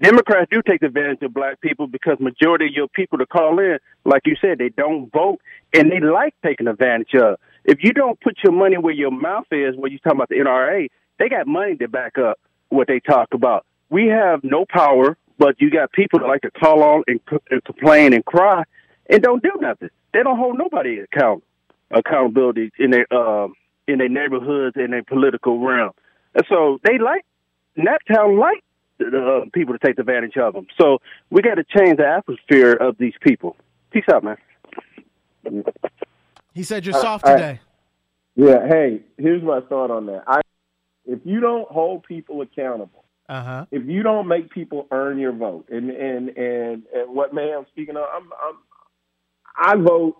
Democrats 0.00 0.48
do 0.50 0.60
take 0.62 0.82
advantage 0.82 1.22
of 1.22 1.32
black 1.32 1.60
people 1.60 1.86
because 1.86 2.18
majority 2.20 2.66
of 2.66 2.72
your 2.72 2.88
people 2.88 3.18
to 3.18 3.26
call 3.26 3.58
in, 3.58 3.78
like 4.04 4.22
you 4.26 4.36
said, 4.40 4.58
they 4.58 4.68
don't 4.68 5.10
vote 5.10 5.40
and 5.72 5.90
they 5.90 6.00
like 6.00 6.34
taking 6.44 6.68
advantage 6.68 7.14
of. 7.14 7.38
If 7.64 7.78
you 7.82 7.92
don't 7.92 8.20
put 8.20 8.36
your 8.44 8.52
money 8.52 8.76
where 8.76 8.92
your 8.92 9.10
mouth 9.10 9.46
is, 9.50 9.74
when 9.76 9.92
you 9.92 9.98
talking 9.98 10.18
about 10.18 10.28
the 10.28 10.36
NRA, 10.36 10.88
they 11.18 11.28
got 11.28 11.46
money 11.46 11.76
to 11.76 11.88
back 11.88 12.18
up 12.18 12.38
what 12.68 12.88
they 12.88 13.00
talk 13.00 13.32
about. 13.32 13.64
We 13.88 14.08
have 14.08 14.44
no 14.44 14.66
power, 14.68 15.16
but 15.38 15.60
you 15.60 15.70
got 15.70 15.92
people 15.92 16.18
that 16.18 16.26
like 16.26 16.42
to 16.42 16.50
call 16.50 16.82
on 16.82 17.04
and, 17.06 17.20
and 17.50 17.64
complain 17.64 18.12
and 18.12 18.24
cry 18.24 18.64
and 19.08 19.22
don't 19.22 19.42
do 19.42 19.52
nothing. 19.60 19.88
They 20.12 20.22
don't 20.22 20.38
hold 20.38 20.58
nobody 20.58 20.98
account 20.98 21.42
accountability 21.90 22.72
in 22.78 22.90
their 22.90 23.06
uh, 23.12 23.48
in 23.86 23.98
their 23.98 24.08
neighborhoods 24.08 24.76
in 24.76 24.90
their 24.90 25.04
political 25.04 25.60
realm. 25.60 25.92
And 26.34 26.44
so 26.48 26.78
they 26.84 26.98
like 26.98 27.24
Naptown 27.78 28.38
like 28.38 28.64
uh, 29.00 29.40
people 29.52 29.76
to 29.76 29.84
take 29.84 29.98
advantage 29.98 30.36
of 30.36 30.54
them. 30.54 30.66
So 30.80 30.98
we 31.30 31.42
got 31.42 31.56
to 31.56 31.64
change 31.64 31.98
the 31.98 32.06
atmosphere 32.06 32.72
of 32.72 32.96
these 32.98 33.14
people. 33.20 33.56
Peace 33.90 34.04
out, 34.12 34.24
man. 34.24 34.36
He 36.54 36.62
said 36.62 36.86
you're 36.86 36.94
soft 36.94 37.26
today. 37.26 37.60
yeah. 38.34 38.66
Hey, 38.66 39.00
here's 39.18 39.42
my 39.42 39.60
thought 39.60 39.90
on 39.90 40.06
that. 40.06 40.24
I, 40.26 40.40
if 41.04 41.20
you 41.24 41.40
don't 41.40 41.68
hold 41.68 42.04
people 42.04 42.40
accountable, 42.40 43.04
uh-huh. 43.28 43.66
if 43.70 43.86
you 43.86 44.02
don't 44.02 44.26
make 44.26 44.50
people 44.50 44.86
earn 44.90 45.18
your 45.18 45.32
vote, 45.32 45.68
and 45.70 45.90
and 45.90 46.30
and, 46.30 46.82
and 46.94 47.14
what 47.14 47.34
man 47.34 47.58
I'm 47.58 47.66
speaking 47.72 47.96
of, 47.96 48.04
I'm, 48.12 48.30
I'm 48.42 48.56
I 49.56 49.76
vote 49.76 50.16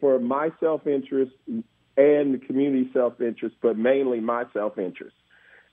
for 0.00 0.18
my 0.18 0.50
self 0.60 0.86
interest 0.86 1.32
and 1.46 2.34
the 2.34 2.40
community 2.46 2.90
self 2.92 3.20
interest, 3.20 3.56
but 3.60 3.76
mainly 3.76 4.20
my 4.20 4.44
self 4.52 4.78
interest. 4.78 5.14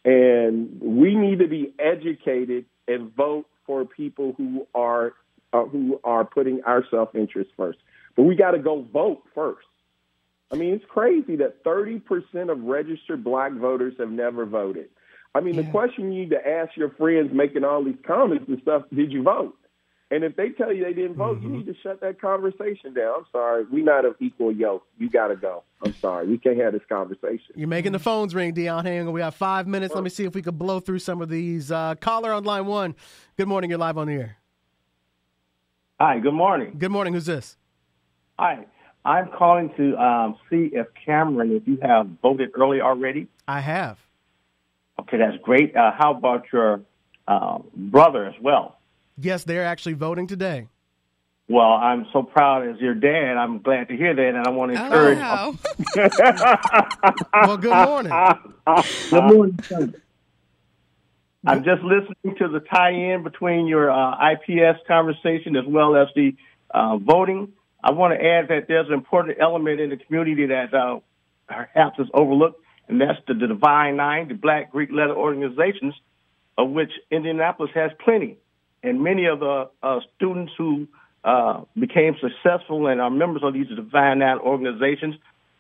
And 0.06 0.80
we 0.82 1.16
need 1.16 1.40
to 1.40 1.48
be 1.48 1.74
educated 1.80 2.66
and 2.88 3.14
vote 3.16 3.48
for 3.66 3.84
people 3.86 4.34
who 4.38 4.68
are 4.76 5.14
uh, 5.52 5.66
who 5.66 6.00
are 6.04 6.24
putting 6.24 6.64
our 6.64 6.86
self 6.92 7.16
interest 7.16 7.50
first. 7.58 7.80
But 8.16 8.24
we 8.24 8.36
got 8.36 8.52
to 8.52 8.60
go 8.60 8.86
vote 8.94 9.24
first. 9.34 9.66
I 10.52 10.58
mean, 10.58 10.74
it's 10.76 10.86
crazy 10.88 11.38
that 11.38 11.64
30% 11.64 12.52
of 12.52 12.62
registered 12.62 13.24
black 13.24 13.52
voters 13.54 13.96
have 13.98 14.12
never 14.12 14.46
voted. 14.46 14.90
I 15.34 15.42
mean, 15.42 15.56
yeah. 15.56 15.64
the 15.64 15.72
question 15.72 16.14
you 16.14 16.22
need 16.22 16.30
to 16.30 16.48
ask 16.48 16.78
your 16.78 16.92
friends 16.92 17.32
making 17.34 17.64
all 17.64 17.84
these 17.84 17.98
comments 18.06 18.46
and 18.48 18.62
stuff, 18.62 18.84
did 18.94 19.12
you 19.12 19.24
vote? 19.24 19.58
And 20.16 20.24
if 20.24 20.38
they 20.38 20.48
tell 20.48 20.72
you 20.72 20.86
they 20.86 20.94
didn't 20.94 21.18
vote, 21.18 21.40
mm-hmm. 21.40 21.52
you 21.52 21.58
need 21.58 21.66
to 21.66 21.76
shut 21.84 22.00
that 22.00 22.22
conversation 22.22 22.94
down. 22.94 23.16
I'm 23.18 23.26
sorry. 23.34 23.66
We're 23.70 23.84
not 23.84 24.06
of 24.06 24.16
equal 24.22 24.50
yoke. 24.50 24.86
You 24.98 25.10
got 25.10 25.28
to 25.28 25.36
go. 25.36 25.64
I'm 25.84 25.94
sorry. 25.96 26.26
We 26.26 26.38
can't 26.38 26.58
have 26.58 26.72
this 26.72 26.84
conversation. 26.88 27.54
You're 27.54 27.68
making 27.68 27.92
the 27.92 28.00
phones 28.00 28.34
ring, 28.34 28.54
Dion 28.54 28.86
Hang. 28.86 29.12
We 29.12 29.20
have 29.20 29.36
five 29.36 29.68
minutes. 29.68 29.94
Let 29.94 30.06
me 30.06 30.10
see 30.10 30.24
if 30.24 30.34
we 30.34 30.42
can 30.42 30.56
blow 30.56 30.80
through 30.80 31.00
some 31.00 31.22
of 31.22 31.28
these. 31.28 31.70
Uh, 31.70 31.96
caller 31.96 32.32
on 32.32 32.46
line 32.46 32.66
one. 32.66 32.96
Good 33.36 33.50
morning. 33.50 33.70
You're 33.70 33.78
live 33.78 33.98
on 33.98 34.08
the 34.08 34.14
air. 34.14 34.38
Hi. 36.00 36.20
Good 36.20 36.34
morning. 36.34 36.76
Good 36.78 36.92
morning. 36.92 37.14
Who's 37.14 37.26
this? 37.26 37.58
Hi. 38.40 38.66
I'm 39.04 39.28
calling 39.38 39.74
to 39.76 39.98
um, 39.98 40.38
see 40.50 40.70
if 40.72 40.88
Cameron, 41.06 41.52
if 41.52 41.68
you 41.68 41.78
have 41.82 42.08
voted 42.22 42.52
early 42.56 42.80
already. 42.80 43.28
I 43.50 43.60
have. 43.60 44.00
Okay, 44.98 45.18
that's 45.18 45.38
great. 45.44 45.76
Uh, 45.76 45.92
how 45.92 46.14
about 46.14 46.46
your 46.54 46.80
uh, 47.28 47.60
brother 47.76 48.26
as 48.26 48.36
well? 48.42 48.78
Yes, 49.18 49.44
they're 49.44 49.66
actually 49.66 49.94
voting 49.94 50.28
today. 50.28 50.68
Well, 51.48 51.74
I'm 51.74 52.08
so 52.12 52.24
proud 52.24 52.68
as 52.68 52.80
your 52.82 52.96
dad. 52.96 53.38
I'm 53.38 53.62
glad 53.62 53.90
to 53.90 53.96
hear 53.96 54.16
that, 54.16 54.30
and 54.30 54.48
I 54.48 54.50
want 54.50 54.74
to 54.74 54.84
encourage. 54.84 55.20
Oh. 55.22 55.58
well, 57.34 57.58
good 57.58 57.86
morning. 57.86 58.12
good 59.12 59.24
morning. 59.24 59.96
I'm 61.48 61.64
just 61.64 61.84
listening 61.84 62.36
to 62.40 62.48
the 62.48 62.60
tie-in 62.60 63.22
between 63.22 63.68
your 63.68 63.92
uh, 63.92 64.32
IPS 64.32 64.80
conversation 64.88 65.56
as 65.56 65.66
well 65.68 65.96
as 65.96 66.08
the 66.16 66.36
uh, 66.72 66.98
voting. 66.98 67.54
I 67.84 67.92
want 67.92 68.20
to 68.20 68.26
add 68.26 68.48
that 68.48 68.68
there's 68.68 68.88
an 68.88 68.94
important 68.94 69.38
element 69.40 69.80
in 69.80 69.92
the 69.92 69.98
community 69.98 70.48
that 70.48 70.74
uh, 70.74 71.00
perhaps 71.48 72.00
is 72.00 72.08
overlooked, 72.16 72.60
and 72.88 73.00
that's 73.00 73.20
the, 73.28 73.36
the 73.36 73.46
Divine 73.46 73.98
Nine, 73.98 74.28
the 74.30 74.34
Black 74.34 74.72
Greek 74.72 74.90
letter 74.92 75.16
organizations, 75.16 75.94
of 76.58 76.72
which 76.72 76.92
Indianapolis 77.12 77.70
has 77.76 77.92
plenty 78.04 78.40
and 78.86 79.02
many 79.02 79.26
of 79.26 79.40
the 79.40 79.70
uh, 79.82 80.00
students 80.16 80.54
who 80.58 80.88
uh, 81.24 81.62
became 81.78 82.16
successful 82.22 82.88
and 82.88 83.02
are 83.02 83.10
members 83.10 83.42
of 83.44 83.54
these 83.54 83.68
divine 83.68 84.22
organizations 84.22 85.16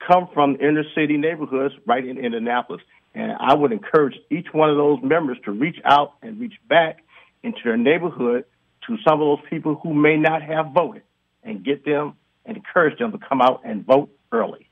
come 0.05 0.29
from 0.33 0.55
inner 0.55 0.83
city 0.93 1.17
neighborhoods 1.17 1.73
right 1.87 2.05
in 2.05 2.17
Indianapolis. 2.17 2.81
And 3.15 3.31
I 3.39 3.55
would 3.55 3.71
encourage 3.71 4.15
each 4.29 4.47
one 4.51 4.69
of 4.69 4.77
those 4.77 4.99
members 5.01 5.37
to 5.45 5.51
reach 5.51 5.77
out 5.83 6.13
and 6.21 6.39
reach 6.39 6.53
back 6.69 7.03
into 7.43 7.59
their 7.63 7.77
neighborhood 7.77 8.45
to 8.87 8.97
some 9.07 9.21
of 9.21 9.39
those 9.39 9.49
people 9.49 9.79
who 9.81 9.93
may 9.93 10.17
not 10.17 10.43
have 10.43 10.67
voted 10.73 11.01
and 11.43 11.63
get 11.63 11.83
them 11.85 12.15
and 12.45 12.57
encourage 12.57 12.99
them 12.99 13.11
to 13.11 13.17
come 13.17 13.41
out 13.41 13.61
and 13.63 13.85
vote 13.85 14.09
early. 14.31 14.69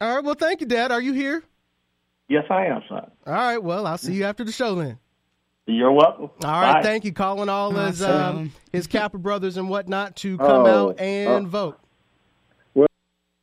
All 0.00 0.16
right. 0.16 0.24
Well, 0.24 0.34
thank 0.34 0.60
you, 0.60 0.66
Dad. 0.66 0.92
Are 0.92 1.00
you 1.00 1.12
here? 1.12 1.42
Yes, 2.28 2.44
I 2.50 2.66
am, 2.66 2.82
son. 2.88 3.10
All 3.26 3.32
right. 3.32 3.58
Well, 3.58 3.86
I'll 3.86 3.98
see 3.98 4.12
you 4.12 4.24
after 4.24 4.44
the 4.44 4.52
show 4.52 4.74
then. 4.76 4.98
You're 5.68 5.92
welcome. 5.92 6.30
All 6.44 6.50
right. 6.60 6.74
Bye. 6.74 6.82
Thank 6.82 7.04
you. 7.04 7.12
Calling 7.12 7.50
all 7.50 7.70
his 7.72 8.02
um, 8.02 8.52
his 8.72 8.86
Kappa 8.86 9.18
brothers 9.18 9.58
and 9.58 9.68
whatnot 9.68 10.16
to 10.16 10.38
come 10.38 10.64
Oh, 10.66 10.88
out 10.90 10.98
and 11.00 11.46
oh. 11.46 11.48
vote. 11.48 11.80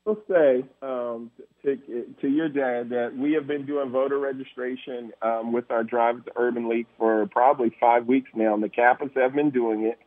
will 0.05 0.17
say 0.27 0.63
um, 0.81 1.29
to, 1.63 1.77
to 2.21 2.27
your 2.27 2.49
dad 2.49 2.89
that 2.89 3.15
we 3.15 3.33
have 3.33 3.45
been 3.45 3.65
doing 3.67 3.91
voter 3.91 4.17
registration 4.19 5.11
um, 5.21 5.51
with 5.53 5.69
our 5.69 5.83
Drive 5.83 6.25
to 6.25 6.31
Urban 6.35 6.67
League 6.67 6.87
for 6.97 7.27
probably 7.27 7.71
five 7.79 8.07
weeks 8.07 8.29
now, 8.35 8.55
and 8.55 8.63
the 8.63 8.69
Kappas 8.69 9.15
have 9.15 9.33
been 9.35 9.51
doing 9.51 9.83
it. 9.85 9.99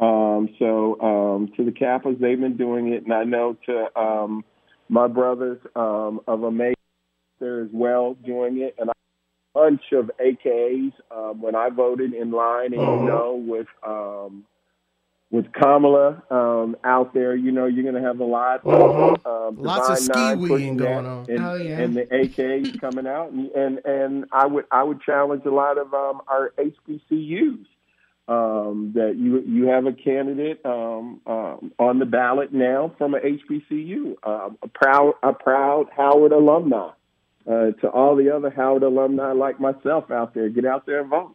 Um, 0.00 0.48
so 0.58 1.00
um, 1.00 1.52
to 1.56 1.64
the 1.64 1.70
Kappas, 1.72 2.18
they've 2.20 2.40
been 2.40 2.56
doing 2.56 2.92
it, 2.92 3.04
and 3.04 3.12
I 3.12 3.22
know 3.24 3.56
to 3.66 4.00
um, 4.00 4.44
my 4.88 5.06
brothers 5.06 5.58
um, 5.76 6.20
of 6.26 6.42
Omega 6.42 6.74
there 7.38 7.62
as 7.62 7.68
well 7.72 8.14
doing 8.26 8.58
it, 8.58 8.74
and 8.78 8.90
a 8.90 8.92
bunch 9.54 9.82
of 9.92 10.10
AKAs 10.20 10.92
um, 11.10 11.40
when 11.40 11.54
I 11.54 11.68
voted 11.70 12.12
in 12.14 12.30
line, 12.30 12.72
and 12.72 12.82
you 12.82 13.06
know 13.06 13.42
with. 13.46 13.68
Um, 13.86 14.44
with 15.32 15.52
Kamala 15.52 16.20
um, 16.28 16.76
out 16.82 17.14
there, 17.14 17.36
you 17.36 17.52
know, 17.52 17.66
you're 17.66 17.84
going 17.84 17.94
to 17.94 18.00
have 18.02 18.18
a 18.18 18.24
lot 18.24 18.66
of 18.66 19.24
um, 19.24 19.62
Lots 19.62 19.88
of 19.88 20.08
Divine 20.08 20.38
ski-weeing 20.38 20.76
going 20.76 21.06
on. 21.06 21.26
and, 21.30 21.38
Oh, 21.38 21.54
yeah. 21.54 21.78
and 21.78 21.96
the 21.96 22.02
AKs 22.06 22.80
coming 22.80 23.06
out, 23.06 23.30
and, 23.30 23.48
and 23.52 23.78
and 23.84 24.24
I 24.32 24.46
would 24.46 24.64
I 24.72 24.82
would 24.82 25.00
challenge 25.02 25.44
a 25.44 25.50
lot 25.52 25.78
of 25.78 25.94
um, 25.94 26.20
our 26.26 26.52
HBCUs 26.58 27.64
um, 28.26 28.90
that 28.96 29.14
you 29.16 29.40
you 29.42 29.68
have 29.68 29.86
a 29.86 29.92
candidate 29.92 30.66
um, 30.66 31.20
um, 31.28 31.72
on 31.78 32.00
the 32.00 32.06
ballot 32.06 32.52
now 32.52 32.92
from 32.98 33.14
a 33.14 33.20
HBCU, 33.20 34.16
um, 34.24 34.58
a 34.64 34.68
proud 34.68 35.14
a 35.22 35.32
proud 35.32 35.86
Howard 35.96 36.32
alumni. 36.32 36.90
Uh, 37.46 37.70
to 37.80 37.88
all 37.88 38.16
the 38.16 38.34
other 38.34 38.50
Howard 38.50 38.82
alumni 38.82 39.32
like 39.32 39.58
myself 39.58 40.10
out 40.10 40.34
there, 40.34 40.48
get 40.50 40.66
out 40.66 40.84
there 40.86 41.00
and 41.00 41.08
vote. 41.08 41.34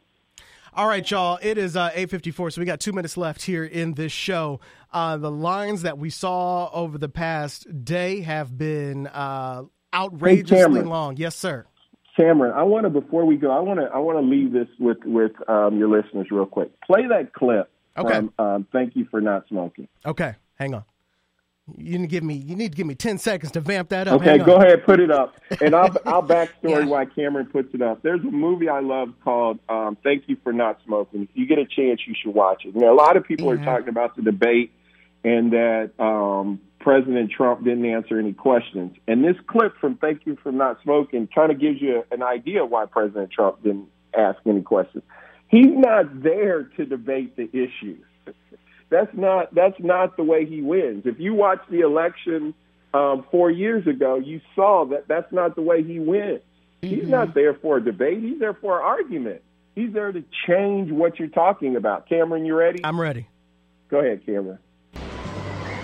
All 0.73 0.87
right, 0.87 1.09
y'all. 1.09 1.39
It 1.41 1.57
is 1.57 1.77
uh, 1.77 1.89
8:54, 1.91 2.53
so 2.53 2.61
we 2.61 2.65
got 2.65 2.81
two 2.81 2.91
minutes 2.91 3.15
left 3.15 3.41
here 3.41 3.63
in 3.63 3.93
this 3.93 4.11
show. 4.11 4.59
Uh, 4.91 5.15
the 5.15 5.31
lines 5.31 5.83
that 5.83 5.97
we 5.97 6.09
saw 6.09 6.69
over 6.71 6.97
the 6.97 7.07
past 7.07 7.85
day 7.85 8.21
have 8.21 8.57
been 8.57 9.07
uh, 9.07 9.63
outrageously 9.93 10.57
Cameron. 10.57 10.87
long. 10.87 11.17
Yes, 11.17 11.35
sir. 11.35 11.65
Cameron, 12.17 12.53
I 12.55 12.63
want 12.63 12.83
to 12.83 12.89
before 12.89 13.25
we 13.25 13.37
go, 13.37 13.51
I 13.51 13.59
want 13.59 13.79
to 13.79 13.85
I 13.85 13.99
want 13.99 14.19
to 14.19 14.21
leave 14.21 14.51
this 14.51 14.67
with 14.77 14.97
with 15.05 15.31
um, 15.49 15.77
your 15.77 15.89
listeners 15.89 16.27
real 16.29 16.45
quick. 16.45 16.69
Play 16.81 17.07
that 17.07 17.33
clip. 17.33 17.69
Okay. 17.97 18.13
From, 18.13 18.33
um, 18.37 18.67
thank 18.73 18.97
you 18.97 19.07
for 19.09 19.21
not 19.21 19.47
smoking. 19.47 19.87
Okay, 20.05 20.35
hang 20.55 20.73
on. 20.73 20.83
You 21.73 21.97
need 21.97 22.05
to 22.05 22.11
give 22.11 22.23
me. 22.23 22.35
You 22.35 22.55
need 22.55 22.73
to 22.73 22.75
give 22.75 22.85
me 22.85 22.93
10 22.93 23.17
seconds 23.17 23.51
to 23.53 23.59
vamp 23.59 23.89
that 23.89 24.07
up. 24.07 24.21
Okay, 24.21 24.37
go 24.37 24.57
ahead, 24.57 24.85
put 24.85 24.99
it 24.99 25.09
up, 25.09 25.35
and 25.61 25.73
I'll 25.73 25.95
I'll 26.05 26.21
backstory 26.21 26.51
Yeah. 26.63 26.85
why 26.85 27.05
Cameron 27.05 27.47
puts 27.47 27.73
it 27.73 27.81
up. 27.81 28.03
There's 28.03 28.21
a 28.21 28.31
movie 28.31 28.69
I 28.69 28.81
love 28.81 29.13
called 29.23 29.57
um, 29.67 29.97
"Thank 30.03 30.25
You 30.27 30.37
for 30.43 30.53
Not 30.53 30.79
Smoking." 30.85 31.23
If 31.23 31.29
you 31.33 31.47
get 31.47 31.57
a 31.57 31.65
chance, 31.65 32.01
you 32.05 32.13
should 32.21 32.35
watch 32.35 32.65
it. 32.65 32.75
You 32.75 32.81
know, 32.81 32.93
a 32.93 32.95
lot 32.95 33.17
of 33.17 33.23
people 33.23 33.49
are 33.49 33.57
talking 33.57 33.89
about 33.89 34.15
the 34.15 34.21
debate 34.21 34.73
and 35.23 35.53
that 35.53 35.91
um, 35.97 36.61
President 36.79 37.31
Trump 37.31 37.63
didn't 37.63 37.85
answer 37.85 38.19
any 38.19 38.33
questions. 38.33 38.95
And 39.07 39.23
this 39.23 39.35
clip 39.47 39.75
from 39.81 39.95
"Thank 39.97 40.27
You 40.27 40.37
for 40.43 40.51
Not 40.51 40.77
Smoking" 40.83 41.27
kind 41.33 41.51
of 41.51 41.59
gives 41.59 41.81
you 41.81 42.03
an 42.11 42.21
idea 42.21 42.63
why 42.63 42.85
President 42.85 43.31
Trump 43.31 43.63
didn't 43.63 43.87
ask 44.15 44.37
any 44.45 44.61
questions. 44.61 45.03
He's 45.47 45.65
not 45.67 46.21
there 46.21 46.63
to 46.77 46.85
debate 46.85 47.35
the 47.37 47.49
issues. 47.49 48.03
That's 48.89 49.13
not 49.15 49.53
that's 49.53 49.79
not 49.79 50.15
the 50.17 50.23
way 50.23 50.45
he 50.45 50.61
wins. 50.61 51.05
If 51.05 51.19
you 51.19 51.33
watch 51.33 51.59
the 51.69 51.81
election 51.81 52.53
um, 52.93 53.25
four 53.31 53.49
years 53.49 53.87
ago, 53.87 54.15
you 54.17 54.41
saw 54.55 54.85
that 54.85 55.07
that's 55.07 55.31
not 55.31 55.55
the 55.55 55.61
way 55.61 55.83
he 55.83 55.99
wins. 55.99 56.41
He's 56.81 57.07
not 57.07 57.33
there 57.33 57.55
for 57.55 57.77
a 57.77 57.83
debate. 57.83 58.21
He's 58.21 58.39
there 58.39 58.53
for 58.53 58.79
an 58.79 58.85
argument. 58.85 59.41
He's 59.73 59.91
there 59.91 60.11
to 60.11 60.23
change 60.47 60.91
what 60.91 61.17
you're 61.19 61.27
talking 61.29 61.75
about. 61.75 62.07
Cameron, 62.07 62.45
you 62.45 62.55
ready? 62.55 62.81
I'm 62.83 62.99
ready. 62.99 63.27
Go 63.89 63.99
ahead, 63.99 64.25
Cameron. 64.25 64.59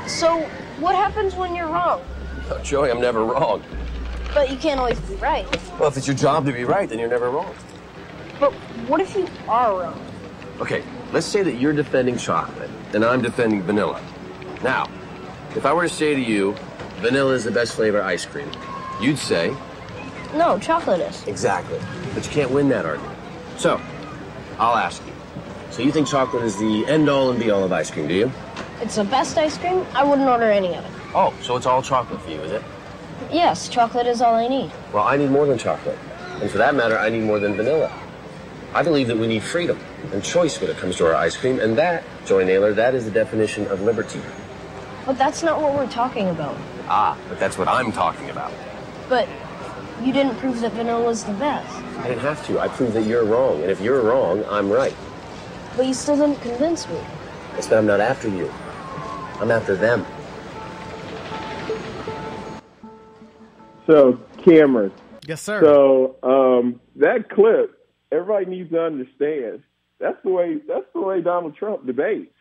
So, 0.07 0.41
what 0.79 0.95
happens 0.95 1.35
when 1.35 1.55
you're 1.55 1.67
wrong? 1.67 2.01
Oh, 2.49 2.59
Joey, 2.63 2.91
I'm 2.91 3.01
never 3.01 3.23
wrong. 3.23 3.63
But 4.33 4.49
you 4.49 4.57
can't 4.57 4.79
always 4.79 4.99
be 5.01 5.15
right. 5.15 5.45
Well, 5.79 5.89
if 5.89 5.97
it's 5.97 6.07
your 6.07 6.15
job 6.15 6.45
to 6.45 6.53
be 6.53 6.63
right, 6.63 6.87
then 6.87 6.99
you're 6.99 7.09
never 7.09 7.29
wrong. 7.29 7.53
But 8.39 8.53
what 8.87 9.01
if 9.01 9.15
you 9.15 9.27
are 9.47 9.81
wrong? 9.81 10.05
Okay, 10.59 10.83
let's 11.11 11.25
say 11.25 11.43
that 11.43 11.55
you're 11.55 11.73
defending 11.73 12.17
chocolate 12.17 12.69
and 12.93 13.03
I'm 13.03 13.21
defending 13.21 13.61
vanilla. 13.63 14.01
Now, 14.63 14.89
if 15.55 15.65
I 15.65 15.73
were 15.73 15.83
to 15.87 15.93
say 15.93 16.15
to 16.15 16.21
you, 16.21 16.55
vanilla 16.99 17.33
is 17.33 17.43
the 17.43 17.51
best 17.51 17.73
flavor 17.73 18.01
ice 18.01 18.25
cream, 18.25 18.49
you'd 19.01 19.17
say, 19.17 19.55
No, 20.35 20.57
chocolate 20.59 21.01
is. 21.01 21.25
exactly. 21.27 21.79
But 22.13 22.25
you 22.25 22.31
can't 22.31 22.51
win 22.51 22.69
that 22.69 22.85
argument. 22.85 23.17
So, 23.57 23.81
I'll 24.59 24.75
ask 24.75 25.05
you. 25.05 25.13
So 25.71 25.81
you 25.81 25.91
think 25.91 26.07
chocolate 26.07 26.43
is 26.43 26.57
the 26.57 26.85
end 26.87 27.09
all 27.09 27.29
and 27.29 27.39
be 27.39 27.49
all 27.49 27.63
of 27.63 27.71
ice 27.71 27.89
cream, 27.91 28.07
do 28.07 28.13
you? 28.13 28.31
It's 28.81 28.95
the 28.95 29.03
best 29.03 29.37
ice 29.37 29.57
cream. 29.57 29.85
I 29.93 30.03
wouldn't 30.03 30.27
order 30.27 30.49
any 30.51 30.75
of 30.75 30.83
it. 30.83 30.91
Oh, 31.13 31.33
so 31.41 31.55
it's 31.55 31.65
all 31.65 31.81
chocolate 31.81 32.21
for 32.21 32.29
you, 32.29 32.41
is 32.41 32.51
it? 32.51 32.63
Yes, 33.31 33.69
chocolate 33.69 34.07
is 34.07 34.21
all 34.21 34.35
I 34.35 34.47
need. 34.47 34.71
Well, 34.93 35.03
I 35.03 35.15
need 35.17 35.29
more 35.29 35.45
than 35.45 35.57
chocolate. 35.57 35.97
And 36.41 36.49
for 36.49 36.57
that 36.57 36.75
matter, 36.75 36.97
I 36.97 37.09
need 37.09 37.23
more 37.23 37.39
than 37.39 37.55
vanilla. 37.55 37.91
I 38.73 38.83
believe 38.83 39.07
that 39.07 39.17
we 39.17 39.27
need 39.27 39.43
freedom 39.43 39.77
and 40.13 40.23
choice 40.23 40.61
when 40.61 40.69
it 40.69 40.77
comes 40.77 40.95
to 40.97 41.05
our 41.05 41.15
ice 41.15 41.35
cream, 41.35 41.59
and 41.59 41.77
that, 41.77 42.03
Joey 42.25 42.45
Naylor, 42.45 42.73
that 42.73 42.95
is 42.95 43.03
the 43.03 43.11
definition 43.11 43.67
of 43.67 43.81
liberty. 43.81 44.21
But 45.05 45.17
that's 45.17 45.43
not 45.43 45.61
what 45.61 45.73
we're 45.73 45.89
talking 45.89 46.29
about. 46.29 46.55
Ah, 46.87 47.17
but 47.27 47.37
that's 47.39 47.57
what 47.57 47.67
I'm 47.67 47.91
talking 47.91 48.29
about. 48.29 48.53
But 49.09 49.27
you 50.01 50.13
didn't 50.13 50.37
prove 50.37 50.61
that 50.61 50.71
vanilla 50.71 51.09
is 51.09 51.23
the 51.25 51.33
best. 51.33 51.75
I 51.99 52.07
didn't 52.07 52.21
have 52.21 52.45
to. 52.47 52.59
I 52.59 52.69
proved 52.69 52.93
that 52.93 53.03
you're 53.03 53.25
wrong, 53.25 53.61
and 53.61 53.69
if 53.69 53.81
you're 53.81 54.01
wrong, 54.01 54.45
I'm 54.49 54.69
right. 54.69 54.95
But 55.75 55.85
you 55.85 55.93
still 55.93 56.15
didn't 56.15 56.41
convince 56.41 56.87
me. 56.87 56.99
It's 57.57 57.67
that 57.67 57.77
I'm 57.77 57.85
not 57.85 57.99
after 57.99 58.29
you. 58.29 58.49
I'm 59.39 59.51
after 59.51 59.75
them. 59.75 60.05
So, 63.85 64.19
Cameron. 64.37 64.91
Yes, 65.27 65.41
sir. 65.41 65.61
So 65.61 66.15
um, 66.23 66.79
that 66.95 67.29
clip, 67.29 67.80
everybody 68.11 68.45
needs 68.45 68.71
to 68.71 68.81
understand. 68.81 69.63
That's 69.99 70.17
the 70.23 70.29
way. 70.29 70.57
That's 70.67 70.85
the 70.93 71.01
way 71.01 71.21
Donald 71.21 71.55
Trump 71.55 71.85
debates, 71.85 72.33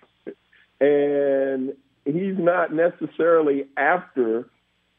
and 0.81 1.75
he's 2.05 2.39
not 2.39 2.73
necessarily 2.73 3.66
after 3.77 4.49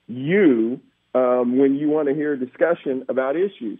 you 0.07 0.79
um, 1.15 1.57
when 1.57 1.75
you 1.75 1.89
want 1.89 2.07
to 2.07 2.13
hear 2.13 2.33
a 2.33 2.39
discussion 2.39 3.05
about 3.09 3.35
issues. 3.35 3.79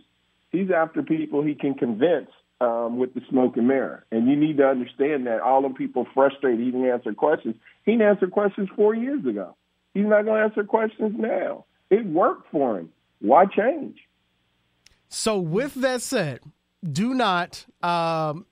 He's 0.52 0.70
after 0.72 1.02
people 1.02 1.44
he 1.44 1.56
can 1.56 1.76
convince 1.76 2.30
um, 2.60 2.98
with 2.98 3.14
the 3.14 3.22
smoke 3.30 3.58
and 3.58 3.68
mirror. 3.68 4.06
And 4.12 4.28
you 4.28 4.36
need 4.36 4.58
to 4.58 4.68
understand 4.68 5.28
that 5.28 5.42
all 5.42 5.62
the 5.62 5.74
people 5.74 6.06
frustrated 6.14 6.60
he 6.60 6.66
didn't 6.72 6.90
answer 6.90 7.14
questions. 7.14 7.56
He 7.86 7.94
didn't 7.94 8.08
answer 8.08 8.28
questions 8.28 8.70
four 8.76 8.94
years 8.94 9.26
ago. 9.26 9.56
He's 9.94 10.06
not 10.06 10.26
going 10.26 10.40
to 10.40 10.44
answer 10.44 10.64
questions 10.64 11.14
now. 11.18 11.66
It 11.90 12.06
worked 12.06 12.52
for 12.52 12.80
him. 12.80 12.90
Why 13.20 13.46
change? 13.46 13.98
So, 15.10 15.38
with 15.38 15.74
that 15.76 16.02
said, 16.02 16.40
do 16.90 17.14
not 17.14 17.66
um, 17.84 18.46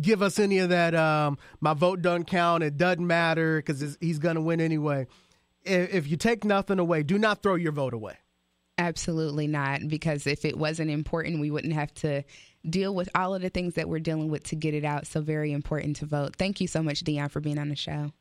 give 0.00 0.22
us 0.22 0.38
any 0.38 0.58
of 0.58 0.70
that. 0.70 0.94
Um, 0.94 1.38
my 1.60 1.74
vote 1.74 2.02
doesn't 2.02 2.24
count. 2.24 2.62
It 2.62 2.76
doesn't 2.76 3.06
matter 3.06 3.58
because 3.58 3.96
he's 4.00 4.18
going 4.18 4.36
to 4.36 4.40
win 4.40 4.60
anyway. 4.60 5.06
If, 5.64 5.94
if 5.94 6.08
you 6.08 6.16
take 6.16 6.44
nothing 6.44 6.78
away, 6.78 7.02
do 7.02 7.18
not 7.18 7.42
throw 7.42 7.54
your 7.54 7.72
vote 7.72 7.94
away. 7.94 8.16
Absolutely 8.78 9.46
not, 9.46 9.88
because 9.88 10.26
if 10.26 10.46
it 10.46 10.56
wasn't 10.56 10.90
important, 10.90 11.38
we 11.38 11.50
wouldn't 11.50 11.74
have 11.74 11.92
to 11.94 12.22
deal 12.68 12.94
with 12.94 13.10
all 13.14 13.34
of 13.34 13.42
the 13.42 13.50
things 13.50 13.74
that 13.74 13.88
we're 13.90 14.00
dealing 14.00 14.30
with 14.30 14.44
to 14.44 14.56
get 14.56 14.72
it 14.72 14.84
out. 14.84 15.06
So, 15.06 15.20
very 15.20 15.52
important 15.52 15.96
to 15.96 16.06
vote. 16.06 16.36
Thank 16.36 16.62
you 16.62 16.66
so 16.66 16.82
much, 16.82 17.00
Dion, 17.00 17.28
for 17.28 17.40
being 17.40 17.58
on 17.58 17.68
the 17.68 17.76
show. 17.76 18.12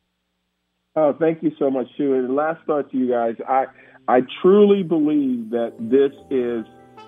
Oh, 0.97 1.15
thank 1.17 1.41
you 1.43 1.51
so 1.57 1.71
much, 1.71 1.87
Sue. 1.95 2.13
And 2.13 2.35
last 2.35 2.59
thought 2.65 2.91
to 2.91 2.97
you 2.97 3.09
guys, 3.09 3.35
I 3.47 3.67
I 4.09 4.19
truly 4.41 4.83
believe 4.83 5.51
that 5.51 5.73
this 5.79 6.11
is 6.29 6.65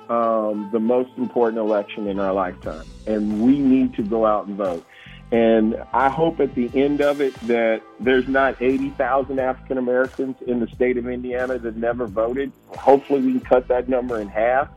um, 0.10 0.70
the 0.72 0.80
most 0.80 1.12
important 1.18 1.60
election 1.60 2.08
in 2.08 2.20
our 2.20 2.34
lifetime, 2.34 2.86
and 3.08 3.42
we 3.42 3.60
need 3.60 3.94
to 3.96 4.04
go 4.04 4.26
out 4.26 4.48
and 4.48 4.58
vote. 4.58 4.86
And 5.32 5.82
I 5.94 6.10
hope 6.10 6.42
at 6.42 6.56
the 6.56 6.70
end 6.76 7.00
of 7.00 7.22
it 7.22 7.34
that 7.48 7.82
there's 8.02 8.28
not 8.28 8.62
80,000 8.62 9.40
African 9.40 9.78
Americans 9.78 10.36
in 10.46 10.60
the 10.60 10.68
state 10.68 10.98
of 10.98 11.08
Indiana 11.08 11.58
that 11.58 11.78
never 11.78 12.06
voted. 12.06 12.52
Hopefully, 12.68 13.22
we 13.22 13.32
can 13.34 13.42
cut 13.42 13.68
that 13.70 13.88
number 13.88 14.20
in 14.20 14.28
half. 14.28 14.68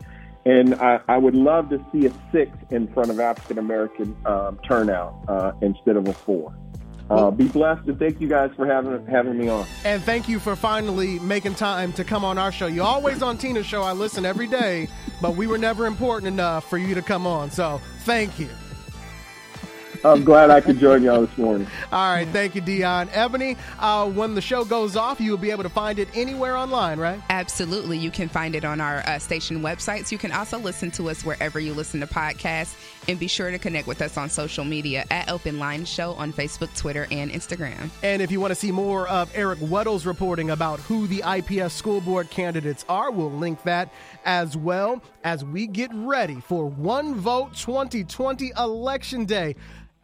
And 0.46 0.74
I, 0.74 1.00
I 1.08 1.16
would 1.16 1.34
love 1.34 1.70
to 1.70 1.84
see 1.90 2.06
a 2.06 2.12
six 2.30 2.52
in 2.70 2.86
front 2.92 3.10
of 3.10 3.18
African 3.18 3.58
American 3.58 4.16
um, 4.26 4.60
turnout 4.68 5.24
uh, 5.26 5.52
instead 5.60 5.96
of 5.96 6.06
a 6.06 6.12
four. 6.12 6.54
Uh, 7.10 7.30
be 7.30 7.46
blessed 7.48 7.86
and 7.86 7.98
thank 7.98 8.18
you 8.18 8.28
guys 8.28 8.50
for 8.56 8.64
having 8.66 9.06
having 9.06 9.36
me 9.36 9.48
on. 9.48 9.66
And 9.84 10.02
thank 10.02 10.26
you 10.26 10.38
for 10.38 10.56
finally 10.56 11.18
making 11.18 11.54
time 11.54 11.92
to 11.94 12.04
come 12.04 12.24
on 12.24 12.38
our 12.38 12.50
show. 12.50 12.66
You're 12.66 12.86
always 12.86 13.22
on 13.22 13.36
Tina's 13.36 13.66
show. 13.66 13.82
I 13.82 13.92
listen 13.92 14.24
every 14.24 14.46
day, 14.46 14.88
but 15.20 15.36
we 15.36 15.46
were 15.46 15.58
never 15.58 15.86
important 15.86 16.28
enough 16.28 16.68
for 16.68 16.78
you 16.78 16.94
to 16.94 17.02
come 17.02 17.26
on. 17.26 17.50
So 17.50 17.80
thank 18.00 18.38
you. 18.38 18.48
I'm 20.04 20.22
glad 20.22 20.50
I 20.50 20.60
could 20.60 20.78
join 20.78 21.02
y'all 21.02 21.24
this 21.24 21.38
morning. 21.38 21.66
All 21.92 22.14
right, 22.14 22.28
thank 22.28 22.54
you, 22.54 22.60
Dion. 22.60 23.08
Ebony, 23.12 23.56
uh, 23.78 24.08
when 24.10 24.34
the 24.34 24.42
show 24.42 24.64
goes 24.64 24.96
off, 24.96 25.18
you'll 25.18 25.38
be 25.38 25.50
able 25.50 25.62
to 25.62 25.70
find 25.70 25.98
it 25.98 26.08
anywhere 26.14 26.56
online, 26.56 26.98
right? 26.98 27.20
Absolutely. 27.30 27.96
You 27.96 28.10
can 28.10 28.28
find 28.28 28.54
it 28.54 28.66
on 28.66 28.82
our 28.82 28.98
uh, 29.06 29.18
station 29.18 29.62
websites. 29.62 30.12
You 30.12 30.18
can 30.18 30.30
also 30.30 30.58
listen 30.58 30.90
to 30.92 31.08
us 31.08 31.24
wherever 31.24 31.58
you 31.58 31.72
listen 31.72 32.00
to 32.00 32.06
podcasts. 32.06 32.74
And 33.08 33.18
be 33.18 33.28
sure 33.28 33.50
to 33.50 33.58
connect 33.58 33.86
with 33.86 34.00
us 34.00 34.16
on 34.16 34.30
social 34.30 34.64
media 34.64 35.04
at 35.10 35.30
Open 35.30 35.58
Line 35.58 35.84
Show 35.84 36.12
on 36.12 36.32
Facebook, 36.32 36.74
Twitter, 36.76 37.06
and 37.10 37.30
Instagram. 37.30 37.90
And 38.02 38.22
if 38.22 38.30
you 38.30 38.40
want 38.40 38.50
to 38.50 38.54
see 38.54 38.72
more 38.72 39.06
of 39.08 39.30
Eric 39.34 39.58
Weddle's 39.60 40.06
reporting 40.06 40.50
about 40.50 40.80
who 40.80 41.06
the 41.06 41.22
IPS 41.26 41.74
school 41.74 42.00
board 42.00 42.30
candidates 42.30 42.84
are, 42.88 43.10
we'll 43.10 43.30
link 43.30 43.62
that 43.64 43.90
as 44.24 44.56
well 44.56 45.02
as 45.22 45.44
we 45.44 45.66
get 45.66 45.90
ready 45.92 46.40
for 46.40 46.66
One 46.66 47.14
Vote 47.14 47.54
2020 47.54 48.52
Election 48.56 49.26
Day 49.26 49.54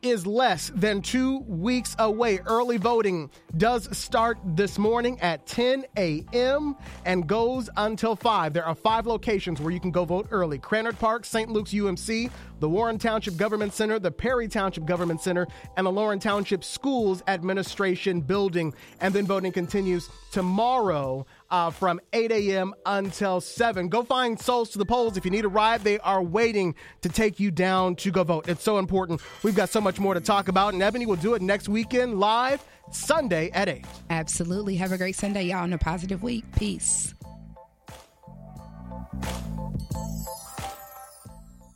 is 0.03 0.26
less 0.26 0.70
than 0.74 1.03
two 1.03 1.38
weeks 1.40 1.96
away. 1.98 2.38
Early 2.46 2.76
voting 2.76 3.30
does 3.57 3.96
start 3.96 4.38
this 4.44 4.78
morning 4.78 5.20
at 5.20 5.46
10 5.46 5.84
a.m. 5.96 6.76
and 7.05 7.26
goes 7.26 7.68
until 7.76 8.16
5. 8.16 8.53
There 8.53 8.64
are 8.64 8.74
five 8.74 9.07
locations 9.07 9.61
where 9.61 9.72
you 9.72 9.80
can 9.80 9.90
go 9.90 10.05
vote 10.05 10.28
early 10.30 10.59
Krannert 10.59 10.98
Park, 10.98 11.24
St. 11.24 11.51
Luke's 11.51 11.72
UMC, 11.72 12.30
the 12.61 12.68
Warren 12.68 12.98
Township 12.98 13.36
Government 13.36 13.72
Center, 13.72 13.98
the 13.98 14.11
Perry 14.11 14.48
Township 14.48 14.84
Government 14.84 15.20
Center, 15.20 15.46
and 15.76 15.86
the 15.86 15.90
Lawrence 15.90 16.22
Township 16.22 16.62
Schools 16.62 17.22
Administration 17.26 18.20
Building. 18.20 18.74
And 19.01 19.14
then 19.14 19.26
voting 19.26 19.53
continues 19.53 20.09
tomorrow 20.30 21.26
uh, 21.51 21.70
from 21.70 22.01
8 22.12 22.30
a.m. 22.32 22.74
until 22.86 23.40
7. 23.40 23.88
Go 23.88 24.03
find 24.03 24.40
Souls 24.40 24.70
to 24.70 24.78
the 24.78 24.86
Polls. 24.86 25.16
If 25.16 25.24
you 25.24 25.30
need 25.30 25.44
a 25.44 25.48
ride, 25.48 25.82
they 25.82 25.98
are 26.01 26.22
waiting 26.22 26.74
to 27.03 27.09
take 27.09 27.40
you 27.40 27.51
down 27.51 27.96
to 27.96 28.11
go 28.11 28.24
vote. 28.24 28.48
It's 28.48 28.62
so 28.62 28.78
important. 28.78 29.20
We've 29.42 29.55
got 29.55 29.68
so 29.68 29.80
much 29.80 29.98
more 29.98 30.14
to 30.14 30.20
talk 30.20 30.48
about, 30.48 30.74
and 30.74 30.82
Ebony 30.82 31.07
will 31.07 31.16
do 31.16 31.34
it 31.34 31.42
next 31.42 31.68
weekend 31.68 32.20
live 32.20 32.64
Sunday 32.92 33.51
at 33.51 33.68
8. 33.68 33.84
Absolutely. 34.11 34.76
Have 34.76 34.92
a 34.92 34.98
great 34.98 35.16
Sunday, 35.16 35.44
y'all, 35.44 35.64
and 35.64 35.74
a 35.74 35.78
positive 35.78 36.22
week. 36.22 36.44
Peace. 36.57 37.14